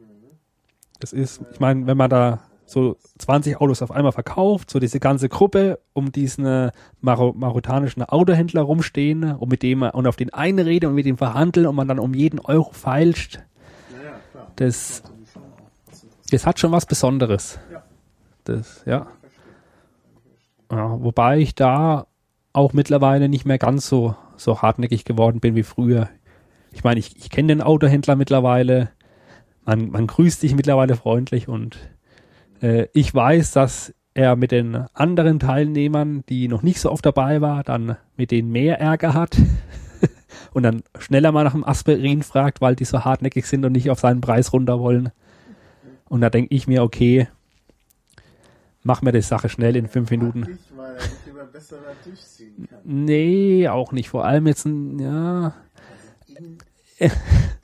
[1.00, 2.42] Das ist, ich meine, wenn man da
[2.72, 6.72] so 20 Autos auf einmal verkauft, so diese ganze Gruppe um diesen äh,
[7.02, 11.18] Maro marotanischen Autohändler rumstehen und mit dem und auf den einen rede und mit dem
[11.18, 13.40] verhandeln und man dann um jeden Euro feilscht,
[14.56, 15.04] das,
[16.32, 17.60] das hat schon was Besonderes.
[18.44, 19.08] Das, ja.
[20.72, 21.04] ja.
[21.04, 22.08] Wobei ich da
[22.54, 26.10] auch mittlerweile nicht mehr ganz so, so hartnäckig geworden bin wie früher.
[26.72, 28.90] Ich meine, ich, ich kenne den Autohändler mittlerweile.
[29.66, 31.78] Man, man grüßt dich mittlerweile freundlich und
[32.62, 37.42] äh, ich weiß, dass er mit den anderen Teilnehmern, die noch nicht so oft dabei
[37.42, 39.38] war, dann mit denen mehr Ärger hat
[40.54, 43.90] und dann schneller mal nach dem Aspirin fragt, weil die so hartnäckig sind und nicht
[43.90, 45.12] auf seinen Preis runter wollen.
[46.10, 47.28] Und da denke ich mir, okay,
[48.84, 50.60] mach mir die Sache schnell in fünf Minuten.
[50.76, 50.98] Weil
[51.38, 52.80] er besser durchziehen kann.
[52.84, 54.10] Nee, auch nicht.
[54.10, 55.54] Vor allem jetzt ein, ja,
[57.00, 57.16] also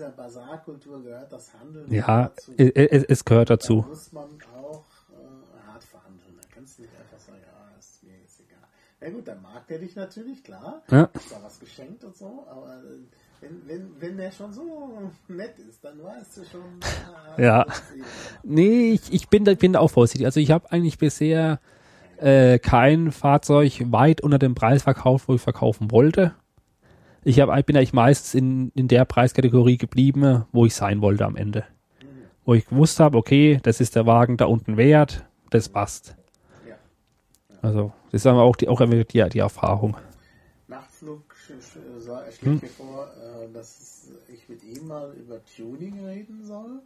[0.00, 2.52] dieser Basarkultur gehört das Handeln ja, dazu.
[2.56, 3.84] es, es, es gehört Da dazu.
[3.86, 4.24] muss man
[4.56, 6.36] auch äh, hart verhandeln.
[6.40, 8.58] Da kannst du nicht einfach sagen, ja, ist mir jetzt egal.
[9.00, 10.82] Na gut, dann mag der dich natürlich, klar.
[10.90, 11.10] Ja.
[11.12, 12.98] Ist da was geschenkt und so, aber äh,
[13.42, 17.62] wenn, wenn, wenn der schon so nett ist, dann weißt du schon, ah, Ja.
[17.64, 18.02] eh-
[18.42, 20.24] Nee, ich, ich bin da, bin da auch vorsichtig.
[20.26, 21.60] Also ich habe eigentlich bisher
[22.16, 26.34] äh, kein Fahrzeug weit unter dem Preis verkauft, wo ich verkaufen wollte.
[27.22, 31.36] Ich hab, bin eigentlich meistens in, in der Preiskategorie geblieben, wo ich sein wollte am
[31.36, 31.64] Ende.
[32.44, 36.16] Wo ich gewusst habe, okay, das ist der Wagen da unten wert, das passt.
[36.66, 36.76] Ja.
[37.62, 39.96] Also das ist aber auch die, auch die, die Erfahrung.
[40.68, 41.22] Nachtflug
[41.98, 42.60] sah- schlägt Hm.
[42.62, 46.80] mir vor, äh, dass ich mit ihm mal über Tuning reden soll.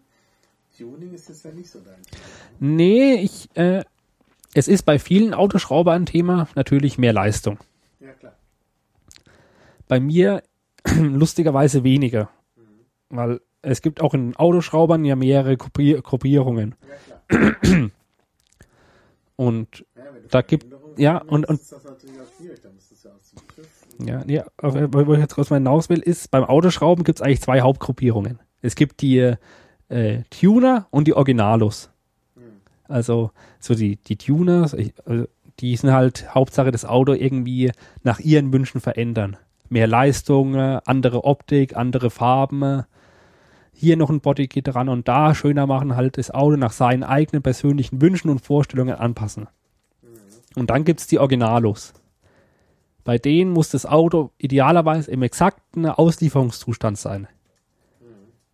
[0.77, 2.25] Tuning ist jetzt ja nicht so dein Thema.
[2.59, 3.85] Nee, ich, äh,
[4.55, 7.59] es ist bei vielen Autoschraubern ein Thema, natürlich mehr Leistung.
[8.01, 8.34] Ja, klar.
[9.89, 10.43] Bei mir
[10.99, 12.31] lustigerweise weniger.
[13.11, 16.75] Weil es gibt auch in Autoschraubern ja mehrere Gruppier Gruppierungen.
[17.31, 17.91] Ja.
[19.37, 20.67] Und Ja, Da gibt-
[20.97, 21.61] ja, und- und-
[24.07, 27.41] ja ja, wo ich jetzt kurz mal hinaus will, ist, beim Autoschrauben gibt es eigentlich
[27.41, 28.39] zwei Hauptgruppierungen.
[28.63, 29.35] Es gibt die
[29.89, 31.91] äh, Tuner und die Originalos.
[32.87, 33.31] Also
[33.61, 35.27] so die, die Tuners, ich, also
[35.61, 39.37] die sind halt Hauptsache das Auto irgendwie nach ihren Wünschen verändern.
[39.69, 42.85] Mehr Leistung, äh, andere Optik, andere Farben,
[43.73, 47.43] hier noch ein Bodykit dran und da schöner machen, halt das Auto nach seinen eigenen
[47.43, 49.49] persönlichen Wünschen und Vorstellungen anpassen.
[50.55, 51.93] Und dann gibt's die Originalos.
[53.03, 57.29] Bei denen muss das Auto idealerweise im exakten Auslieferungszustand sein.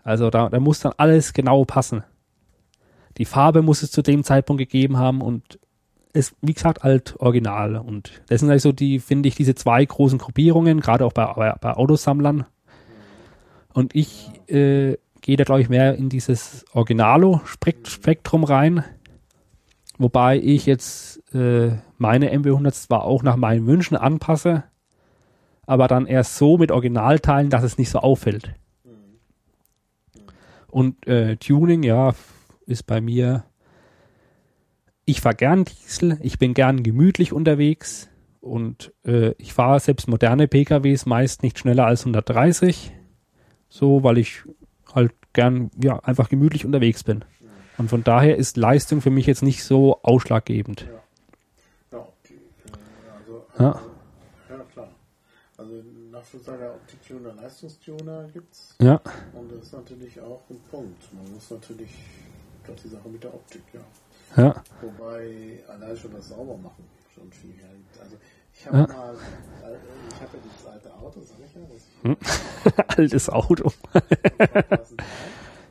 [0.02, 2.02] Also da, da muss dann alles genau passen.
[3.18, 5.58] Die Farbe muss es zu dem Zeitpunkt gegeben haben und
[6.12, 7.76] es, wie gesagt, alt original.
[7.76, 11.52] Und das sind also die, finde ich, diese zwei großen Gruppierungen, gerade auch bei, bei,
[11.60, 12.46] bei Autosammlern.
[13.72, 18.84] Und ich äh, gehe da, glaube ich, mehr in dieses Originalo-Spektrum rein.
[19.98, 24.64] Wobei ich jetzt äh, meine MW100 zwar auch nach meinen Wünschen anpasse,
[25.66, 28.54] aber dann erst so mit Originalteilen, dass es nicht so auffällt.
[30.68, 32.14] Und äh, Tuning, ja,
[32.66, 33.44] ist bei mir,
[35.10, 38.08] ich fahre gern Diesel, ich bin gern gemütlich unterwegs
[38.40, 42.92] und äh, ich fahre selbst moderne PKWs meist nicht schneller als 130,
[43.68, 44.42] so, weil ich
[44.94, 47.24] halt gern, ja, einfach gemütlich unterwegs bin.
[47.78, 50.86] Und von daher ist Leistung für mich jetzt nicht so ausschlaggebend.
[51.92, 52.34] Ja, okay.
[52.66, 52.76] Äh,
[53.18, 53.80] Also, Ja.
[54.50, 54.88] ja, klar.
[55.56, 55.72] Also
[56.10, 58.74] Nachschlusssager Optik-Tuner, Leistungstuner gibt's.
[58.80, 59.00] Ja,
[59.32, 61.02] Und das ist natürlich auch ein Punkt.
[61.14, 61.90] Man muss natürlich,
[62.66, 63.80] das die Sache mit der Optik, ja.
[64.36, 66.84] Ja, Wobei allein schon das Saubermachen
[67.14, 68.00] schon viel hergibt.
[68.00, 68.16] Also
[68.54, 68.86] ich habe Ja.
[68.86, 69.76] mal, äh,
[70.08, 73.72] ich habe ja dieses alte Auto, sag ich ja, ich altes Auto.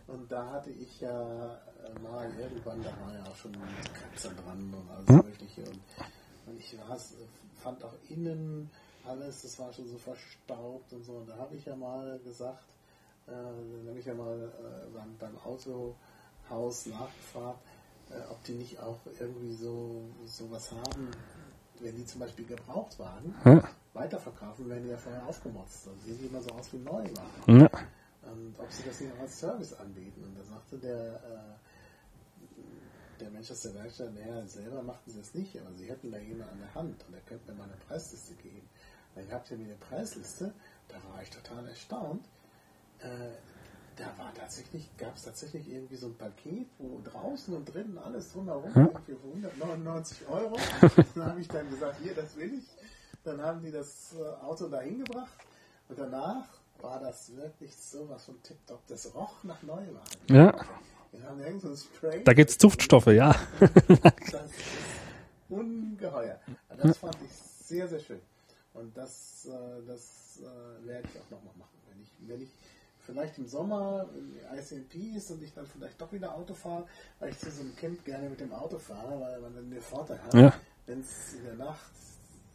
[0.07, 4.73] Und da hatte ich ja äh, mal irgendwann, da war ja auch schon Kratzer dran
[4.73, 5.15] und alles Hm.
[5.18, 5.61] mögliche.
[5.61, 5.80] Und,
[6.48, 7.14] und ich has,
[7.64, 8.69] fand auch innen
[9.07, 11.14] alles, das war schon so verstaubt und so.
[11.14, 12.64] Und da habe ich ja mal gesagt,
[13.27, 17.60] äh, dann habe ich ja mal äh, beim, beim Autohaus nachgefragt,
[18.30, 21.11] ob die nicht auch irgendwie so sowas haben,
[21.80, 23.64] wenn die zum Beispiel Gebrauchtwagen Ja,
[23.94, 25.84] weiterverkaufen, werden die ja vorher aufgemotzt.
[25.84, 27.69] Sehen die immer so aus wie Neuwagen ja,
[28.23, 30.23] und ob sie das nicht auch als Service anbieten.
[30.23, 35.34] Und da sagte der, äh, der Mensch aus der Werkstatt, naja, selber machten sie es
[35.34, 37.77] nicht, aber sie hätten da jemanden an der Hand und er könnte mir mal eine
[37.88, 38.68] Preisliste geben.
[39.15, 40.53] Dann habt ihr mir eine Preisliste,
[40.88, 42.26] da war ich total erstaunt.
[42.99, 43.31] Äh,
[44.00, 48.32] da war tatsächlich, gab es tatsächlich irgendwie so ein Paket, wo draußen und drinnen alles
[48.34, 48.82] drumherum Ja.
[48.88, 50.58] irgendwie für 199 Euro.
[51.16, 52.66] dann habe ich dann gesagt, hier, das will ich.
[53.24, 55.38] Dann haben die das äh, Auto da hingebracht
[55.90, 56.46] und danach
[56.82, 58.82] war das wirklich sowas von tipptopp.
[58.88, 60.00] Das roch nach Neuwagen.
[60.30, 60.56] ja.
[61.12, 62.24] Wir haben irgend so ein Spray.
[62.24, 63.36] Da gibt's Duftstoffe, ja.
[63.60, 64.54] Das ist
[65.50, 66.40] ungeheuer.
[66.78, 68.22] Das fand ich sehr, sehr schön.
[68.76, 71.78] Und das, äh, das äh, werde ich auch nochmal machen.
[71.90, 72.50] Wenn ich, wenn ich
[73.11, 76.86] vielleicht im Sommer in ICMP ist und ich dann vielleicht doch wieder Auto fahre,
[77.19, 79.81] weil ich zu so einem Camp gerne mit dem Auto fahre, weil man dann den
[79.81, 80.53] Vorteil hat, Ja.
[80.86, 81.91] wenn es in der Nacht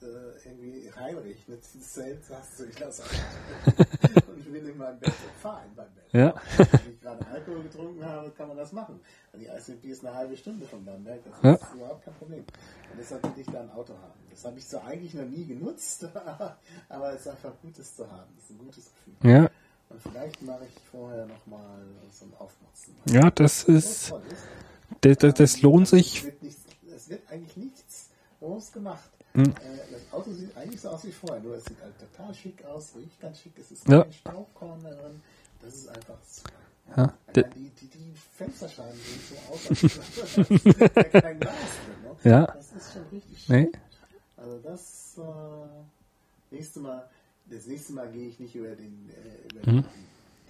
[0.03, 0.07] äh,
[0.47, 3.03] irgendwie reinregnet ins Zelt, sagst du, ich lasse
[4.29, 6.05] und ich will in meinem Bett und fahre in meinem Bett.
[6.13, 6.35] Ja.
[6.59, 9.01] Wenn ich gerade Alkohol getrunken habe, kann man das machen.
[9.33, 11.53] Weil die ICMP ist eine halbe Stunde von Bamberg, das Ja.
[11.55, 12.41] ist überhaupt kein Problem.
[12.41, 14.13] Und deshalb will ich da ein Auto haben.
[14.31, 16.07] Das habe ich zwar eigentlich noch nie genutzt,
[16.89, 18.31] aber es ist einfach gut, es zu haben.
[18.37, 19.31] Das ist ein gutes Gefühl.
[19.31, 19.51] Ja,
[20.01, 21.79] vielleicht mache ich vorher nochmal
[22.13, 22.95] so ein Aufmotzen.
[23.11, 24.13] ja, das ist,
[25.01, 26.25] das, das, das lohnt Es sich.
[26.25, 26.37] wird,
[26.95, 28.11] es wird eigentlich nichts
[28.41, 29.11] groß gemacht.
[29.35, 29.45] Hm.
[29.45, 29.53] Äh,
[29.91, 32.93] das Auto sieht eigentlich so aus wie vorher, nur es sieht halt total schick aus,
[32.97, 34.03] riecht ganz schick, es ist Ja.
[34.05, 35.23] kein Staubkorn drin.
[35.61, 36.19] Das ist einfach.
[36.97, 40.91] Ja, die, die, die Fensterscheiben sehen so aus, als wäre
[41.23, 42.03] kein Glas drin.
[42.23, 42.31] Ne?
[42.31, 42.47] Ja.
[42.47, 43.63] Das ist schon richtig schön.
[43.63, 43.73] nee,
[44.37, 47.09] Also das äh, nächste Mal,
[47.55, 49.83] das nächste Mal gehe ich nicht über den, äh, über Mhm.
[49.83, 49.85] den,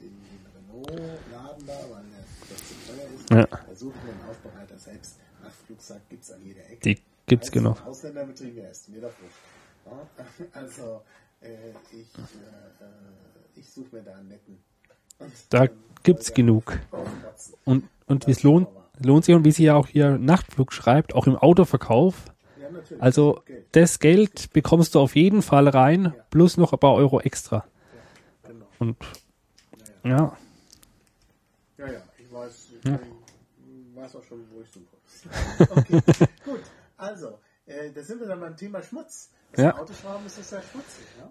[0.00, 3.30] den, den Renault-Laden da, weil der, das zu teuer ist.
[3.30, 3.46] Ja.
[3.46, 5.16] Da suche ich mir einen Aufbereiter selbst.
[5.42, 6.78] Nachtflugsack gibt es an jeder Ecke.
[6.84, 7.86] die gibt's Als genug.
[7.86, 9.38] Ausländerbetrieb, der ist mir doch wurscht.
[9.86, 10.46] Ja?
[10.60, 11.02] Also
[11.42, 12.86] äh, ich, äh, äh,
[13.60, 14.58] ich suche mir da einen netten.
[15.18, 15.66] Und Da
[16.02, 16.78] gibt's soll der genug.
[17.64, 18.68] Und, und wie es lohnt,
[18.98, 22.24] lohnt sich und wie sie ja auch hier Nachtflug schreibt, auch im Autoverkauf.
[22.98, 23.42] Also
[23.72, 27.64] das Geld bekommst du auf jeden Fall rein, plus noch ein paar Euro extra.
[28.46, 28.66] Genau.
[28.78, 28.96] Und
[30.04, 30.36] ja,
[31.78, 34.84] Ja, ja, ich weiß, ich weiß auch schon, wo ich suche.
[35.70, 36.00] okay,
[36.44, 36.60] gut.
[36.96, 39.30] Also, äh, da sind wir dann beim Thema Schmutz.
[39.52, 39.78] Das Ja.
[39.78, 41.30] Autoschrauben ist das ja schmutzig, ne?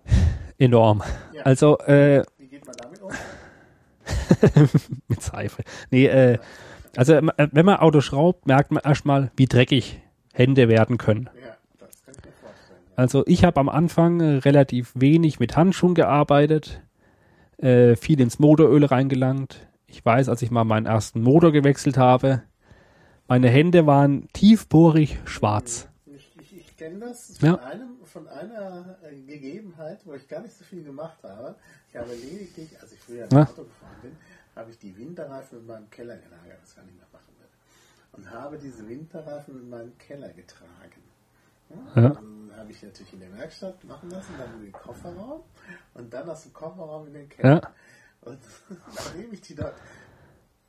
[0.57, 1.03] enorm.
[1.33, 1.43] Ja.
[1.43, 3.11] Also äh, Wie geht man damit um?
[5.07, 5.63] mit Seife.
[5.91, 6.39] Nee, äh,
[6.95, 10.01] also wenn man Auto schraubt, merkt man erstmal, wie dreckig
[10.33, 11.29] Hände werden können.
[11.79, 12.15] Das kann.
[12.95, 16.81] Also ich habe am Anfang äh, relativ wenig mit Handschuhen gearbeitet,
[17.57, 19.67] äh, viel ins Motoröl reingelangt.
[19.87, 22.41] ich weiß, als ich mal meinen ersten Motor gewechselt habe,
[23.27, 25.87] meine Hände waren tiefbohrig schwarz.
[26.07, 27.55] Ich, ich, ich kenne das von, Ja.
[27.55, 31.55] einem, von einer äh, Gegebenheit, wo ich gar nicht so viel gemacht habe.
[31.89, 33.43] Ich habe lediglich, als ich früher Ja.
[33.43, 34.11] Auto gefahren bin,
[34.55, 37.47] habe ich die Winterreifen in meinem Keller gelagert, was ich gar nicht mehr machen will.
[38.13, 41.03] Und habe diese Winterreifen in meinen Keller getragen.
[41.69, 42.09] Ja, Ja.
[42.09, 45.41] Dann habe ich natürlich in der Werkstatt machen lassen, dann in den Kofferraum
[45.95, 47.61] und dann aus dem Kofferraum in den Keller.
[47.61, 47.73] Ja.
[48.21, 48.39] Und
[48.95, 49.75] nachdem ich die dort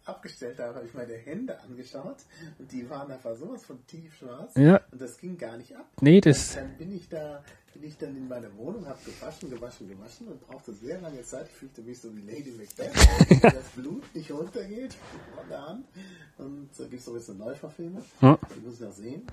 [0.04, 2.16] abgestellt habe, habe ich meine Hände angeschaut
[2.58, 4.80] und die waren einfach sowas von tiefschwarz Ja.
[4.92, 5.86] und das ging gar nicht ab.
[6.00, 9.50] Nee, das- Und dann bin ich da, bin ich dann in meine Wohnung, habe gewaschen,
[9.50, 11.46] gewaschen, gewaschen und brauchte sehr lange Zeit.
[11.48, 12.92] Ich fühlte mich so wie Lady Macbeth,
[13.42, 14.94] dass das Blut nicht runtergeht
[15.34, 15.86] von der Hand.
[16.38, 18.38] Und da gibt es sowieso Neuverfilme, Ja.
[18.54, 19.26] die muss ich noch sehen.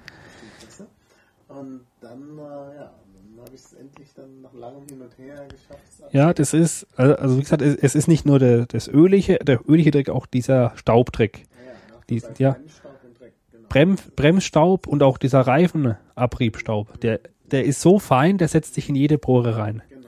[1.47, 2.41] Und dann, äh,
[2.75, 2.93] ja,
[3.35, 5.81] dann habe ich es endlich dann nach langem Hin und Her geschafft.
[6.07, 8.87] es Ja, das ist, also, also wie gesagt, es, es ist nicht nur der, das
[8.87, 11.39] ölige, der ölige Dreck, auch dieser Staubdreck.
[11.39, 12.51] Ja, Die- ja.
[12.51, 13.67] Bremsstaub und Dreck, genau.
[13.69, 17.19] Brem, Bremsstaub und auch dieser Reifenabriebstaub, der,
[17.51, 19.81] der ist so fein, der setzt sich in jede Pore rein.
[19.89, 20.07] Genau.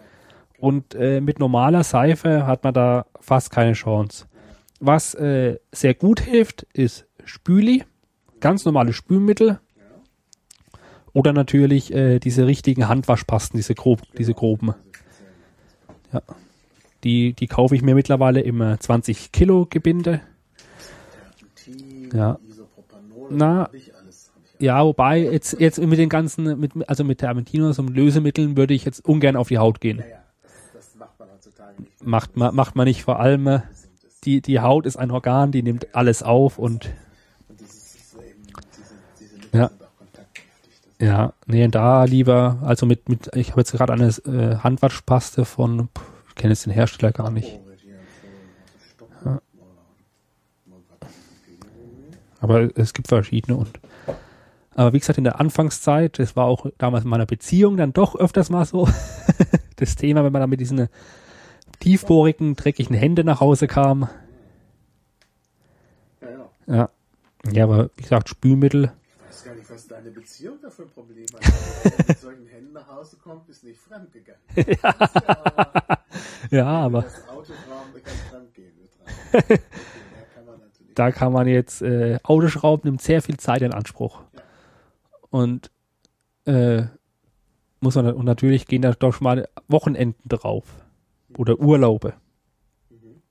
[0.59, 4.25] Und äh, mit normaler Seife hat man da fast keine Chance.
[4.79, 7.83] Was äh, sehr gut hilft, ist Spüli,
[8.39, 9.59] ganz normale Spülmittel.
[11.13, 14.73] Oder natürlich äh, diese richtigen Handwaschpasten, diese, grob, diese groben.
[16.11, 16.21] Ja.
[17.03, 20.21] Die, die kaufe ich mir mittlerweile im äh, 20 Kilo Gebinde.
[22.13, 22.37] Ja.
[23.29, 23.69] Na,
[24.59, 28.85] Ja, wobei jetzt, jetzt mit den ganzen, mit, also mit Terpentinos und Lösemitteln würde ich
[28.85, 29.99] jetzt ungern auf die Haut gehen.
[29.99, 32.05] Ja, ja, das, das macht man heutzutage nicht.
[32.05, 33.47] Macht man, macht man nicht vor allem.
[33.47, 33.59] äh,
[34.23, 36.89] Die, die Haut ist ein Organ, die nimmt alles auf und
[37.49, 38.43] Und dieses ist eben,
[38.77, 39.67] diese, diese Mittel Ja.
[39.69, 40.71] sind auch kontaktgiftig.
[40.71, 45.45] Das ja, nee, da lieber, also mit, mit ich habe jetzt gerade eine äh, Handwaschpaste
[45.45, 47.59] von, pff, ich kenne jetzt den Hersteller gar nicht,
[52.43, 53.79] aber es gibt verschiedene und
[54.75, 58.15] aber wie gesagt, in der Anfangszeit, das war auch damals in meiner Beziehung dann doch
[58.15, 58.87] öfters mal so
[59.75, 60.89] das Thema, wenn man dann mit diesen
[61.79, 64.09] tiefbohrigen, dreckigen Händen nach Hause kam.
[66.21, 66.75] Ja, ja.
[66.75, 66.89] Ja.
[67.51, 68.91] Ja, aber wie gesagt, Spülmittel.
[69.29, 71.41] Ich weiß gar nicht, was deine Beziehung da für ein Problem hat.
[71.83, 74.41] Wenn du mit solchen Händen nach Hause kommt, bist nicht fremdgegangen.
[74.61, 74.77] Ja.
[74.83, 75.99] aber,
[76.51, 78.73] Ja, aber Das Autoraum kann fremdgehen.
[79.35, 80.93] Okay, da kann man natürlich.
[80.95, 84.21] da kann man jetzt, äh, Autoschrauben nimmt sehr viel Zeit in Anspruch.
[84.33, 84.41] Ja.
[85.31, 85.71] Und
[86.45, 86.83] äh,
[87.79, 90.65] muss man, und natürlich gehen da doch schon mal Wochenenden drauf.
[91.35, 92.13] Oder Urlaube.
[92.89, 93.21] Mhm.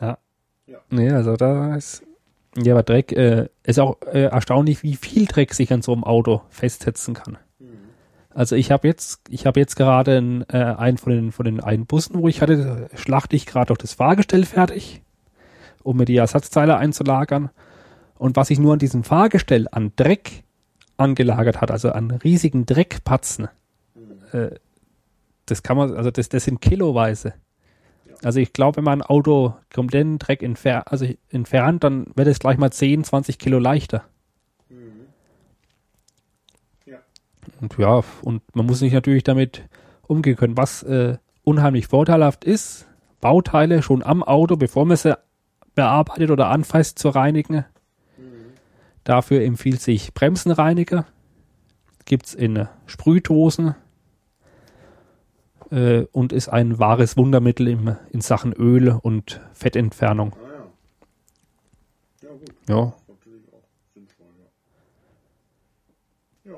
[0.00, 0.18] Ja.
[0.66, 0.78] Ja.
[0.90, 2.05] Nee, also da ist,
[2.62, 6.04] ja, aber Dreck, äh, ist auch äh, erstaunlich, wie viel Dreck sich an so einem
[6.04, 7.38] Auto festsetzen kann.
[7.58, 7.66] Mhm.
[8.30, 11.60] Also ich habe jetzt, ich habe jetzt gerade einen, äh, einen von den von den
[11.60, 15.02] einen Bussen, wo ich hatte, schlachte ich gerade auch das Fahrgestell fertig,
[15.82, 17.50] um mir die Ersatzteile einzulagern.
[18.18, 20.44] Und was sich nur an diesem Fahrgestell an Dreck
[20.96, 23.48] angelagert hat, also an riesigen Dreckpatzen,
[23.96, 24.38] Mhm.
[24.38, 24.50] äh,
[25.46, 27.34] das kann man, also das, das sind kiloweise.
[28.22, 32.38] Also ich glaube, wenn man ein Auto kompletten Dreck entfer also entfernt, dann wird es
[32.38, 34.04] gleich mal 10, 20 Kilo leichter.
[34.68, 35.06] Mhm.
[36.86, 36.98] Ja.
[37.60, 39.64] Und ja, und man muss sich natürlich damit
[40.06, 40.56] umgehen können.
[40.56, 42.86] Was äh, unheimlich vorteilhaft ist,
[43.20, 45.18] Bauteile schon am Auto, bevor man sie
[45.74, 47.64] bearbeitet oder anfasst, zu reinigen.
[48.16, 48.52] Mhm.
[49.04, 51.06] Dafür empfiehlt sich Bremsenreiniger.
[52.04, 53.74] Gibt's in äh, Sprühdosen
[55.70, 60.34] äh, und ist ein wahres Wundermittel im, in Sachen Öl und Fettentfernung.
[60.34, 60.46] Ah
[62.22, 62.28] ja.
[62.28, 62.54] Ja, gut.
[62.68, 62.92] Ja.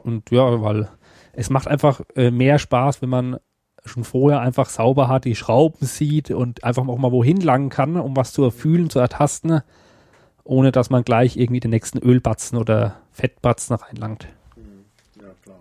[0.05, 0.89] Und ja, weil
[1.33, 3.39] es macht einfach äh, mehr Spaß, wenn man
[3.85, 7.97] schon vorher einfach sauber hat, die Schrauben sieht und einfach auch mal wohin langen kann,
[7.97, 9.63] um was zu erfühlen, zu ertasten,
[10.45, 14.29] ohne dass man gleich irgendwie den nächsten Ölbatzen oder Fettbatzen reinlangt.
[14.57, 14.85] Mhm.
[15.21, 15.59] Ja, klar.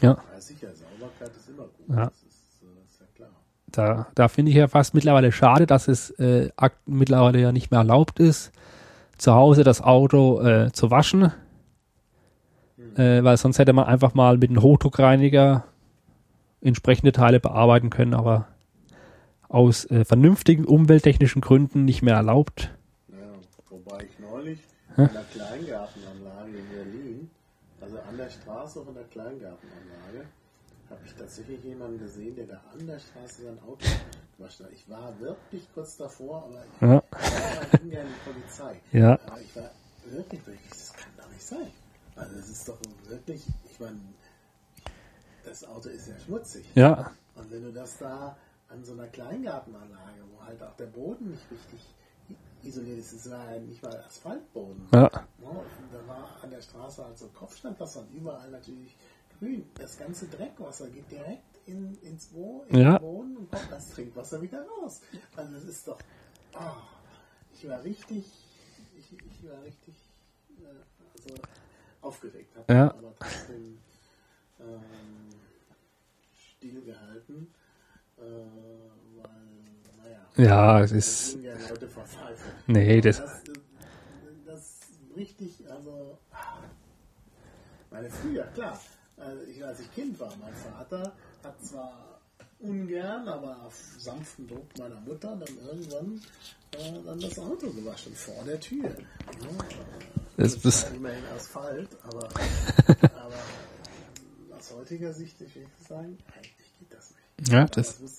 [0.00, 0.08] Ja.
[0.08, 1.73] Ja, ja, sicher, Sauberkeit ist immer gut.
[1.88, 2.06] Ja.
[2.06, 3.30] Das ist, äh, ist ja klar.
[3.72, 6.50] da, da finde ich ja fast mittlerweile schade, dass es äh,
[6.86, 8.52] mittlerweile ja nicht mehr erlaubt ist,
[9.18, 11.32] zu Hause das Auto äh, zu waschen,
[12.96, 15.64] äh, weil sonst hätte man einfach mal mit einem Hochdruckreiniger
[16.60, 18.48] entsprechende Teile bearbeiten können, aber
[19.48, 22.70] aus äh, vernünftigen umwelttechnischen Gründen nicht mehr erlaubt.
[23.08, 23.16] Ja,
[23.68, 24.58] wobei ich neulich
[24.96, 27.30] in der Kleingartenanlage in Berlin,
[27.80, 29.93] also an der Straße von der Kleingartenanlage,
[30.94, 33.86] habe ich tatsächlich jemanden gesehen, der da an der Straße sein Auto
[34.36, 34.72] gewaschen hat.
[34.72, 38.80] Ich war wirklich kurz davor, aber ich Ja, war ging ja in die Polizei.
[38.92, 39.70] ja, Aber ich war
[40.06, 41.70] wirklich, wirklich, das kann doch nicht sein.
[42.16, 43.98] Also es ist doch wirklich, ich meine,
[45.44, 46.64] das Auto ist ja schmutzig.
[46.74, 48.36] ja, Und wenn du das da
[48.68, 51.80] an so einer Kleingartenanlage, wo halt auch der Boden nicht richtig
[52.62, 53.12] isoliert ist.
[53.12, 54.86] Es war ja nicht mal Asphaltboden.
[54.92, 55.00] Ja.
[55.02, 58.96] Ja, und da war an der Straße halt so Kopfsteinpflaster und überall natürlich
[59.44, 59.64] grün.
[59.74, 62.98] Das ganze Dreckwasser geht direkt in, ins Bo in Ja.
[62.98, 65.00] den Boden und kommt das Trinkwasser wieder raus.
[65.36, 65.98] Also es ist doch.
[66.54, 66.76] ah,
[67.52, 68.24] ich war richtig.
[68.96, 69.94] Ich, ich war richtig
[70.60, 70.66] äh,
[71.14, 71.34] also
[72.00, 72.54] aufgeregt.
[72.56, 72.90] Hab Ja.
[72.90, 73.78] aber trotzdem
[74.60, 74.80] ähm,
[76.34, 77.52] stillgehalten.
[78.16, 80.26] Äh, weil, naja.
[80.36, 81.54] Ja, es ist, ja
[82.66, 83.42] nee, das, Das,
[84.46, 84.80] das
[85.16, 86.16] richtig, also,
[87.90, 88.93] meine früher, klar, also
[89.48, 92.20] ich, als ich Kind war, mein Vater hat zwar
[92.60, 96.20] ungern, aber auf sanften Druck meiner Mutter dann irgendwann
[96.72, 98.84] äh, dann das Auto gewaschen vor der Tür.
[98.84, 98.90] Ja,
[100.36, 102.28] Das- das, das- war immerhin Asphalt, aber,
[103.02, 107.48] aber aus heutiger Sicht, ich will sagen, eigentlich geht das nicht.
[107.52, 108.12] ja, Aber das, nicht.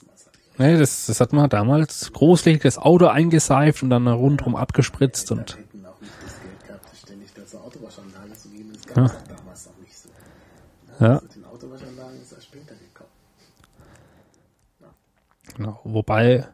[0.60, 5.38] nee, das, das hat man damals großflächig das Auto eingeseift und dann rundherum abgespritzt Wir
[5.38, 8.72] und, hätten auch nicht das Geld gehabt, ständig da zur Autowaschanlage zu gehen.
[8.73, 9.18] Das gab es Ja.
[9.18, 10.10] auch damals noch nicht so.
[11.00, 11.20] Ja.
[11.22, 13.10] Mit den Autowaschanlagen ist erst später gekommen.
[15.56, 16.48] genau, wobei,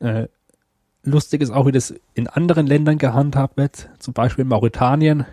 [0.00, 0.28] äh,
[1.02, 5.26] lustig ist auch, wie das in anderen Ländern gehandhabt wird, zum Beispiel in Mauretanien,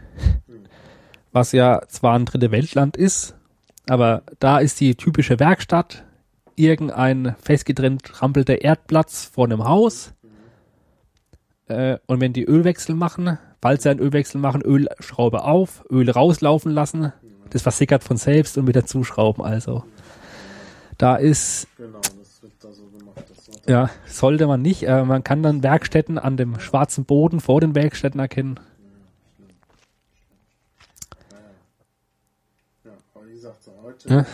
[1.32, 3.36] was ja zwar ein dritte Weltland ist,
[3.88, 6.06] aber da ist die typische Werkstatt
[6.56, 10.14] irgendein festgetrennt rampelter Erdplatz vor einem Haus.
[11.68, 16.72] Äh, und wenn die Ölwechsel machen, falls sie einen Ölwechsel machen, Ölschraube auf, Öl rauslaufen
[16.72, 17.12] lassen,
[17.50, 19.44] das versickert von selbst und wieder zuschrauben.
[19.44, 19.84] Also
[20.98, 23.24] da ist Genau, das wird da so gemacht.
[23.36, 24.84] Sollte ja, sollte man nicht.
[24.84, 28.60] Äh, man kann dann Werkstätten an dem schwarzen Boden vor den Werkstätten erkennen.
[32.84, 34.20] ja, aber wie gesagt, so heute, Ja.
[34.20, 34.26] ähm,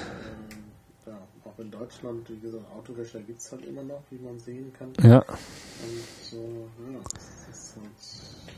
[1.08, 4.72] ja, auch in Deutschland, wie gesagt, Autowäscher gibt es halt immer noch, wie man sehen
[4.78, 4.94] kann.
[5.02, 8.52] Ja, Und so, ja, das ist halt.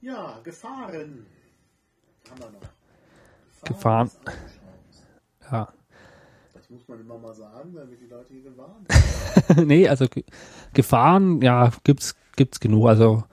[0.00, 1.26] Ja, Gefahren.
[3.64, 4.10] Gefahren.
[5.50, 5.68] ja.
[6.52, 8.88] Das muss man immer mal sagen, damit die Leute hier gewarnt
[9.66, 10.24] nee, also Ge-
[10.72, 12.86] Gefahren, ja, gibt's gibt's genug.
[12.88, 13.24] Also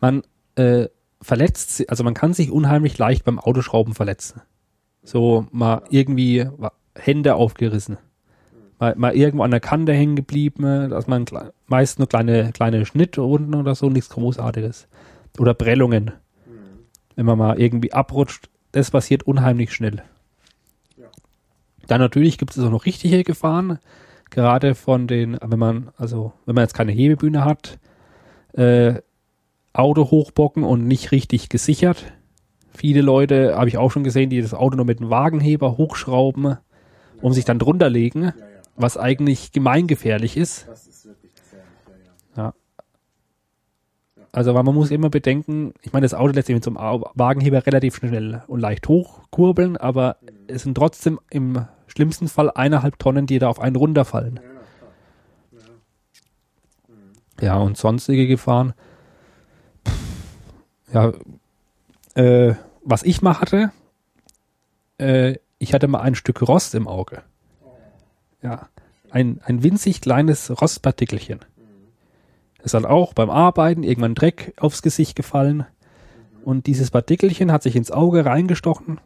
[0.00, 0.22] man
[0.56, 0.88] äh,
[1.22, 4.42] verletzt, also man kann sich unheimlich leicht beim Autoschrauben verletzen.
[5.02, 6.46] So mal irgendwie
[6.94, 7.96] Hände aufgerissen,
[8.78, 11.24] mal, mal irgendwo an der Kante hängen geblieben, dass man
[11.66, 14.86] meist nur kleine kleine Schnittrunden oder so, nichts Großartiges.
[15.38, 16.12] Oder Prellungen,
[17.18, 20.04] wenn man mal irgendwie abrutscht, das passiert unheimlich schnell.
[20.96, 21.06] Ja.
[21.88, 23.80] Dann natürlich gibt es auch noch richtige Gefahren
[24.30, 27.80] gerade von den, wenn man, also wenn man jetzt keine Hebebühne hat,
[28.52, 29.02] äh,
[29.72, 32.12] Auto hochbocken und nicht richtig gesichert.
[32.70, 36.58] Viele Leute habe ich auch schon gesehen, die das Auto nur mit einem Wagenheber hochschrauben,
[37.20, 38.32] um sich dann drunter legen,
[38.76, 40.68] was eigentlich gemeingefährlich ist.
[40.68, 41.66] das ist wirklich gefährlich,
[42.36, 42.54] ja, ja.
[44.38, 47.04] Also weil man muss immer bedenken, ich meine, das Auto lässt sich mit so einem
[47.14, 53.26] Wagenheber relativ schnell und leicht hochkurbeln, aber es sind trotzdem im schlimmsten Fall eineinhalb Tonnen,
[53.26, 54.38] die da auf einen runterfallen.
[57.40, 58.74] Ja, und sonstige Gefahren.
[60.92, 61.12] Ja,
[62.14, 62.54] äh,
[62.84, 63.72] was ich mal hatte,
[64.98, 67.22] äh, ich hatte mal ein Stück Rost im Auge.
[68.40, 68.68] Ja,
[69.10, 71.40] ein, ein winzig kleines Rostpartikelchen.
[72.62, 75.66] Ist dann auch beim Arbeiten irgendwann Dreck aufs Gesicht gefallen.
[76.44, 79.00] Und dieses Partikelchen hat sich ins Auge reingestochen.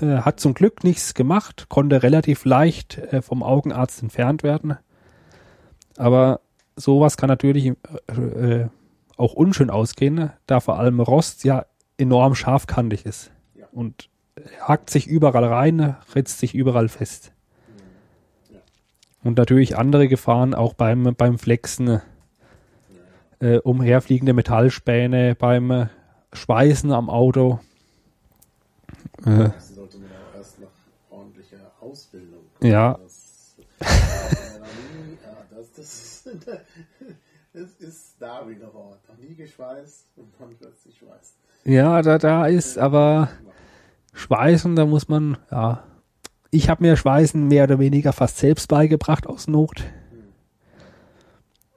[0.00, 4.76] Äh, hat zum Glück nichts gemacht, konnte relativ leicht äh, vom Augenarzt entfernt werden.
[5.96, 6.40] Aber
[6.76, 8.68] sowas kann natürlich äh, äh,
[9.16, 11.64] auch unschön ausgehen, da vor allem Rost ja
[11.96, 13.30] enorm scharfkantig ist.
[13.54, 13.66] Ja.
[13.72, 14.10] Und
[14.60, 17.32] hakt sich überall rein, ritzt sich überall fest.
[18.50, 18.58] Ja.
[19.24, 22.02] Und natürlich andere Gefahren auch beim, beim Flexen,
[23.40, 25.86] äh, umherfliegende Metallspäne, beim äh,
[26.32, 27.60] Schweißen am Auto.
[29.24, 30.68] Äh, Das sollte man auch erst nach
[31.10, 32.44] ordentlicher Ausbildung.
[32.62, 32.98] Ja.
[33.02, 33.86] Das, ja,
[35.50, 36.28] das, das, ist,
[37.52, 39.00] das ist Darwiner Wort.
[39.08, 41.34] Noch nie geschweißt und dann plötzlich schweißt.
[41.64, 43.28] ja, da, da ist aber
[44.12, 45.82] Schweißen, da muss man, ja.
[46.50, 49.82] Ich habe mir Schweißen mehr oder weniger fast selbst beigebracht aus Not.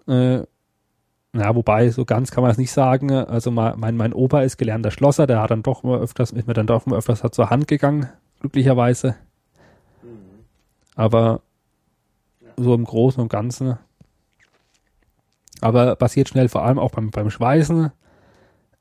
[0.08, 0.44] Äh,
[1.36, 3.12] ja, wobei, so ganz kann man es nicht sagen.
[3.12, 6.54] Also mein, mein, Opa ist gelernter Schlosser, der hat dann doch mal öfters, ist mir
[6.54, 9.16] dann doch mal öfters hat zur Hand gegangen, glücklicherweise.
[10.96, 11.42] Aber
[12.58, 13.78] so im Großen und Ganzen.
[15.62, 17.92] Aber passiert schnell, vor allem auch beim, beim Schweißen.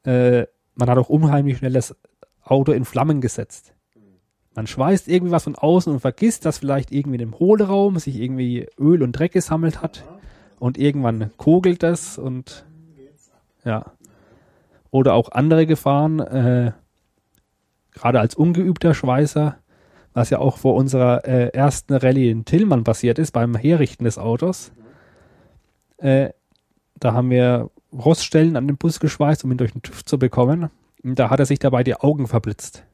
[0.05, 1.95] Äh, man hat auch unheimlich schnell das
[2.43, 3.75] Auto in Flammen gesetzt.
[4.55, 8.17] man schweißt irgendwie was von außen und vergisst, dass vielleicht irgendwie in dem Hohlraum sich
[8.17, 10.03] irgendwie Öl und Dreck gesammelt hat
[10.59, 12.67] und irgendwann kogelt das und
[13.65, 13.93] ja.
[14.91, 16.73] Oder auch andere Gefahren, äh,
[17.93, 19.59] gerade als ungeübter Schweißer,
[20.15, 24.19] was ja auch vor unserer äh, ersten Rallye in Tillmann passiert ist, beim Herrichten des
[24.19, 24.73] Autos.
[25.99, 26.31] Äh,
[26.99, 30.71] da haben wir Roststellen an den Bus geschweißt, um ihn durch den TÜV zu bekommen.
[31.03, 32.85] Und da hat er sich dabei die Augen verblitzt.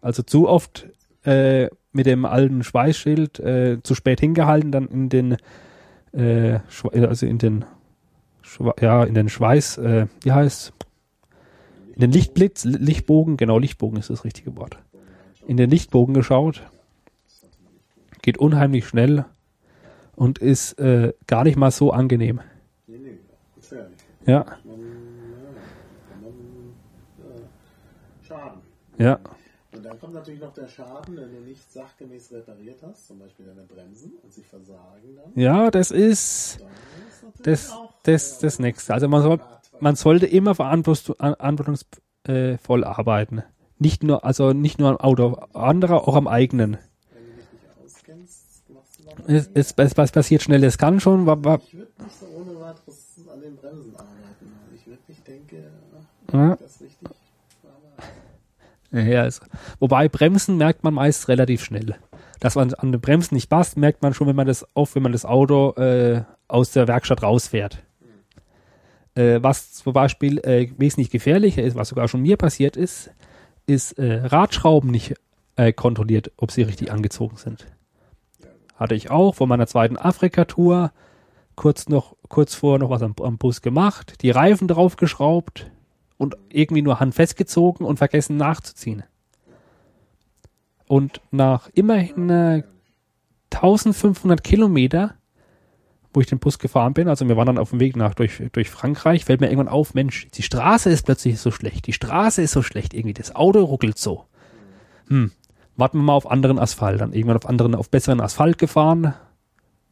[0.00, 0.88] Also zu oft
[1.24, 5.36] äh, mit dem alten Schweißschild äh, zu spät hingehalten, dann in den
[6.12, 6.58] äh,
[6.92, 7.64] also in den
[8.42, 10.72] Schwe ja in den Schweiß, äh, wie heißt
[11.94, 14.78] in den Lichtblitz, Lichtbogen, genau Lichtbogen ist das richtige Wort.
[15.46, 16.62] In den Lichtbogen geschaut,
[18.22, 19.24] geht unheimlich schnell
[20.16, 22.40] und ist äh, gar nicht mal so angenehm.
[24.26, 24.46] Ja,
[28.98, 29.18] ja,
[29.90, 33.62] dann kommt natürlich noch der Schaden, wenn du nicht sachgemäß repariert hast, zum Beispiel deine
[33.62, 35.32] Bremsen und sie versagen dann.
[35.42, 36.58] ja, das ist
[37.42, 37.72] das,
[38.04, 38.94] das, äh, das nächste.
[38.94, 39.40] Also man soll,
[39.80, 43.42] man sollte immer verantwortungs- an- verantwortungsvoll arbeiten.
[43.78, 46.72] Nicht nur, also nicht nur am Auto anderer, auch am eigenen.
[47.12, 50.76] Wenn du dich nicht auskennst, machst du dann Es, es, es, was passiert schnell, es
[50.78, 54.52] kann schon, wa- wa- Ich würde nicht so ohne weiteres an den Bremsen arbeiten.
[54.74, 55.70] Ich wirklich denke,
[56.32, 56.56] Ja.
[56.56, 56.79] das.
[58.92, 59.42] Ja, ist,
[59.78, 61.94] wobei Bremsen merkt man meist relativ schnell.
[62.40, 65.02] Dass man an den Bremsen nicht passt, merkt man schon, wenn man das oft, wenn
[65.02, 67.82] man das Auto äh, aus der Werkstatt rausfährt.
[69.14, 73.10] Äh, was zum Beispiel äh, wesentlich gefährlicher ist, was sogar schon mir passiert ist,
[73.66, 75.14] ist äh, Radschrauben nicht
[75.56, 77.66] äh, kontrolliert, ob sie richtig angezogen sind.
[78.76, 80.92] Hatte ich auch von meiner zweiten Afrika-Tour
[81.54, 85.70] kurz noch, kurz vor noch was am, am Bus gemacht, die Reifen draufgeschraubt,
[86.20, 89.04] und irgendwie nur handfest gezogen und vergessen nachzuziehen.
[90.86, 92.62] Und nach immerhin äh,
[93.54, 95.14] 1500 Kilometer,
[96.12, 98.42] wo ich den Bus gefahren bin, also wir waren dann auf dem Weg nach durch,
[98.52, 102.42] durch Frankreich, fällt mir irgendwann auf, Mensch, die Straße ist plötzlich so schlecht, die Straße
[102.42, 104.26] ist so schlecht, irgendwie das Auto ruckelt so.
[105.08, 105.32] Hm,
[105.76, 109.14] warten wir mal auf anderen Asphalt, dann irgendwann auf anderen, auf besseren Asphalt gefahren,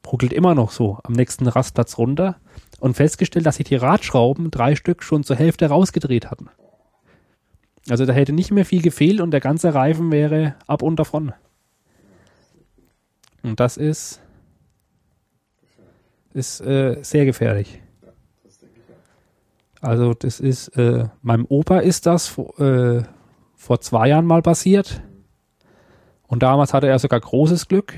[0.06, 2.36] ruckelt immer noch so am nächsten Rastplatz runter
[2.80, 6.48] und festgestellt, dass sich die Radschrauben, drei Stück, schon zur Hälfte rausgedreht hatten.
[7.90, 11.32] Also da hätte nicht mehr viel gefehlt und der ganze Reifen wäre ab und davon.
[13.42, 14.20] Und das ist,
[16.34, 17.80] ist äh, sehr gefährlich.
[19.80, 23.02] Also das ist, äh, meinem Opa ist das äh,
[23.56, 25.00] vor zwei Jahren mal passiert.
[26.26, 27.94] Und damals hatte er sogar großes Glück.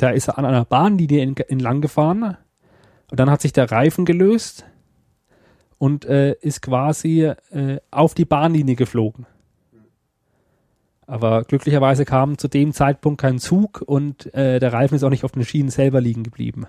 [0.00, 2.38] Da ist er an einer Bahnlinie in- entlang gefahren.
[3.10, 4.64] Und dann hat sich der Reifen gelöst
[5.76, 9.26] und äh, ist quasi äh, auf die Bahnlinie geflogen.
[11.06, 15.24] Aber glücklicherweise kam zu dem Zeitpunkt kein Zug und äh, der Reifen ist auch nicht
[15.24, 16.66] auf den Schienen selber liegen geblieben.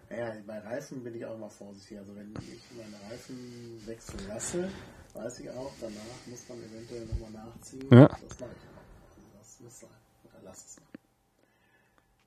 [0.09, 1.97] Ja, bei Reifen bin ich auch immer vorsichtig.
[1.97, 4.69] Also wenn ich meine Reifen wechseln lasse,
[5.13, 7.87] weiß ich auch, danach muss man eventuell nochmal nachziehen.
[7.91, 8.07] Ja.
[8.07, 8.67] Das mache ich.
[9.07, 9.89] Also das muss sein.
[10.25, 10.81] Oder lass es.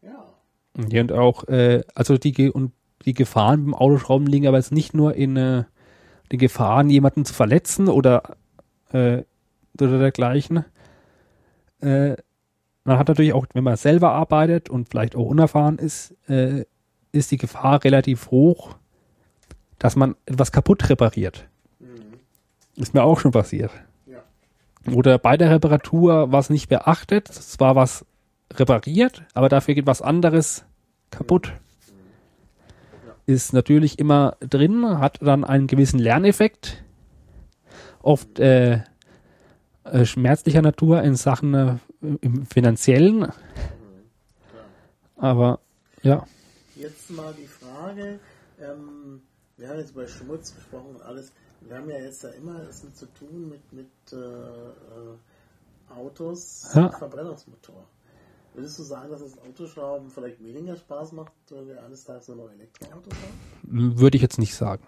[0.02, 0.34] Ja.
[0.88, 2.72] Ja, und auch, äh, also die, und
[3.04, 5.64] die Gefahren beim Autoschrauben liegen aber jetzt nicht nur in äh,
[6.32, 8.36] den Gefahren, jemanden zu verletzen oder,
[8.92, 9.22] äh,
[9.78, 10.64] oder dergleichen.
[11.80, 12.16] Äh,
[12.85, 16.65] man hat natürlich auch, wenn man selber arbeitet und vielleicht auch unerfahren ist, äh,
[17.12, 18.77] ist die Gefahr relativ hoch,
[19.78, 21.48] dass man etwas kaputt repariert.
[21.81, 22.19] Mhm.
[22.77, 23.70] Ist mir auch schon passiert.
[24.06, 24.23] Ja.
[24.93, 28.05] Oder bei der Reparatur was nicht beachtet, zwar was
[28.52, 30.65] repariert, aber dafür geht was anderes
[31.11, 31.52] kaputt.
[33.27, 36.85] Ist natürlich immer drin, hat dann einen gewissen Lerneffekt,
[38.02, 38.81] oft äh,
[39.85, 41.74] äh, schmerzlicher Natur in Sachen äh,
[42.20, 43.32] im finanziellen,
[45.16, 45.60] aber
[46.02, 46.26] ja,
[46.76, 48.18] Jetzt mal die Frage,
[48.60, 49.22] ähm,
[49.56, 51.32] wir haben jetzt über Schmutz gesprochen und alles.
[51.60, 56.82] Wir haben ja jetzt da immer es zu tun mit, mit äh, äh, Autos Ja.
[56.82, 57.85] mit Verbrennungsmotor.
[58.55, 62.36] Würdest du sagen, dass das Autoschrauben vielleicht weniger Spaß macht, wenn wir eines Tages nur
[62.39, 63.98] noch Elektroautos haben?
[63.98, 64.85] würde ich jetzt nicht sagen.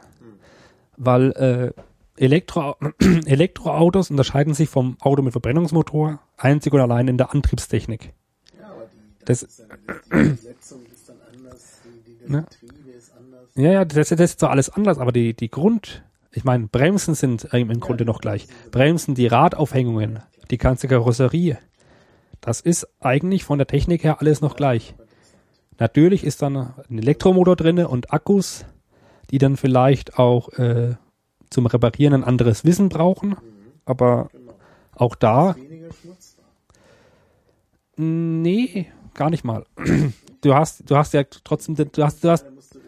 [0.97, 1.72] Weil äh,
[2.16, 2.76] Elektro
[3.26, 8.12] Elektroautos unterscheiden sich vom Auto mit Verbrennungsmotor einzig und allein in der Antriebstechnik.
[8.59, 12.47] Ja, aber die, Das- ist ja, die, Besetzung ist dann anders, die, die Ne?
[12.51, 13.48] Getriebe ist anders.
[13.55, 16.02] Ja, ja, das, das ist zwar alles anders, aber die, die Grund,
[16.32, 18.47] ich meine, Bremsen sind äh, im Grunde noch gleich.
[18.70, 20.20] Bremsen, die Radaufhängungen,
[20.51, 21.59] die ganze Karosserie,
[22.40, 24.94] Das ist eigentlich von der Technik her alles noch gleich.
[25.78, 28.64] Natürlich ist dann ein Elektromotor drinne und Akkus,
[29.30, 30.94] die dann vielleicht auch äh,
[31.51, 33.36] zum Reparieren ein anderes Wissen brauchen.
[33.85, 34.55] Aber Genau.
[34.94, 35.55] auch da,
[37.97, 39.64] nee, gar nicht mal.
[40.43, 42.78] Du hast, du hast ja trotzdem, den, du hast, du hast, Da musst du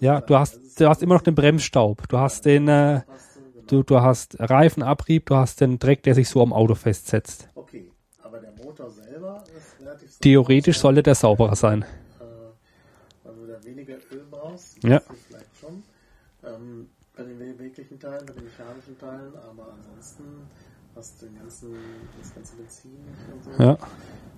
[0.00, 2.08] ja, hast, du hast immer noch den Bremsstaub.
[2.08, 3.02] Du hast den, äh,
[3.52, 3.66] genau.
[3.66, 7.50] du, du hast Reifenabrieb, du hast den Dreck, der sich so am Auto festsetzt.
[7.56, 7.90] Okay,
[8.22, 10.20] aber der Motor selber ist relativ sauber.
[10.22, 11.82] Theoretisch sollte der sauberer sein.
[11.82, 12.24] Äh,
[13.24, 14.82] weil du da weniger Öl brauchst.
[14.82, 15.00] Ja.
[15.00, 15.82] Das ist vielleicht schon.
[16.44, 20.48] Ähm, bei den beweglichen Teilen, bei den mechanischen Teilen, aber ansonsten
[20.94, 21.74] hast du den ganzen,
[22.20, 22.92] das ganze Benzin
[23.32, 23.62] und so.
[23.62, 23.78] Ja.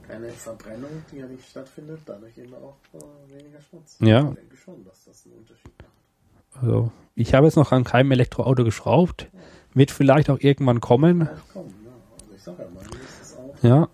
[0.07, 3.97] Keine Verbrennung, die ja nicht stattfindet, dadurch eben auch äh, weniger Schmutz.
[4.01, 4.29] Ja.
[4.31, 6.63] Ich denke schon, dass das einen Unterschied macht.
[6.63, 9.29] Also, ich habe jetzt noch an keinem Elektroauto geschraubt.
[9.75, 11.27] Wird vielleicht auch irgendwann kommen.
[11.27, 11.91] Vielleicht kommen, ja.
[12.21, 13.55] Also ich sag ja, mein ist es auch.
[13.63, 13.89] Ja.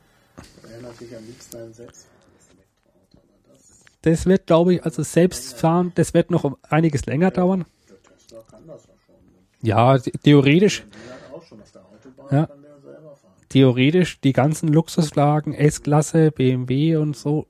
[0.69, 1.93] wäre natürlich am liebsten ein aber
[4.03, 7.65] das wird, glaube ich, also selbst fahren, das wird noch einiges länger dauern.
[8.45, 9.15] Tesla kann das ja schon.
[9.63, 10.85] Ja, the- theoretisch,
[12.31, 12.49] Ja.
[13.49, 17.47] theoretisch, die ganzen Luxuslagen, S-Klasse, BMW und so,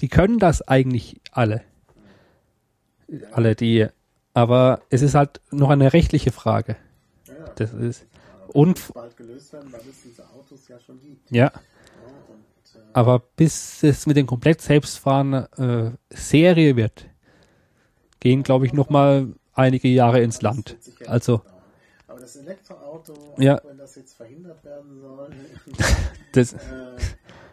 [0.00, 1.62] die können das eigentlich alle.
[3.32, 3.86] Alle die,
[4.34, 6.76] aber es ist halt noch eine rechtliche Frage.
[7.26, 7.34] Ja.
[7.56, 8.06] Das ist,
[8.44, 11.28] Aber und, das muss bald gelöst werden, weil es diese Autos ja schon gibt.
[11.30, 11.50] ja, Ja,
[12.28, 17.06] und, äh, aber bis es mit dem komplett selbstfahrenden äh, Serie wird,
[18.20, 20.76] gehen, glaube ich, noch mal einige Jahre ins Land.
[21.06, 21.42] Also.
[22.06, 23.60] Aber das Elektroauto, Ja.
[23.64, 25.30] wenn das jetzt verhindert werden soll,
[26.32, 26.56] das, äh,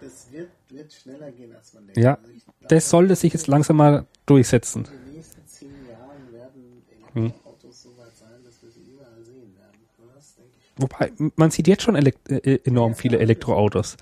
[0.02, 1.98] das wird, wird schneller gehen, als man denkt.
[2.00, 4.86] Ja, Also glaube, das sollte sich jetzt langsam mal durchsetzen.
[4.86, 6.84] In den nächsten zehn Jahren werden
[7.14, 7.24] Hm.
[7.26, 10.14] Elektroautos so weit sein, dass wir sie überall sehen werden.
[10.16, 10.36] Das.
[10.78, 13.96] Wobei, man sieht jetzt schon elekt äh, enorm viele Elektroautos.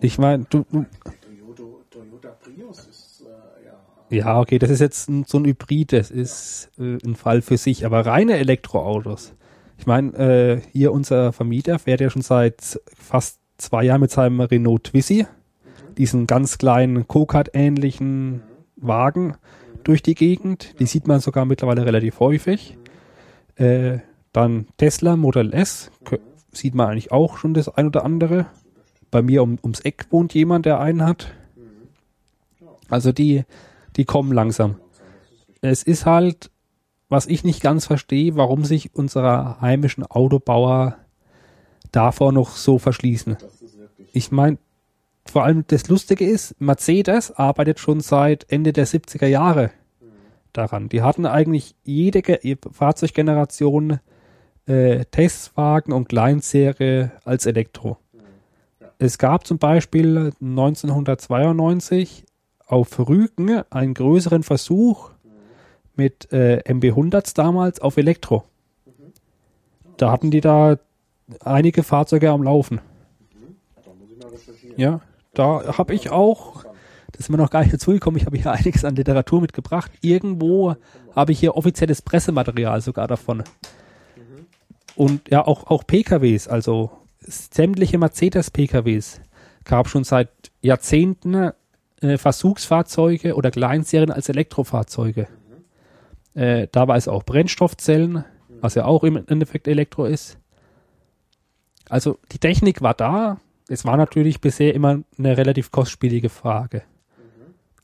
[0.00, 0.84] Ich meine, du, du,
[1.20, 3.66] Toyota, Toyota Prius ist, äh,
[4.10, 7.56] ja, okay, das ist jetzt ein, so ein Hybrid, das ist äh, ein Fall für
[7.56, 9.34] sich, aber reine Elektroautos.
[9.78, 14.40] Ich meine, äh, hier unser Vermieter fährt ja schon seit fast zwei Jahren mit seinem
[14.40, 15.26] Renault Twizy,
[15.96, 18.42] diesen ganz kleinen Go-Kart-ähnlichen
[18.76, 19.36] Wagen
[19.84, 20.74] durch die Gegend.
[20.78, 22.76] Die sieht man sogar mittlerweile relativ häufig.
[23.56, 23.98] Äh,
[24.32, 25.90] dann Tesla Model S,
[26.52, 28.46] sieht man eigentlich auch schon das ein oder andere.
[29.10, 31.32] Bei mir um, ums Eck wohnt jemand, der einen hat.
[32.88, 33.44] Also die,
[33.96, 34.76] die kommen langsam.
[35.60, 36.50] Es ist halt,
[37.08, 40.96] was ich nicht ganz verstehe, warum sich unsere heimischen Autobauer
[41.92, 43.36] davor noch so verschließen.
[44.12, 44.58] Ich meine,
[45.26, 49.70] vor allem das Lustige ist, Mercedes arbeitet schon seit Ende der 70er Jahre
[50.52, 50.88] daran.
[50.88, 54.00] Die hatten eigentlich jede Ge Fahrzeuggeneration
[54.66, 57.98] äh, Testwagen und Kleinserie als Elektro.
[58.98, 62.24] Es gab zum Beispiel 1992
[62.70, 65.10] auf Rügen einen größeren Versuch
[65.96, 68.44] mit äh, MB100s damals auf Elektro.
[69.96, 70.78] Da hatten die da
[71.44, 72.80] einige Fahrzeuge am Laufen.
[74.76, 75.00] Ja,
[75.34, 76.64] da habe ich auch,
[77.12, 79.90] das ist mir noch gar nicht dazugekommen, ich habe hier einiges an Literatur mitgebracht.
[80.00, 80.76] Irgendwo
[81.14, 83.42] habe ich hier offizielles Pressematerial sogar davon.
[84.96, 89.20] Und ja, auch, auch PKWs, also sämtliche Mercedes-PKWs
[89.64, 90.30] gab schon seit
[90.62, 91.52] Jahrzehnten
[92.00, 95.28] äh, Versuchsfahrzeuge oder Kleinserien als Elektrofahrzeuge.
[96.34, 98.24] Äh, dabei ist auch Brennstoffzellen,
[98.60, 100.38] was ja auch im Endeffekt Elektro ist.
[101.88, 103.38] Also die Technik war da.
[103.68, 106.82] Es war natürlich bisher immer eine relativ kostspielige Frage.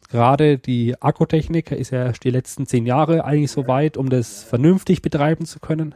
[0.08, 4.44] Gerade die Akkutechnik ist ja erst die letzten zehn Jahre eigentlich so weit, um das
[4.44, 5.94] vernünftig betreiben zu können.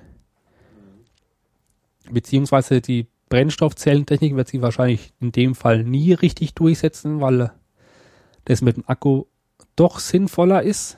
[2.10, 7.52] Beziehungsweise die Brennstoffzellentechnik wird sich wahrscheinlich in dem Fall nie richtig durchsetzen, weil
[8.44, 9.24] das mit dem Akku
[9.76, 10.96] doch sinnvoller ist.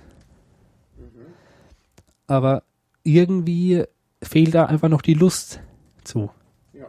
[2.26, 2.62] Aber
[3.02, 3.84] irgendwie
[4.22, 5.60] fehlt da einfach noch die Lust
[6.04, 6.30] zu.
[6.72, 6.86] Ja.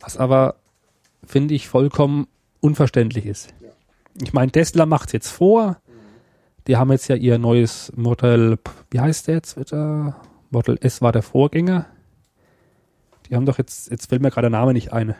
[0.00, 0.56] Was aber,
[1.24, 2.26] finde ich, vollkommen
[2.60, 3.54] unverständlich ist.
[3.60, 3.70] Ja.
[4.20, 5.80] Ich meine, Tesla macht jetzt vor.
[6.66, 8.58] Die haben jetzt ja ihr neues Model,
[8.90, 10.16] wie heißt der jetzt wieder?
[10.50, 11.86] Model S war der Vorgänger.
[13.28, 15.14] Die haben doch jetzt, jetzt fällt mir gerade der Name nicht ein.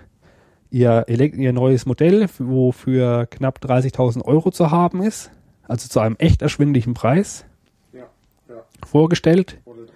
[0.73, 5.31] Ihr, ihr neues Modell, wo für knapp 30.000 Euro zu haben ist.
[5.69, 7.45] Also zu einem echt erschwindlichen Preis.
[7.93, 8.05] Ja,
[8.49, 8.65] ja.
[8.87, 9.61] Vorgestellt.
[9.65, 9.93] Model 3.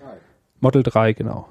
[0.61, 1.48] Model 3, genau.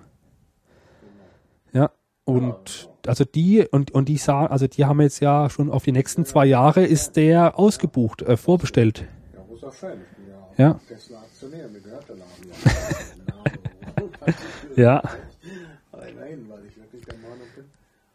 [1.73, 1.91] Ja,
[2.23, 5.91] und also die und und die sagen, also die haben jetzt ja schon auf die
[5.91, 9.05] nächsten zwei Jahre ist der ausgebucht, äh, vorbestellt.
[9.33, 9.99] Ja, muss auch sein.
[10.57, 10.79] Ja, Ja.
[14.25, 14.35] Ja.
[14.75, 15.01] Ja.
[15.91, 17.65] Aber immerhin, weil ich wirklich der Meinung bin,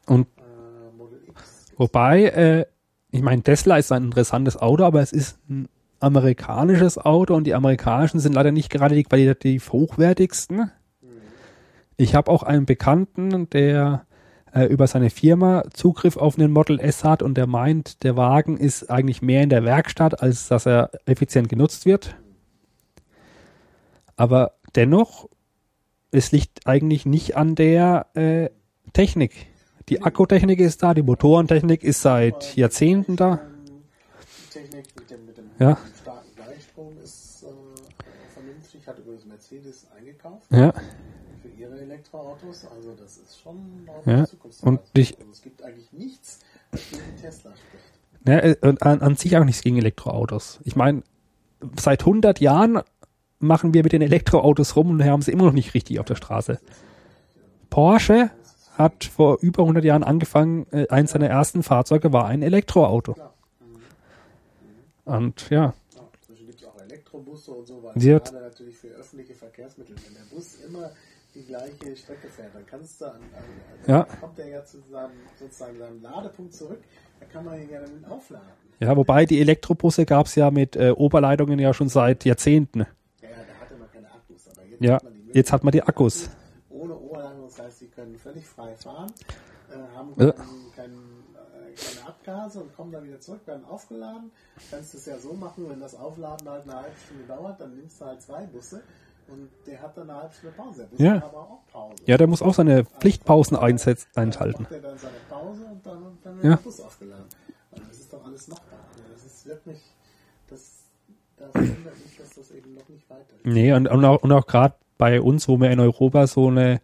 [0.07, 1.70] Und äh, Model X.
[1.81, 2.67] Wobei, äh,
[3.11, 5.67] ich meine, Tesla ist ein interessantes Auto, aber es ist ein
[5.99, 10.71] amerikanisches Auto und die amerikanischen sind leider nicht gerade die qualitativ hochwertigsten.
[11.97, 14.05] Ich habe auch einen Bekannten, der
[14.53, 18.59] äh, über seine Firma Zugriff auf einen Model S hat und der meint, der Wagen
[18.59, 22.15] ist eigentlich mehr in der Werkstatt, als dass er effizient genutzt wird.
[24.17, 25.31] Aber dennoch,
[26.11, 28.51] es liegt eigentlich nicht an der äh,
[28.93, 29.50] Technik.
[29.91, 33.41] Die Akkutechnik ist da, die Motorentechnik ist seit Jahrzehnten da.
[35.59, 35.77] Ja.
[40.51, 40.73] Ja,
[41.43, 42.67] für ihre Elektroautos.
[42.75, 44.25] Also das ist schon Ja,
[44.63, 46.41] und ich- also es gibt eigentlich nichts,
[46.73, 48.27] was gegen Tesla spricht.
[48.27, 50.61] ja äh, und an, an sich auch nichts gegen Elektroautos.
[50.65, 51.03] Ich meine,
[51.79, 52.81] seit 100 Jahren
[53.39, 56.17] machen wir mit den Elektroautos rum und haben sie immer noch nicht richtig auf der
[56.17, 56.59] Straße.
[57.71, 58.31] Porsche
[58.81, 63.17] hat vor über 100 Jahren angefangen, äh, eins seiner ersten Fahrzeuge war ein Elektroauto.
[65.05, 65.73] Und ja,
[66.21, 70.35] inzwischen gibt es auch Elektrobusse und so, weil gerade natürlich für öffentliche Verkehrsmittel, wenn der
[70.35, 70.91] Bus immer
[71.35, 73.45] die gleiche Strecke fährt, dann kannst du an, an,
[73.79, 74.05] also Ja.
[74.21, 76.81] kommt er ja zu seinem, sozusagen seinem Ladepunkt zurück,
[77.21, 78.47] da kann man ihn ja dann aufladen.
[78.81, 82.81] ja, wobei die Elektrobusse gab es ja mit äh, Oberleitungen ja schon seit Jahrzehnten.
[82.81, 82.87] Ja,
[83.31, 85.73] ja, da hatte man keine Akkus, aber jetzt Ja, hat man die jetzt hat man
[85.73, 86.31] die Akkus.
[86.69, 89.13] Ohne Oberleitung, das heißt, sie können völlig frei fahren,
[89.71, 90.33] äh, haben Ja.
[90.77, 94.31] kein, äh, keine Abgase und kommen dann wieder zurück, werden aufgeladen.
[94.71, 97.77] Kannst du es ja so machen, wenn das Aufladen halt eine halbe Stunde dauert, dann
[97.77, 98.83] nimmst du halt zwei Busse
[99.29, 100.89] und der hat dann eine halbe Stunde Pause.
[100.99, 101.15] Der Ja.
[101.17, 102.03] aber auch Pause.
[102.07, 104.63] Ja, der muss auch seine Pflichtpausen einsetz- einschalten.
[104.65, 106.51] Macht er dann seine Pause und dann, dann wird Ja.
[106.57, 107.27] der Bus aufgeladen.
[107.73, 108.79] Also das ist doch alles machbar.
[108.93, 109.81] Also das ist wirklich,
[110.49, 110.73] das,
[111.37, 113.47] das wundert mich, dass das eben noch nicht weiter ist.
[113.47, 116.81] Nee, und, und auch, und auch gerade bei uns, wo wir in Europa so eine.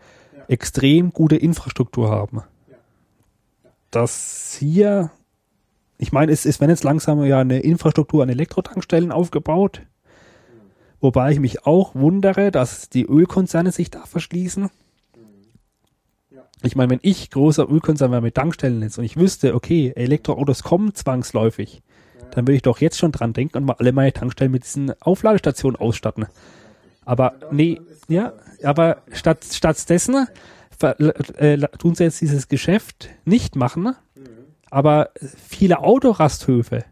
[0.48, 2.42] Extrem gute Infrastruktur haben.
[2.70, 2.76] Ja.
[3.90, 5.10] Dass hier,
[5.98, 9.82] ich meine, es, es werden jetzt langsam ja eine Infrastruktur an Elektrotankstellen aufgebaut.
[11.00, 14.70] Wobei ich mich auch wundere, dass die Ölkonzerne sich da verschließen.
[16.62, 20.62] Ich meine, wenn ich großer Ölkonzern wäre mit Tankstellen jetzt und ich wüsste, okay, Elektroautos
[20.62, 21.82] kommen zwangsläufig,
[22.30, 25.00] dann würde ich doch jetzt schon dran denken und mal alle meine Tankstellen mit diesen
[25.00, 26.26] Aufladestationen ausstatten.
[27.04, 30.26] Aber nee, ja, aber statt stattdessen
[30.80, 33.94] äh, tun sie jetzt dieses Geschäft nicht machen,
[34.70, 35.10] aber
[35.48, 36.84] viele Autorasthöfe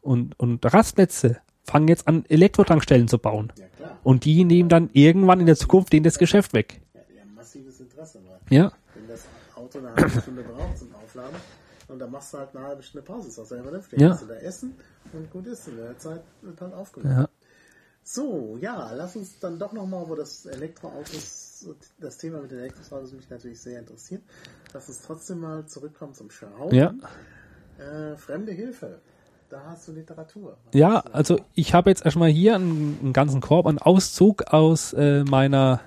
[0.00, 3.52] und, und Rastplätze fangen jetzt an, Elektrotankstellen zu bauen.
[3.58, 3.98] Ja, klar.
[4.02, 6.80] Und die nehmen dann irgendwann in der Zukunft denen das Geschäft weg.
[6.92, 11.36] Ja, die haben massives Interesse, Ja, wenn das Auto eine halbe Stunde braucht zum Aufladen
[11.88, 14.00] und dann machst du halt eine halbe Stunde Pause, ist auch sehr vernünftig.
[14.00, 14.08] Ja.
[14.08, 14.74] Kannst du da essen
[15.12, 17.22] und gut ist, in der Zeit wird halt aufgeladen.
[17.22, 17.28] ja.
[18.06, 21.66] So, ja, lass uns dann doch nochmal, wo das Elektroautos,
[21.98, 24.22] das Thema mit den Elektroautos mich natürlich sehr interessiert,
[24.74, 26.74] lass uns trotzdem mal zurückkommen zum Schauen.
[26.74, 26.92] Ja.
[27.78, 29.00] Äh, fremde Hilfe,
[29.48, 30.58] da hast du Literatur.
[30.74, 35.24] Ja, also ich habe jetzt erstmal hier einen, einen ganzen Korb, einen Auszug aus äh,
[35.24, 35.80] meiner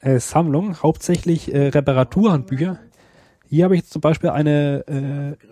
[0.00, 2.78] äh, Sammlung, hauptsächlich äh, Reparaturhandbücher.
[3.48, 5.46] Hier habe ich jetzt zum Beispiel eine, äh.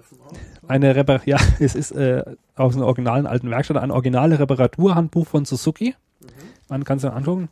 [0.69, 2.23] Eine Repar ja, es ist äh,
[2.57, 5.95] aus einer originalen alten Werkstatt ein originale Reparaturhandbuch von Suzuki.
[6.69, 7.49] Man kann es dann anschauen.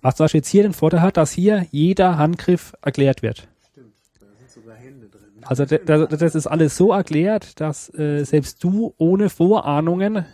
[0.00, 3.48] Was zum Beispiel jetzt hier den Vorteil hat, dass hier jeder Handgriff erklärt wird.
[3.70, 5.20] Stimmt, da sind sogar Hände drin.
[5.42, 10.24] Also de- de- das ist alles so erklärt, dass äh, selbst du ohne Vorahnungen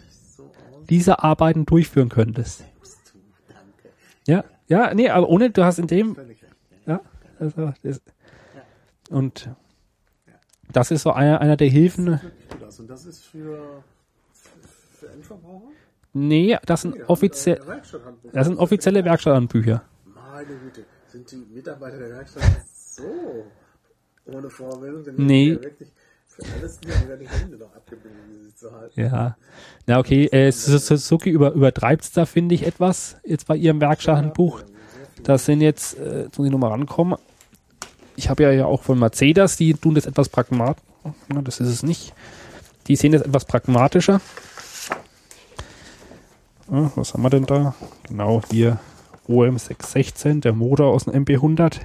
[0.88, 2.60] diese Arbeiten durchführen könntest.
[3.12, 3.18] Du,
[3.48, 3.94] danke.
[4.26, 6.16] Ja, ja, nee, aber ohne, du hast in dem,
[6.86, 7.00] ja,
[7.38, 8.00] also das,
[9.10, 9.50] und
[10.72, 12.20] das ist so einer, einer der Hilfen.
[12.66, 12.80] Aus.
[12.80, 13.82] Und das ist für,
[14.98, 15.68] für Endverbraucher?
[16.12, 18.30] Nee, das sind Äh, Werkstatthandbuch.
[18.32, 19.82] das sind offizielle Werkstatthandbücher.
[20.04, 23.44] Meine Güte, sind die Mitarbeiter der Werkstatt so
[24.26, 25.04] ohne Vorbildung?
[25.04, 25.50] Denn Nee.
[25.52, 25.92] Ja wirklich
[26.26, 29.00] für alles die die Hände noch abgebildet, um sie zu halten.
[29.00, 29.36] Ja,
[29.86, 34.62] na okay, äh, Su- Suzuki über, übertreibt's da, finde ich, etwas, jetzt bei ihrem Werkstatthandbuch.
[35.24, 37.18] Das sind jetzt, äh, jetzt muss ich nochmal rankommen.
[38.18, 40.82] Ich habe ja, ja auch von Mercedes, die tun das etwas pragmatisch.
[41.32, 42.12] Ja, das ist es nicht.
[42.88, 44.20] Die sehen das etwas pragmatischer.
[46.68, 47.76] Ja, was haben wir denn da?
[48.08, 48.80] Genau, hier
[49.28, 51.82] OM616, der Motor aus dem MB100.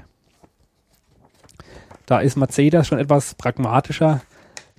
[2.07, 4.21] Da ist Mercedes schon etwas pragmatischer.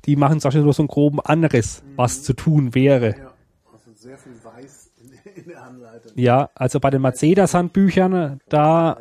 [0.06, 3.10] Die machen zum Beispiel nur so einen groben Anriss, was zu tun wäre.
[3.10, 3.30] Ja,
[3.72, 6.12] also sehr viel Weiß in, in der Anleitung.
[6.16, 8.98] Ja, also bei den Mercedes-Handbüchern, da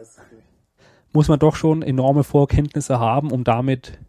[1.13, 3.99] muss man doch schon enorme Vorkenntnisse haben, um damit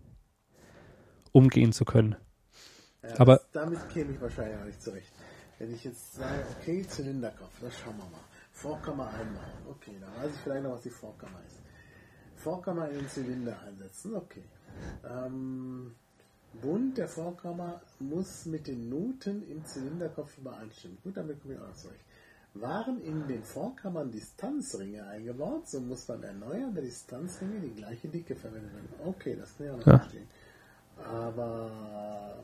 [1.33, 2.17] umgehen zu können.
[3.03, 5.13] Ja, Aber- das, damit käme ich wahrscheinlich auch nicht zurecht.
[5.59, 8.21] Wenn ich jetzt sage, okay, Zylinderkopf, das schauen wir mal.
[8.53, 11.61] Vorkammer einmachen, okay, dann weiß ich vielleicht noch, was die Vorkammer ist.
[12.37, 14.43] Vorkammer in den Zylinder einsetzen, okay.
[15.09, 15.95] Ähm,
[16.63, 20.99] Bund der Vorkammer muss mit den Noten im Zylinderkopf übereinstimmen.
[21.03, 22.05] Gut, damit komme ich auch zurecht.
[22.55, 28.37] Waren in den Vorkammern Distanzringe eingebaut, so muss beim Erneuern der Distanzringe die gleiche Dicke
[28.37, 28.89] verwendet werden.
[29.05, 29.99] Okay, das kann ich auch noch Ja.
[29.99, 30.29] verstehen.
[31.13, 31.71] Aber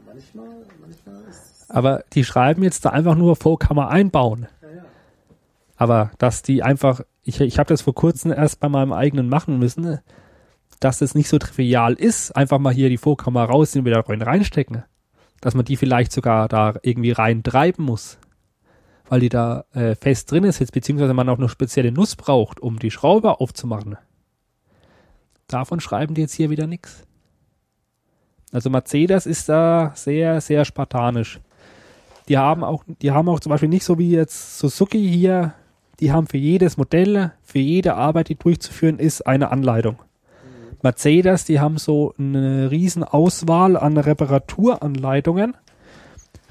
[0.05, 0.49] manchmal,
[0.81, 4.49] manchmal ist Aber die schreiben jetzt da einfach nur Vorkammer einbauen.
[4.63, 4.85] ja, ja.
[5.77, 9.59] Aber dass die einfach, ich, ich habe das vor kurzem erst bei meinem eigenen machen
[9.59, 10.01] müssen,
[10.81, 14.23] dass es nicht so trivial ist, einfach mal hier die Vorkammer raus und wieder rein
[14.23, 14.83] reinstecken.
[15.41, 18.19] Dass man die vielleicht sogar da irgendwie reintreiben muss.
[19.11, 22.61] Weil die da äh, fest drin ist jetzt, beziehungsweise man auch eine spezielle Nuss braucht,
[22.61, 23.97] um die Schraube aufzumachen.
[25.49, 27.03] Davon schreiben die jetzt hier wieder nichts.
[28.53, 31.41] Also Mercedes ist da sehr, sehr spartanisch.
[32.29, 35.55] Die haben auch, die haben auch zum Beispiel nicht so wie jetzt Suzuki hier,
[35.99, 39.99] die haben für jedes Modell, für jede Arbeit, die durchzuführen ist, eine Anleitung.
[40.83, 45.57] Mercedes, die haben so eine riesen Auswahl an Reparaturanleitungen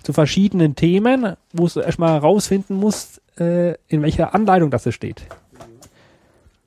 [0.04, 5.24] zu verschiedenen Themen, wo du erstmal herausfinden musst, äh, in welcher Anleitung das steht.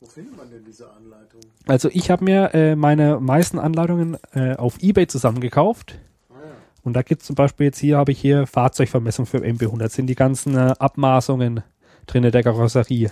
[0.01, 1.41] Wo findet man denn diese Anleitung?
[1.67, 5.99] Also ich habe mir äh, meine meisten Anleitungen äh, auf Ebay zusammengekauft.
[6.31, 6.51] Ah ja.
[6.83, 9.89] Und da gibt's zum Beispiel jetzt hier, habe ich hier Fahrzeugvermessung für MB100.
[9.91, 11.63] Sind die ganzen äh, Abmaßungen
[12.07, 13.11] drinne der Karosserie.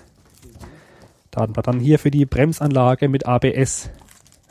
[1.31, 3.91] Da hat man dann hier für die Bremsanlage mit ABS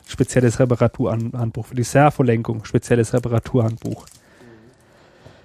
[0.06, 1.66] spezielles Reparaturhandbuch.
[1.66, 4.06] Für die Servolenkung spezielles Reparaturhandbuch.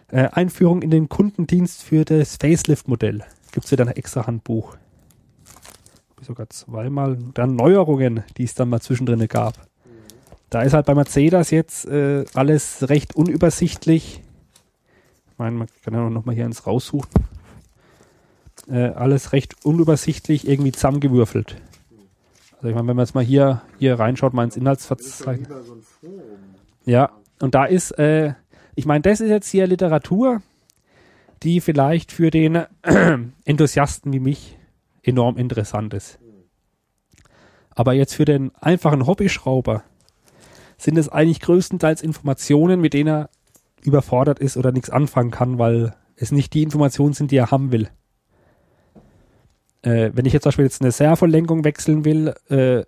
[0.10, 3.23] Äh, Einführung in den Kundendienst für das Facelift-Modell.
[3.52, 4.77] Gibt's hier dann ein extra Handbuch.
[6.22, 7.18] Sogar zweimal.
[7.34, 9.68] Dann Neuerungen, die es dann mal zwischendrin gab.
[10.49, 14.22] Da ist halt bei Mercedes jetzt äh, alles recht unübersichtlich.
[15.32, 17.10] Ich meine, man kann ja noch mal hier eins raussuchen.
[18.68, 21.57] Äh, alles recht unübersichtlich irgendwie zusammengewürfelt.
[22.57, 25.49] Also ich meine, wenn man jetzt mal hier, hier reinschaut, mal ins Inhaltsverzeichnis.
[26.86, 27.11] Ja,
[27.41, 28.34] und da ist, äh,
[28.76, 30.41] ich meine, das ist jetzt hier Literatur,
[31.43, 32.65] die vielleicht für den
[33.45, 34.57] Enthusiasten wie mich
[35.03, 36.19] enorm interessant ist.
[37.72, 39.84] Aber jetzt für den einfachen Hobbyschrauber
[40.77, 43.30] sind es eigentlich größtenteils Informationen, mit denen er
[43.81, 47.72] überfordert ist oder nichts anfangen kann, weil es nicht die Informationen sind, die er haben
[47.72, 47.89] will.
[49.81, 52.84] Äh, wenn ich jetzt zum Beispiel jetzt eine Servolenkung wechseln will, äh,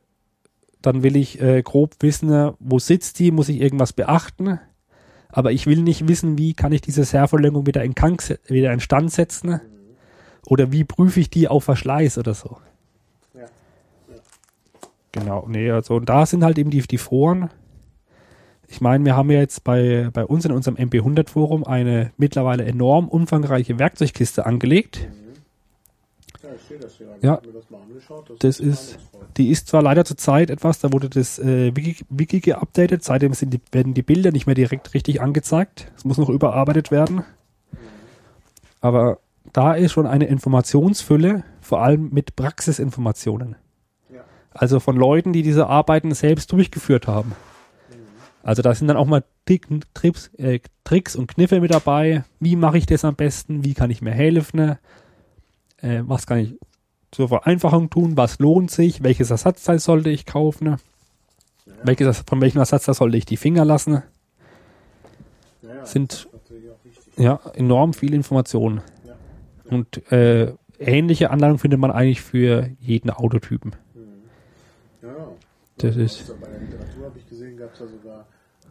[0.82, 4.60] dann will ich äh, grob wissen, wo sitzt die, muss ich irgendwas beachten.
[5.38, 8.80] Aber ich will nicht wissen, wie kann ich diese Servolenkung wieder in, se- wieder in
[8.80, 9.62] Stand setzen.
[10.48, 12.58] Oder wie prüfe ich die auf Verschleiß oder so.
[13.36, 13.46] Ja.
[15.12, 17.52] Genau, nee, also und da sind halt eben die, die Foren.
[18.68, 23.08] Ich meine, wir haben ja jetzt bei, bei uns in unserem MP100-Forum eine mittlerweile enorm
[23.08, 25.08] umfangreiche Werkzeugkiste angelegt.
[26.44, 27.08] Ja, ich sehe das hier.
[27.08, 27.16] Ja.
[27.16, 28.32] Ich hab mir das mal angeschaut.
[28.40, 28.98] Das ist-.
[29.38, 33.34] Die ist zwar leider zur Zeit etwas, da wurde das äh, Wiki, Wiki geupdatet, seitdem
[33.34, 35.92] sind die, werden die Bilder nicht mehr direkt richtig angezeigt.
[35.96, 37.24] Es muss noch überarbeitet werden.
[38.82, 39.20] Aber
[39.54, 43.56] da ist schon eine Informationsfülle, vor allem mit Praxisinformationen.
[44.14, 44.22] Ja.
[44.52, 47.34] Also von Leuten, die diese Arbeiten selbst durchgeführt haben.
[48.44, 52.24] Also da sind dann auch mal äh, Tricks und Kniffe mit dabei.
[52.40, 53.66] Wie mache ich das am besten?
[53.66, 54.78] Wie kann ich mir helfen?
[55.82, 56.56] Äh, was kann ich
[57.12, 58.18] zur Vereinfachung tun?
[58.18, 59.04] Was lohnt sich?
[59.04, 60.78] Welches Ersatzteil sollte ich kaufen?
[61.84, 64.04] Welches, von welchem Ersatzteil sollte ich die Finger lassen?
[65.62, 66.28] Ja, ja, sind-.
[67.18, 68.82] Ja, enorm viel Information.
[69.06, 69.14] Ja.
[69.70, 73.76] Und äh, ähnliche Anleitungen findet man eigentlich für jeden Autotypen.
[75.02, 75.28] Ja, ja.
[75.78, 78.26] Das Ja, ist- also Bei der Literatur habe ich gesehen, gab es ja sogar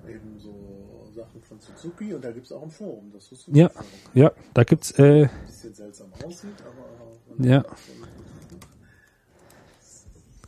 [0.09, 3.11] eben so Sachen von Suzuki und da gibt es auch ein Forum.
[3.13, 3.69] Das Suzuki Ja.
[3.71, 3.87] Forum.
[4.15, 7.47] Ja, da gibt's äh, Ein bisschen seltsam aussieht, aber.
[7.47, 7.65] Ja.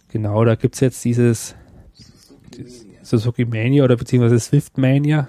[0.08, 1.54] genau, da gibt's jetzt dieses
[1.94, 3.04] Suzuki Media.
[3.04, 5.28] Suzuki Mania oder beziehungsweise Swift Mania.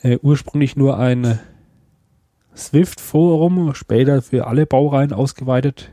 [0.00, 1.38] Äh, ursprünglich nur ein
[2.56, 5.92] Swift-Forum, später für alle Baureihen ausgeweitet.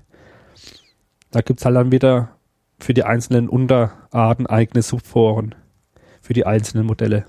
[1.32, 2.36] Da gibt's halt dann wieder
[2.80, 5.54] für die einzelnen Unterarten eigene Subforen
[6.30, 7.26] für die einzelnen Modelle.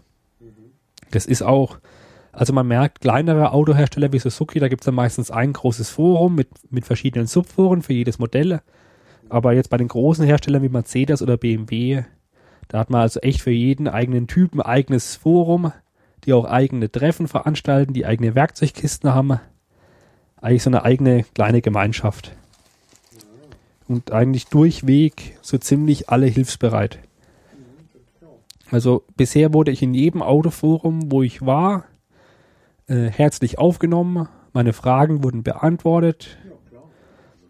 [1.10, 1.78] Das ist auch,
[2.32, 6.48] also man merkt, kleinere Autohersteller wie Suzuki, da gibt's dann meistens ein großes Forum mit,
[6.70, 8.60] mit verschiedenen Subforen für jedes Modell.
[9.31, 12.02] Aber jetzt bei den großen Herstellern wie Mercedes oder BMW,
[12.68, 15.72] da hat man also echt für jeden eigenen Typen eigenes Forum,
[16.24, 19.40] die auch eigene Treffen veranstalten, die eigene Werkzeugkisten haben.
[20.43, 22.32] Eigentlich so eine eigene kleine Gemeinschaft.
[23.89, 26.98] Und eigentlich durchweg so ziemlich alle hilfsbereit.
[28.71, 31.85] Also bisher wurde ich in jedem Autoforum, wo ich war,
[32.87, 34.29] äh, herzlich aufgenommen.
[34.53, 36.39] Meine Fragen wurden beantwortet.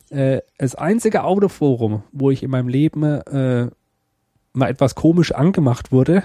[0.08, 3.70] Äh, das einzige Autoforum, wo ich in meinem Leben äh,
[4.52, 6.22] mal etwas komisch angemacht wurde,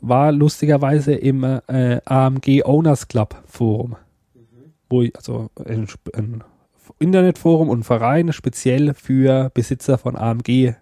[0.00, 3.96] war lustigerweise im äh, AMG Owners Club Forum,
[4.88, 6.44] wo ich, also ein, ein
[7.00, 10.74] Internetforum und ein Verein speziell für Besitzer von AMG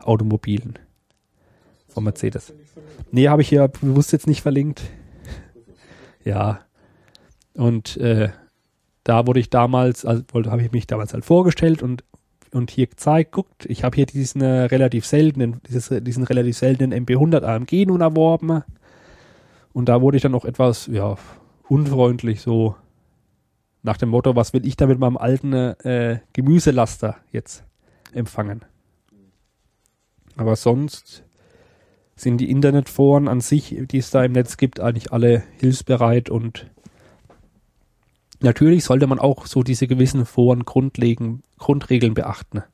[0.00, 0.78] Automobilen
[1.98, 2.54] von Mercedes.
[3.10, 4.82] Nee, habe ich hier bewusst jetzt nicht verlinkt.
[6.24, 6.60] Ja.
[7.54, 8.28] Und äh,
[9.02, 12.04] da wurde ich damals, also habe ich mich damals halt vorgestellt und
[12.50, 17.06] und hier gezeigt, guckt, ich habe hier diesen äh, relativ seltenen, dieses, diesen relativ seltenen
[17.06, 18.62] MP100 AMG nun erworben.
[19.74, 21.16] Und da wurde ich dann auch etwas, ja,
[21.68, 22.74] unfreundlich so
[23.82, 27.64] nach dem Motto, was will ich da mit meinem alten äh, Gemüselaster jetzt
[28.12, 28.64] empfangen.
[30.38, 31.27] Aber sonst
[32.18, 36.66] sind die Internetforen an sich, die es da im Netz gibt, eigentlich alle hilfsbereit und
[38.40, 42.58] natürlich sollte man auch so diese gewissen Foren grundlegen, Grundregeln beachten.
[42.58, 42.64] Ein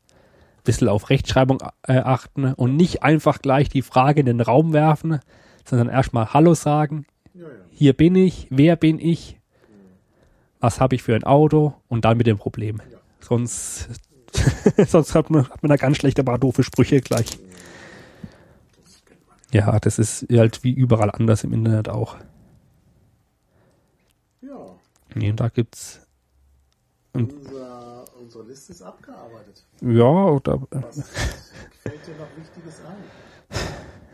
[0.64, 5.20] bisschen auf Rechtschreibung äh, achten und nicht einfach gleich die Frage in den Raum werfen,
[5.66, 7.06] sondern erstmal Hallo sagen.
[7.70, 9.38] Hier bin ich, wer bin ich,
[10.60, 12.80] was habe ich für ein Auto und dann mit dem Problem.
[13.20, 13.88] Sonst,
[14.86, 17.38] sonst hat man, hat man da ganz schlechte, aber doofe Sprüche gleich.
[19.55, 22.16] Ja, das ist halt wie überall anders im Internet auch.
[24.43, 24.74] Ja,
[25.14, 26.01] Nee, und da gibt's,
[27.12, 29.64] unser, unsere Liste ist abgearbeitet.
[29.81, 31.09] ja, oder, Was
[31.82, 33.59] fällt dir noch Wichtiges ein?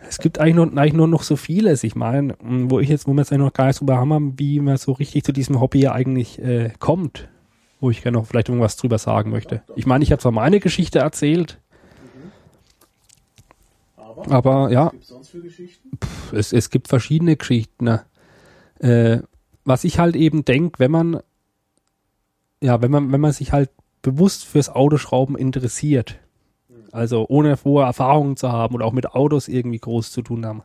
[0.07, 1.85] es gibt eigentlich nur, eigentlich nur noch so vieles.
[1.85, 4.39] Ich meine, m, wo ich jetzt, wo wir jetzt eigentlich noch gar nicht drüber haben,
[4.39, 7.29] wie man so richtig zu diesem Hobby ja eigentlich äh, kommt.
[7.81, 9.63] Wo ich gerne noch vielleicht irgendwas drüber sagen möchte.
[9.75, 11.59] Ich meine, ich habe zwar meine Geschichte erzählt,
[14.29, 15.05] Aber, ja, gibt
[16.33, 17.85] es es, gibt verschiedene Geschichten.
[17.85, 18.05] Ne?
[18.79, 19.23] Äh,
[19.65, 21.21] was ich halt eben denke, wenn man,
[22.61, 23.71] ja, wenn man, wenn man sich halt
[24.03, 26.19] bewusst fürs Autoschrauben interessiert,
[26.93, 30.63] also ohne vorher Erfahrungen zu haben oder auch mit Autos irgendwie groß zu tun haben,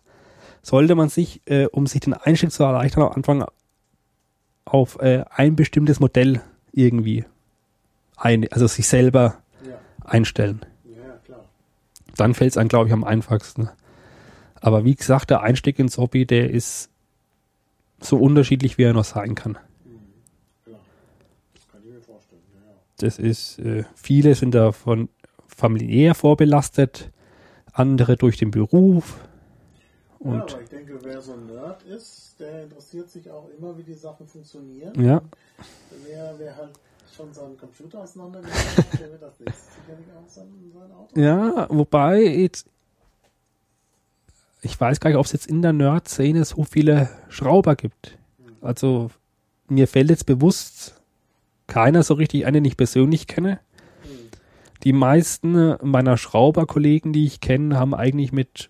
[0.61, 3.45] sollte man sich, äh, um sich den Einstieg zu erleichtern, am Anfang
[4.65, 6.41] auf äh, ein bestimmtes Modell
[6.72, 7.26] irgendwie
[8.18, 9.38] ein, also sich selber
[9.68, 10.65] Ja, einstellen.
[12.15, 13.69] Dann fällt es einem, glaube ich, am einfachsten.
[14.55, 16.89] Aber wie gesagt, der Einstieg ins Hobby, der ist
[17.99, 19.57] so unterschiedlich, wie er noch sein kann.
[20.63, 20.79] Klar.
[21.53, 22.41] Das kann ich mir vorstellen.
[22.53, 22.77] Ja, ja.
[22.97, 25.09] Das ist, äh, viele sind davon
[25.47, 27.11] familiär vorbelastet,
[27.71, 29.17] andere durch den Beruf.
[30.23, 33.77] ja, Und aber ich denke, wer so ein Nerd ist, der interessiert sich auch immer,
[33.77, 34.93] wie die Sachen funktionieren.
[35.01, 35.21] ja,
[36.07, 36.71] Wer, wer halt
[37.15, 39.63] schon seinen Computer auseinandergenommen hat, der wird das nächste
[40.17, 41.19] auch sein, sein Auto.
[41.19, 42.67] ja, wobei jetzt,
[44.61, 48.17] ich weiß gar nicht, ob es jetzt in der Nerd-Szene so viele Schrauber gibt.
[48.61, 49.11] Also
[49.67, 51.01] mir fällt jetzt bewusst
[51.67, 53.59] keiner so richtig einen, den ich persönlich kenne.
[54.83, 58.69] Die meisten meiner Schrauberkollegen, die ich kenne, haben eigentlich mit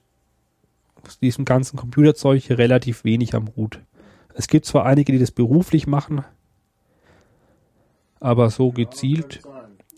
[1.21, 3.79] diesem ganzen Computerzeug relativ wenig am Hut.
[4.33, 6.23] Es gibt zwar einige, die das beruflich machen,
[8.19, 9.41] aber so gezielt.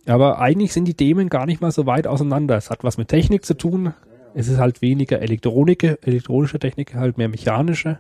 [0.06, 2.56] Aber eigentlich sind die Themen gar nicht mal so weit auseinander.
[2.56, 3.94] Es hat was mit Technik zu tun.
[4.34, 8.00] Es ist halt weniger Elektronik, elektronische Technik, halt mehr mechanische.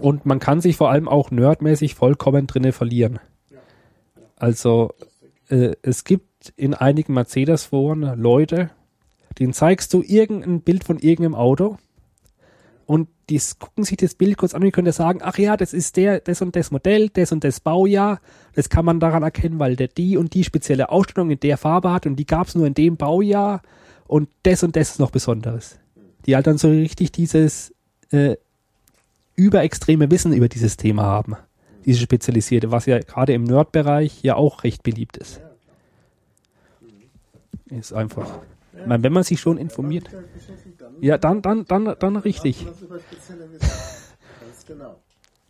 [0.00, 3.18] Und man kann sich vor allem auch nerdmäßig vollkommen drinne verlieren.
[4.36, 4.92] Also
[5.48, 8.70] äh, es gibt in einigen Mercedes-Foren Leute,
[9.38, 11.78] denen zeigst du irgendein Bild von irgendeinem Auto
[12.84, 15.96] und die gucken sich das Bild kurz an und können sagen, ach ja, das ist
[15.96, 18.20] der, das und das Modell, das und das Baujahr.
[18.54, 21.92] Das kann man daran erkennen, weil der die und die spezielle Ausstattung in der Farbe
[21.92, 23.62] hat und die gab es nur in dem Baujahr
[24.06, 25.78] und das und das ist noch Besonderes.
[26.24, 27.74] Die halt dann so richtig dieses
[28.10, 28.36] äh,
[29.34, 31.36] überextreme Wissen über dieses Thema haben.
[31.84, 35.40] Diese spezialisierte, was ja gerade im Nerd-Bereich ja auch recht beliebt ist.
[37.66, 38.40] Ist einfach.
[38.84, 40.10] Meine, wenn man sich schon informiert.
[41.00, 42.66] Ja, dann, dann, dann, dann richtig.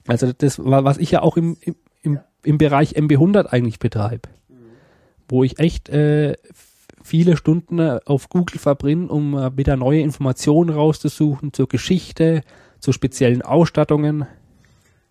[0.06, 4.28] Also das war, was ich ja auch im, im, im, im Bereich MB100 eigentlich betreibe.
[5.28, 6.34] Wo ich echt äh,
[7.02, 12.42] viele Stunden äh, auf Google verbringe, um äh, wieder neue Informationen rauszusuchen zur Geschichte,
[12.78, 14.26] zu speziellen Ausstattungen.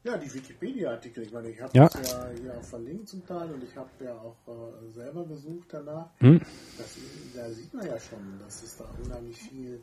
[0.05, 1.89] Ja, die Wikipedia-Artikel, ich meine, ich habe Ja.
[1.89, 5.67] das ja hier auch verlinkt zum Teil und ich habe ja auch äh, selber gesucht
[5.71, 6.09] danach.
[6.19, 6.39] Hm?
[6.77, 6.95] Das,
[7.35, 9.81] da sieht man ja schon, dass es da unheimlich viel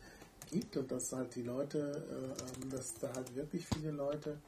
[0.52, 1.78] gibt und dass halt die Leute,
[2.08, 4.38] äh, ähm, dass da halt wirklich viele Leute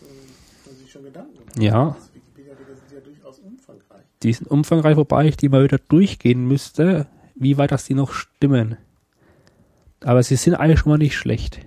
[0.00, 1.94] äh, sich schon Gedanken gemacht Ja.
[2.14, 4.04] Wikipedia-Artikel sind ja durchaus umfangreich.
[4.22, 8.14] Die sind umfangreich, wobei ich die mal wieder durchgehen müsste, wie weit das die noch
[8.14, 8.78] stimmen.
[10.02, 11.60] Aber sie sind eigentlich schon mal nicht schlecht.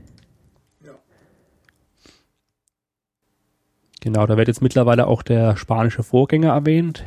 [4.04, 7.06] Genau, da wird jetzt mittlerweile auch der spanische Vorgänger erwähnt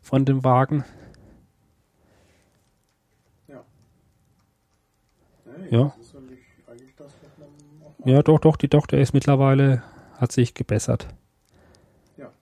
[0.00, 0.82] von dem Wagen.
[3.48, 3.62] Ja.
[5.44, 5.94] Nee, Ja.
[5.98, 6.14] Das
[8.06, 9.82] Ja, doch, doch, die Tochter ist mittlerweile,
[10.16, 11.06] hat sich gebessert.
[12.16, 12.32] Ja.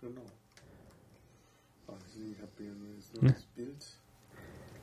[0.00, 0.22] Genau.
[1.86, 3.86] Ach, ich habe hier jetzt nur das Bild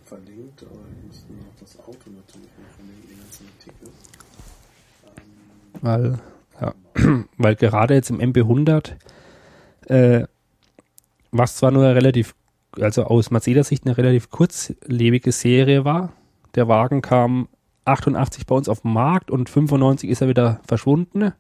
[0.06, 3.90] verlinkt, aber ich müsste noch das Auto natürlich noch verlinken, den ganzen Artikel.
[5.04, 6.20] Ähm, Weil,
[7.38, 8.94] weil gerade jetzt im MB100,
[9.88, 10.26] äh,
[11.32, 12.36] was zwar nur relativ,
[12.80, 16.14] also aus Mercedes Sicht eine relativ kurzlebige Serie war,
[16.56, 17.48] der Wagen kam
[17.86, 21.34] 88 bei uns auf den Markt und 95 ist er wieder verschwunden,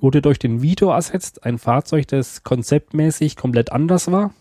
[0.00, 4.32] wurde durch den Vito ersetzt, ein Fahrzeug, das konzeptmäßig komplett anders war.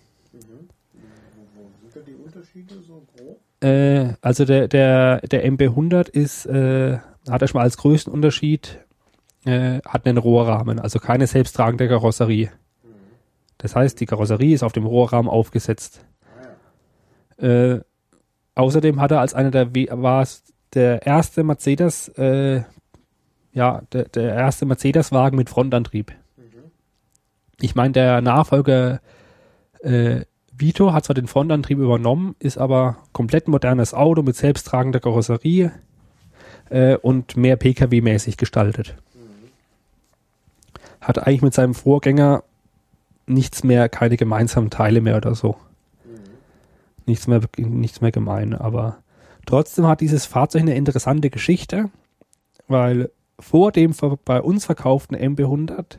[3.62, 3.68] mhm.
[3.68, 6.98] Äh, also der, der, der MB100 ist, äh,
[7.30, 8.80] hat er schon mal als größten Unterschied,
[9.46, 12.52] äh, hat einen Rohrrahmen, also keine selbsttragende Karosserie.
[13.58, 16.06] Das heißt, die Karosserie ist auf dem Rohrrahmen aufgesetzt.
[17.40, 17.46] Ah.
[17.46, 17.82] Äh,
[18.56, 20.44] außerdem hat er als einer der, war es
[20.74, 22.64] der erste Mercedes, äh,
[23.54, 26.12] ja, der, der erste Mercedes-Wagen mit Frontantrieb.
[26.36, 26.72] Mhm.
[27.62, 29.00] Ich meine, der Nachfolger
[29.82, 30.22] äh,
[30.56, 35.72] Vito hat zwar den Frontantrieb übernommen, ist aber komplett modernes Auto mit selbsttragender Karosserie
[36.70, 38.96] äh, und mehr Pkw-mäßig gestaltet.
[41.04, 42.44] Hat eigentlich mit seinem Vorgänger
[43.26, 45.56] nichts mehr, keine gemeinsamen Teile mehr oder so.
[47.06, 48.98] Nichts mehr, nichts mehr gemein, aber
[49.46, 51.90] trotzdem hat dieses Fahrzeug eine interessante Geschichte,
[52.68, 53.94] weil vor dem
[54.24, 55.98] bei uns verkauften MB100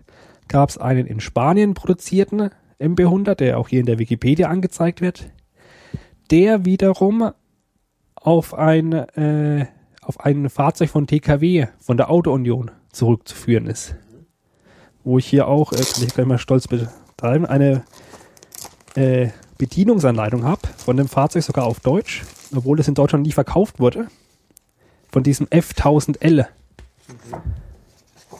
[0.49, 2.51] gab es einen in Spanien produzierten
[2.81, 5.31] MB100, der auch hier in der Wikipedia angezeigt wird,
[6.31, 7.33] der wiederum
[8.15, 9.67] auf ein, äh,
[10.01, 13.97] auf ein Fahrzeug von TKW, von der Auto-Union zurückzuführen ist.
[15.05, 17.85] Wo ich hier auch, äh, kann ich gleich mal stolz betreiben, eine
[18.95, 19.29] äh,
[19.59, 22.23] Bedienungsanleitung habe von dem Fahrzeug sogar auf Deutsch,
[22.55, 24.09] obwohl es in Deutschland nie verkauft wurde.
[25.13, 26.47] Von diesem F1000L.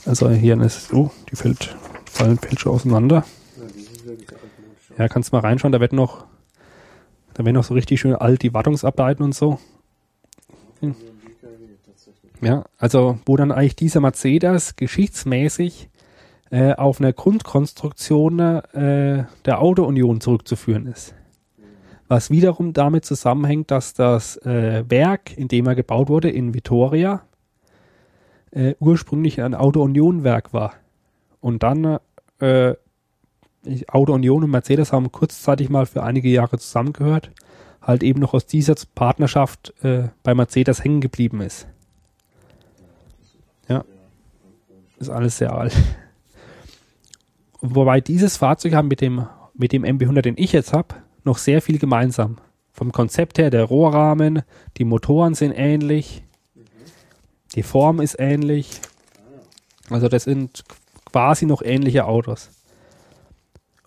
[0.07, 1.77] Also hier ist, oh, die fällt,
[2.11, 3.25] fallen fällt schon auseinander.
[4.99, 6.27] Ja, kannst mal reinschauen, da wird noch,
[7.35, 9.59] da werden noch so richtig schön alt die Wartungsarbeiten und so.
[12.41, 15.89] Ja, also wo dann eigentlich dieser Mercedes geschichtsmäßig
[16.55, 21.13] äh, auf eine Grundkonstruktion äh, der Auto-Union zurückzuführen ist.
[22.07, 27.23] Was wiederum damit zusammenhängt, dass das äh, Werk, in dem er gebaut wurde, in Vitoria,
[28.53, 30.75] äh, ursprünglich ein Auto-Union-Werk war.
[31.41, 31.99] Und dann
[32.39, 32.75] äh,
[33.89, 37.33] Auto-Union und Mercedes haben kurzzeitig mal für einige Jahre zusammengehört,
[37.83, 41.67] halt eben noch aus dieser Partnerschaft äh, bei Mercedes hängen geblieben ist.
[43.67, 43.85] Ja.
[45.01, 45.75] Ist alles sehr alt.
[47.67, 51.63] Wobei dieses Fahrzeug haben mit dem, mit dem MB100, den ich jetzt habe, noch sehr
[51.63, 52.37] viel gemeinsam.
[52.73, 54.43] Vom Konzept her, der Rohrrahmen,
[54.77, 56.23] die Motoren sind ähnlich,
[57.55, 58.83] die Form ist ähnlich.
[59.89, 60.63] Also das sind
[61.07, 62.51] quasi noch ähnliche Autos.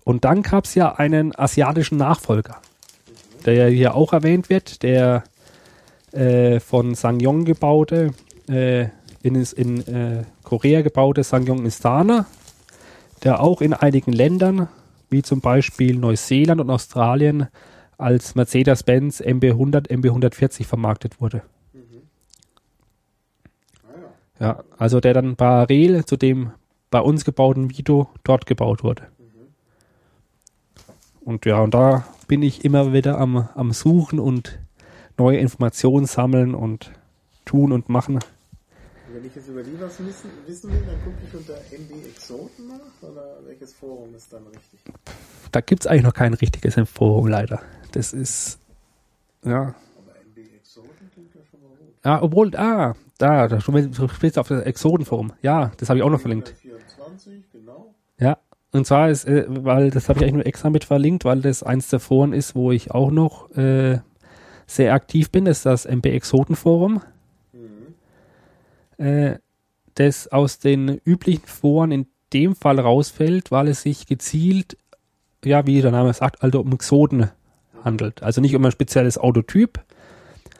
[0.03, 2.59] Und dann gab es ja einen asiatischen Nachfolger,
[3.45, 5.23] der ja hier auch erwähnt wird, der
[6.13, 8.11] äh, von Sangyong gebaute,
[8.49, 8.87] äh,
[9.21, 12.25] in, in äh, Korea gebaute Sangyong Istana,
[13.23, 14.67] der auch in einigen Ländern,
[15.09, 17.47] wie zum Beispiel Neuseeland und Australien,
[17.97, 21.41] als Mercedes-Benz MB100, MB140 vermarktet wurde.
[23.83, 23.97] Ah
[24.39, 24.47] ja.
[24.47, 26.51] Ja, also der dann parallel zu dem
[26.91, 29.07] bei uns gebauten Vito dort gebaut wurde.
[31.21, 34.59] Und ja, und da bin ich immer wieder am, am Suchen und
[35.17, 36.91] neue Informationen sammeln und
[37.43, 38.19] tun und machen.
[39.13, 42.67] Wenn ich jetzt über die was wissen, wissen will, dann gucke ich unter MB Exoten
[42.67, 44.79] nach oder welches Forum ist dann richtig?
[45.51, 47.61] Da gibt es eigentlich noch kein richtiges Forum leider.
[47.93, 48.59] Das ist,
[49.45, 51.95] ja, Aber MB Exoten klingt ja schon mal gut.
[52.03, 55.31] ja obwohl, ah, da, da du sprichst auf das Exodenforum.
[55.41, 56.49] Ja, das habe ich auch noch verlinkt.
[56.49, 57.95] 24, genau.
[58.19, 58.37] Ja,
[58.71, 61.63] und zwar ist, äh, weil das habe ich eigentlich nur extra mit verlinkt, weil das
[61.63, 63.99] eins der Foren ist, wo ich auch noch äh,
[64.65, 67.01] sehr aktiv bin, das ist das MB Exoten Forum.
[68.97, 69.35] Äh,
[69.95, 74.77] das aus den üblichen Foren in dem Fall rausfällt, weil es sich gezielt,
[75.43, 77.31] ja, wie der Name sagt, also um Exoten
[77.83, 78.21] handelt.
[78.21, 79.79] Also nicht um ein spezielles Autotyp,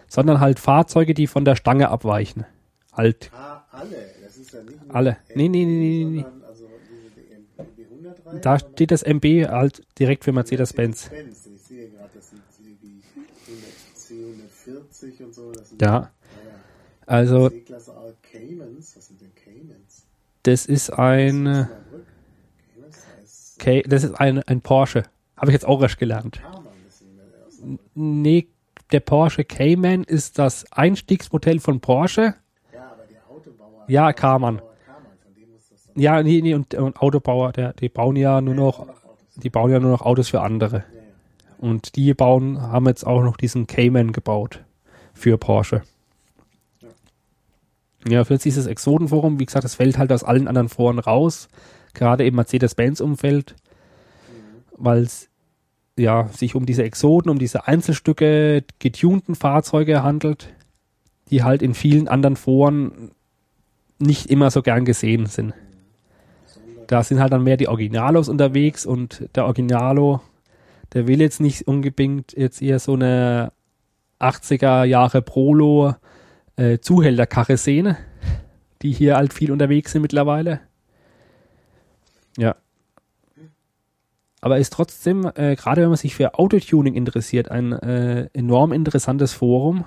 [0.07, 2.45] sondern halt Fahrzeuge, die von der Stange abweichen.
[2.93, 3.95] Halt Ah, alle.
[4.23, 5.18] Das ist ja nicht nur Alle.
[5.35, 6.26] Nee, nee, nee, nee, nee.
[6.47, 8.39] Also diese MB 100 Reihe.
[8.39, 11.11] Da steht das MB halt direkt für Mercedes-Benz.
[11.11, 11.49] Mercedes-Benz.
[11.61, 12.41] Ich sehe gerade, das sind
[12.81, 13.01] die
[14.07, 15.51] 100 C140 und so.
[15.51, 16.11] Das sind ja.
[17.08, 17.50] Also
[20.44, 21.68] das ist ein,
[23.86, 25.04] das ist ein, ein Porsche.
[25.36, 26.42] Habe ich jetzt auch erst gelernt.
[26.42, 26.64] Karmann.
[26.64, 27.80] Ja Osnabrück.
[27.96, 28.48] Nee,
[28.92, 32.36] der Porsche Cayman ist das Einstiegsmodell von Porsche.
[32.74, 32.96] Ja,
[33.88, 34.58] Ja, Karmann.
[34.58, 36.02] Karmann, von dem muss das dann.
[36.02, 38.88] Ja, nee, nee, und, und Autobauer, der, die bauen ja nur noch,
[39.36, 40.78] die bauen ja nur noch Autos für andere.
[40.78, 41.02] Ja, ja.
[41.58, 44.64] Und die bauen, haben jetzt auch noch diesen Cayman gebaut
[45.14, 45.82] für Porsche.
[48.06, 51.48] Ja, für uns dieses Exodenforum, wie gesagt, das fällt halt aus allen anderen Foren raus,
[51.94, 53.56] gerade im Mercedes-Benz-Umfeld,
[54.78, 55.30] weil es
[55.98, 60.49] ja, sich um diese Exoden, um diese Einzelstücke, getunten Fahrzeuge handelt,
[61.32, 63.11] die halt in vielen anderen Foren
[63.99, 65.53] nicht immer so gern gesehen sind.
[66.86, 70.22] Da sind halt dann mehr die Originalos unterwegs und der Originalo,
[70.94, 73.52] der will jetzt nicht unbedingt jetzt eher so eine
[74.19, 75.95] 80er Jahre Prolo
[76.58, 77.96] äh, Zuhälterkarre sehen,
[78.82, 80.60] die hier halt viel unterwegs sind mittlerweile.
[82.38, 82.56] Ja.
[84.42, 89.34] Aber ist trotzdem, äh, gerade wenn man sich für Autotuning interessiert, ein äh, enorm interessantes
[89.34, 89.86] Forum.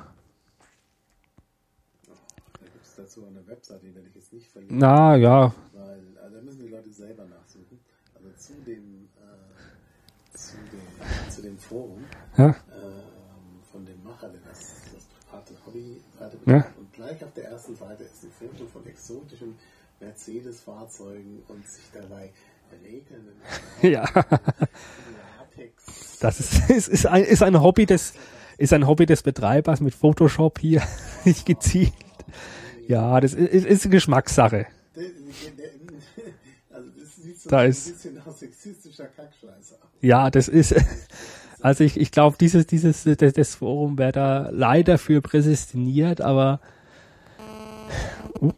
[2.52, 6.00] Da gibt es dazu eine Webseite, die werde ich jetzt nicht verlinken, Na ja, weil
[6.22, 7.78] also da müssen die Leute selber nachsuchen.
[8.14, 12.04] Also zu dem, äh, zu dem, zu dem Forum
[12.36, 12.54] ja, ähm,
[13.70, 15.06] von dem Macher, der das, das
[15.70, 16.78] private Betreibt.
[16.78, 19.56] Und gleich auf der ersten Seite ist ein Foto von exotischen
[20.00, 22.30] Mercedes-Fahrzeugen und sich dabei
[22.82, 23.32] regelnden
[23.82, 24.04] ja.
[26.20, 28.12] Das ist, ist, ist, ein, ist ein Hobby des
[28.58, 30.82] ist ein Hobby des Betreibers mit Photoshop hier
[31.24, 31.92] nicht gezielt.
[32.86, 34.66] Ja, das ist, ist, Geschmackssache.
[36.70, 39.88] Also das sieht so Da ein ist- bisschen nach sexistischer Kackscheiße aus.
[40.02, 40.74] Ja, das ist
[41.62, 46.60] also ich, ich glaube, dieses dieses das, das Forum wäre da leider für präsestiniert, aber
[48.38, 48.54] vorbei.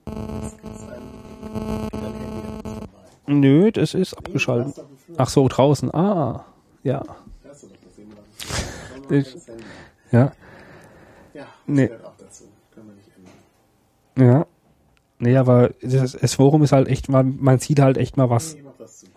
[3.27, 4.75] nö, das ist abgeschaltet.
[5.17, 5.93] Ach so, draußen.
[5.95, 6.45] Ah,
[6.83, 7.03] ja,
[9.11, 9.37] Ich-
[10.11, 10.33] ja,
[11.67, 11.91] Nee.
[14.17, 14.47] ja.
[15.19, 18.55] Nee, aber das, das Forum ist halt echt mal, man sieht halt echt mal was,
[18.57, 18.63] Nee,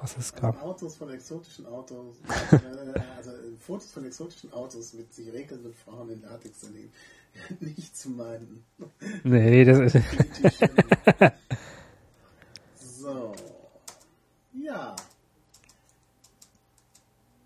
[0.05, 0.61] was es gab.
[0.61, 2.17] Autos von exotischen Autos,
[2.51, 6.91] äh, also äh, Fotos von exotischen Autos mit sich regelnden Frauen in Latex daneben.
[7.59, 8.63] Nicht zu meinen.
[9.23, 10.03] Nee, das ist,
[12.99, 13.33] so.
[14.53, 14.95] Ja.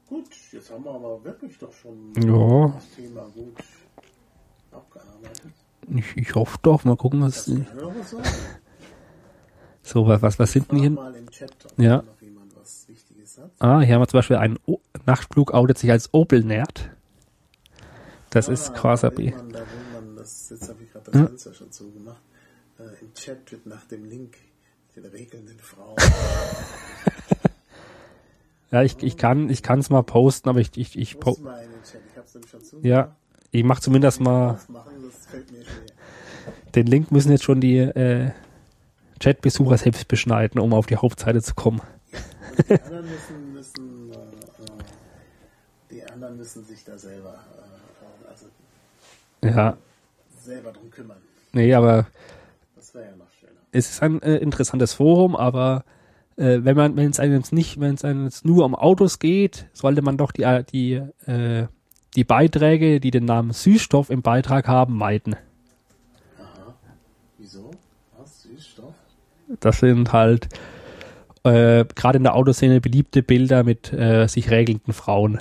[0.07, 2.73] Gut, jetzt haben wir aber wirklich doch schon Ja.
[2.75, 3.55] das Thema gut
[4.71, 5.53] abgearbeitet.
[5.95, 8.15] ich, ich hoffe doch, mal gucken, was, Das kann was
[9.89, 10.91] so, was, was, sind denn hier?
[11.77, 11.97] Ja.
[11.97, 13.48] da noch jemand was Wichtiges hat.
[13.59, 16.89] Ah, hier haben wir zum Beispiel einen o Nachtflug outet sich als Opel Nerd.
[18.29, 21.11] Das ist Ah, quasi da will man, da will man, das, jetzt habe ich gerade
[21.11, 21.27] das Hm?
[21.27, 22.21] Fenster schon zugemacht.
[22.77, 24.37] Äh, Im Chat wird nach dem Link
[24.95, 25.95] den regelnden Frau.
[28.71, 31.63] Ja, ich, ich kann ich kann es mal posten, aber ich ich ich, po mal
[31.63, 32.85] in den Chat, ich habe es nämlich schon zugemacht.
[32.85, 33.15] ja,
[33.49, 34.59] ich mache zumindest mal
[36.75, 38.29] den Link müssen jetzt schon die äh,
[39.19, 41.81] Chatbesucher selbst beschneiden, um auf die Hauptseite zu kommen.
[42.59, 43.38] Und die anderen müssen,
[46.29, 48.45] anderen müssen sich da selber, äh, also
[49.43, 49.77] Ja,
[50.41, 51.17] selber drum kümmern.
[51.53, 52.07] nee, aber
[52.75, 53.59] Das wäre ja noch schöner.
[53.71, 55.83] es ist ein äh, interessantes Forum, aber
[56.37, 59.19] äh, wenn man, wenn es einem jetzt nicht, wenn es einem jetzt nur um Autos
[59.19, 60.93] geht, sollte man doch die, äh, die,
[61.25, 61.67] äh,
[62.15, 65.35] die Beiträge, die den Namen Süßstoff im Beitrag haben, meiden.
[66.39, 66.73] Aha.
[67.37, 67.71] Wieso?
[68.17, 68.43] Was?
[68.43, 68.93] Süßstoff?
[69.59, 70.49] Das sind halt
[71.43, 75.39] äh, gerade in der Autoszene beliebte Bilder mit äh, sich regelnden Frauen.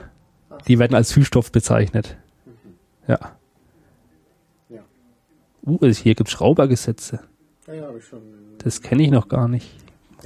[0.66, 2.16] Die werden als Süßstoff bezeichnet.
[3.06, 3.18] Ja.
[4.68, 4.80] Ja.
[5.64, 7.20] Uh, also hier gibt's Schraubergesetze.
[7.66, 8.22] Ja, ja, schon.
[8.58, 9.68] Das kenne ich noch gar nicht.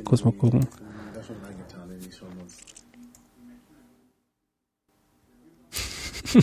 [0.05, 0.67] kurz mal gucken.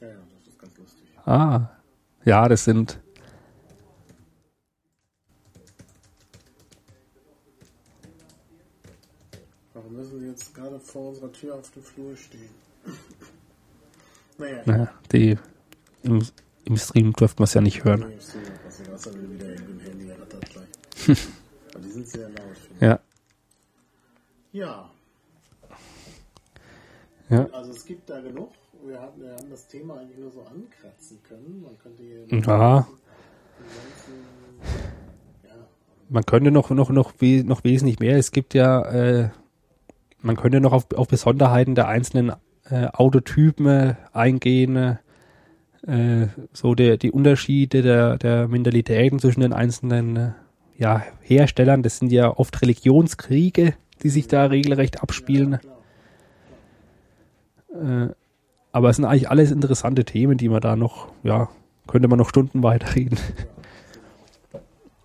[0.00, 1.08] ja, ja, das ist ganz lustig.
[1.24, 1.70] Ah.
[2.24, 2.98] Ja, das sind.
[9.74, 12.48] Warum müssen wir jetzt gerade vor unserer Tür auf dem Flur stehen?
[14.38, 15.36] naja, Naja, die
[16.04, 16.24] im,
[16.64, 18.00] im Stream dürften wir es ja nicht hören.
[18.08, 19.48] Nee, die wieder
[19.84, 21.18] Handy gleich.
[21.74, 22.56] Aber sind sehr laut.
[22.80, 23.00] Ja.
[24.52, 24.88] Ja,
[27.28, 27.48] Ja.
[27.50, 28.52] also es gibt da genug.
[28.86, 31.60] Wir haben, wir haben das Thema eigentlich nur so ankratzen können.
[31.64, 32.76] Man könnte hier Ja.
[32.76, 32.86] ansonsten,
[35.42, 35.54] ja,
[36.08, 38.16] Man könnte noch, noch, noch, noch wesentlich mehr.
[38.16, 39.30] Es gibt ja, äh,
[40.24, 42.32] man könnte noch auf, auf Besonderheiten der einzelnen
[42.70, 44.98] äh, Autotypen äh, eingehen.
[45.86, 50.30] Äh, so der, die Unterschiede der, der Mentalitäten zwischen den einzelnen äh,
[50.78, 51.82] ja, Herstellern.
[51.82, 55.58] Das sind ja oft Religionskriege, die sich da regelrecht abspielen.
[57.72, 58.08] Äh,
[58.72, 61.48] aber es sind eigentlich alles interessante Themen, die man da noch, ja,
[61.86, 63.18] könnte man noch Stunden weiterreden.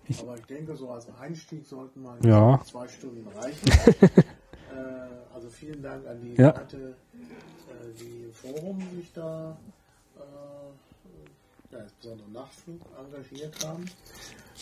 [0.08, 2.60] Ich- Aber ich denke, so als Einstieg sollten wir Ja.
[2.64, 4.24] zwei Stunden reichen.
[4.72, 6.50] äh, also vielen Dank an die Ja.
[6.56, 9.56] Leute, äh, die im Forum sich da
[10.16, 13.84] äh, ja, insbesondere im Nachflug engagiert haben.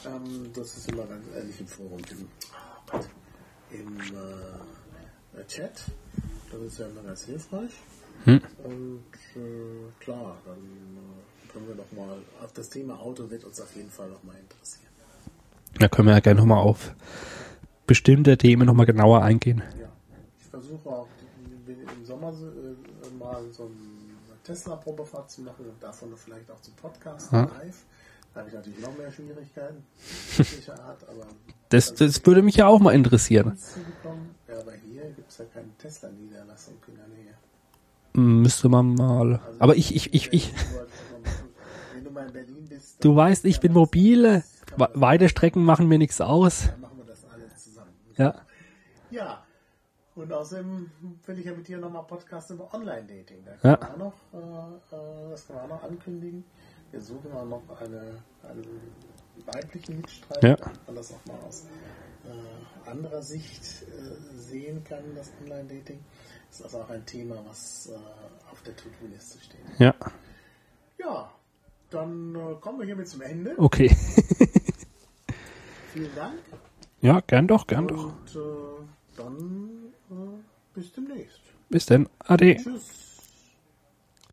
[0.07, 5.85] Ähm, das ist immer ganz ehrlich im Forum, im, im äh, Chat.
[6.51, 7.73] Das ist ja immer ganz hilfreich.
[8.25, 8.41] Hm.
[8.65, 9.05] Und
[9.37, 13.75] äh, klar, dann äh, können wir noch mal, auf das Thema Auto wird uns auf
[13.77, 14.89] jeden Fall noch mal interessieren.
[15.79, 16.95] Da können wir ja gerne nochmal auf
[17.87, 19.63] bestimmte Themen nochmal genauer eingehen.
[19.81, 19.88] Ja,
[20.61, 21.07] versuche auch
[21.67, 26.75] im Sommer so, äh, mal so eine Tesla-Probefahrt zu machen und davon vielleicht auch zum
[26.75, 27.43] Podcast Ja.
[27.43, 27.85] live.
[28.35, 29.83] Da habe ich natürlich noch mehr Schwierigkeiten,
[30.87, 31.27] Art, aber
[31.71, 33.57] Das, das würde mich ja auch mal interessieren.
[33.57, 33.81] zu.
[34.49, 37.35] Ja, aber hier gibt es ja keine Tesla-Niederlassung in der Nähe.
[38.13, 39.35] Müsste man mal.
[39.45, 40.53] Also, Aber ich, ich, ich, ich,
[41.95, 44.43] Wenn du mal in Berlin bist, du weißt, ich bin mobile.
[44.77, 46.67] We- Weite Strecken machen mir nichts aus.
[46.69, 47.91] dann machen wir das alles zusammen.
[48.17, 48.35] Ja.
[49.11, 49.45] Ja,
[50.19, 50.91] und außerdem
[51.27, 53.45] will ich ja mit dir nochmal Podcast über Online-Dating.
[53.45, 53.77] Da Ja.
[53.77, 54.41] kann man auch noch,
[54.93, 56.45] äh, äh, das kann man auch noch ankündigen.
[56.91, 58.67] Wir suchen auch noch eine, einen
[59.47, 60.73] weiblichen Mitstreiter, Ja.
[60.87, 61.67] man das auch mal aus
[62.25, 65.99] äh, anderer Sicht äh, sehen kann, das Online-Dating.
[66.51, 67.95] Das ist also auch ein Thema, was äh,
[68.51, 69.61] auf der To-Do-Liste steht.
[69.79, 69.95] Ja.
[70.99, 71.31] Ja,
[71.91, 73.55] dann äh, kommen wir hiermit zum Ende.
[73.59, 73.95] Okay.
[75.93, 76.39] Vielen Dank
[77.01, 78.05] Ja, gern doch, gern doch.
[78.07, 78.87] und äh,
[79.17, 79.88] dann
[80.75, 81.41] bis demnächst.
[81.69, 82.09] Bis denn.
[82.21, 82.57] Ade.
[82.57, 83.08] Tschüss.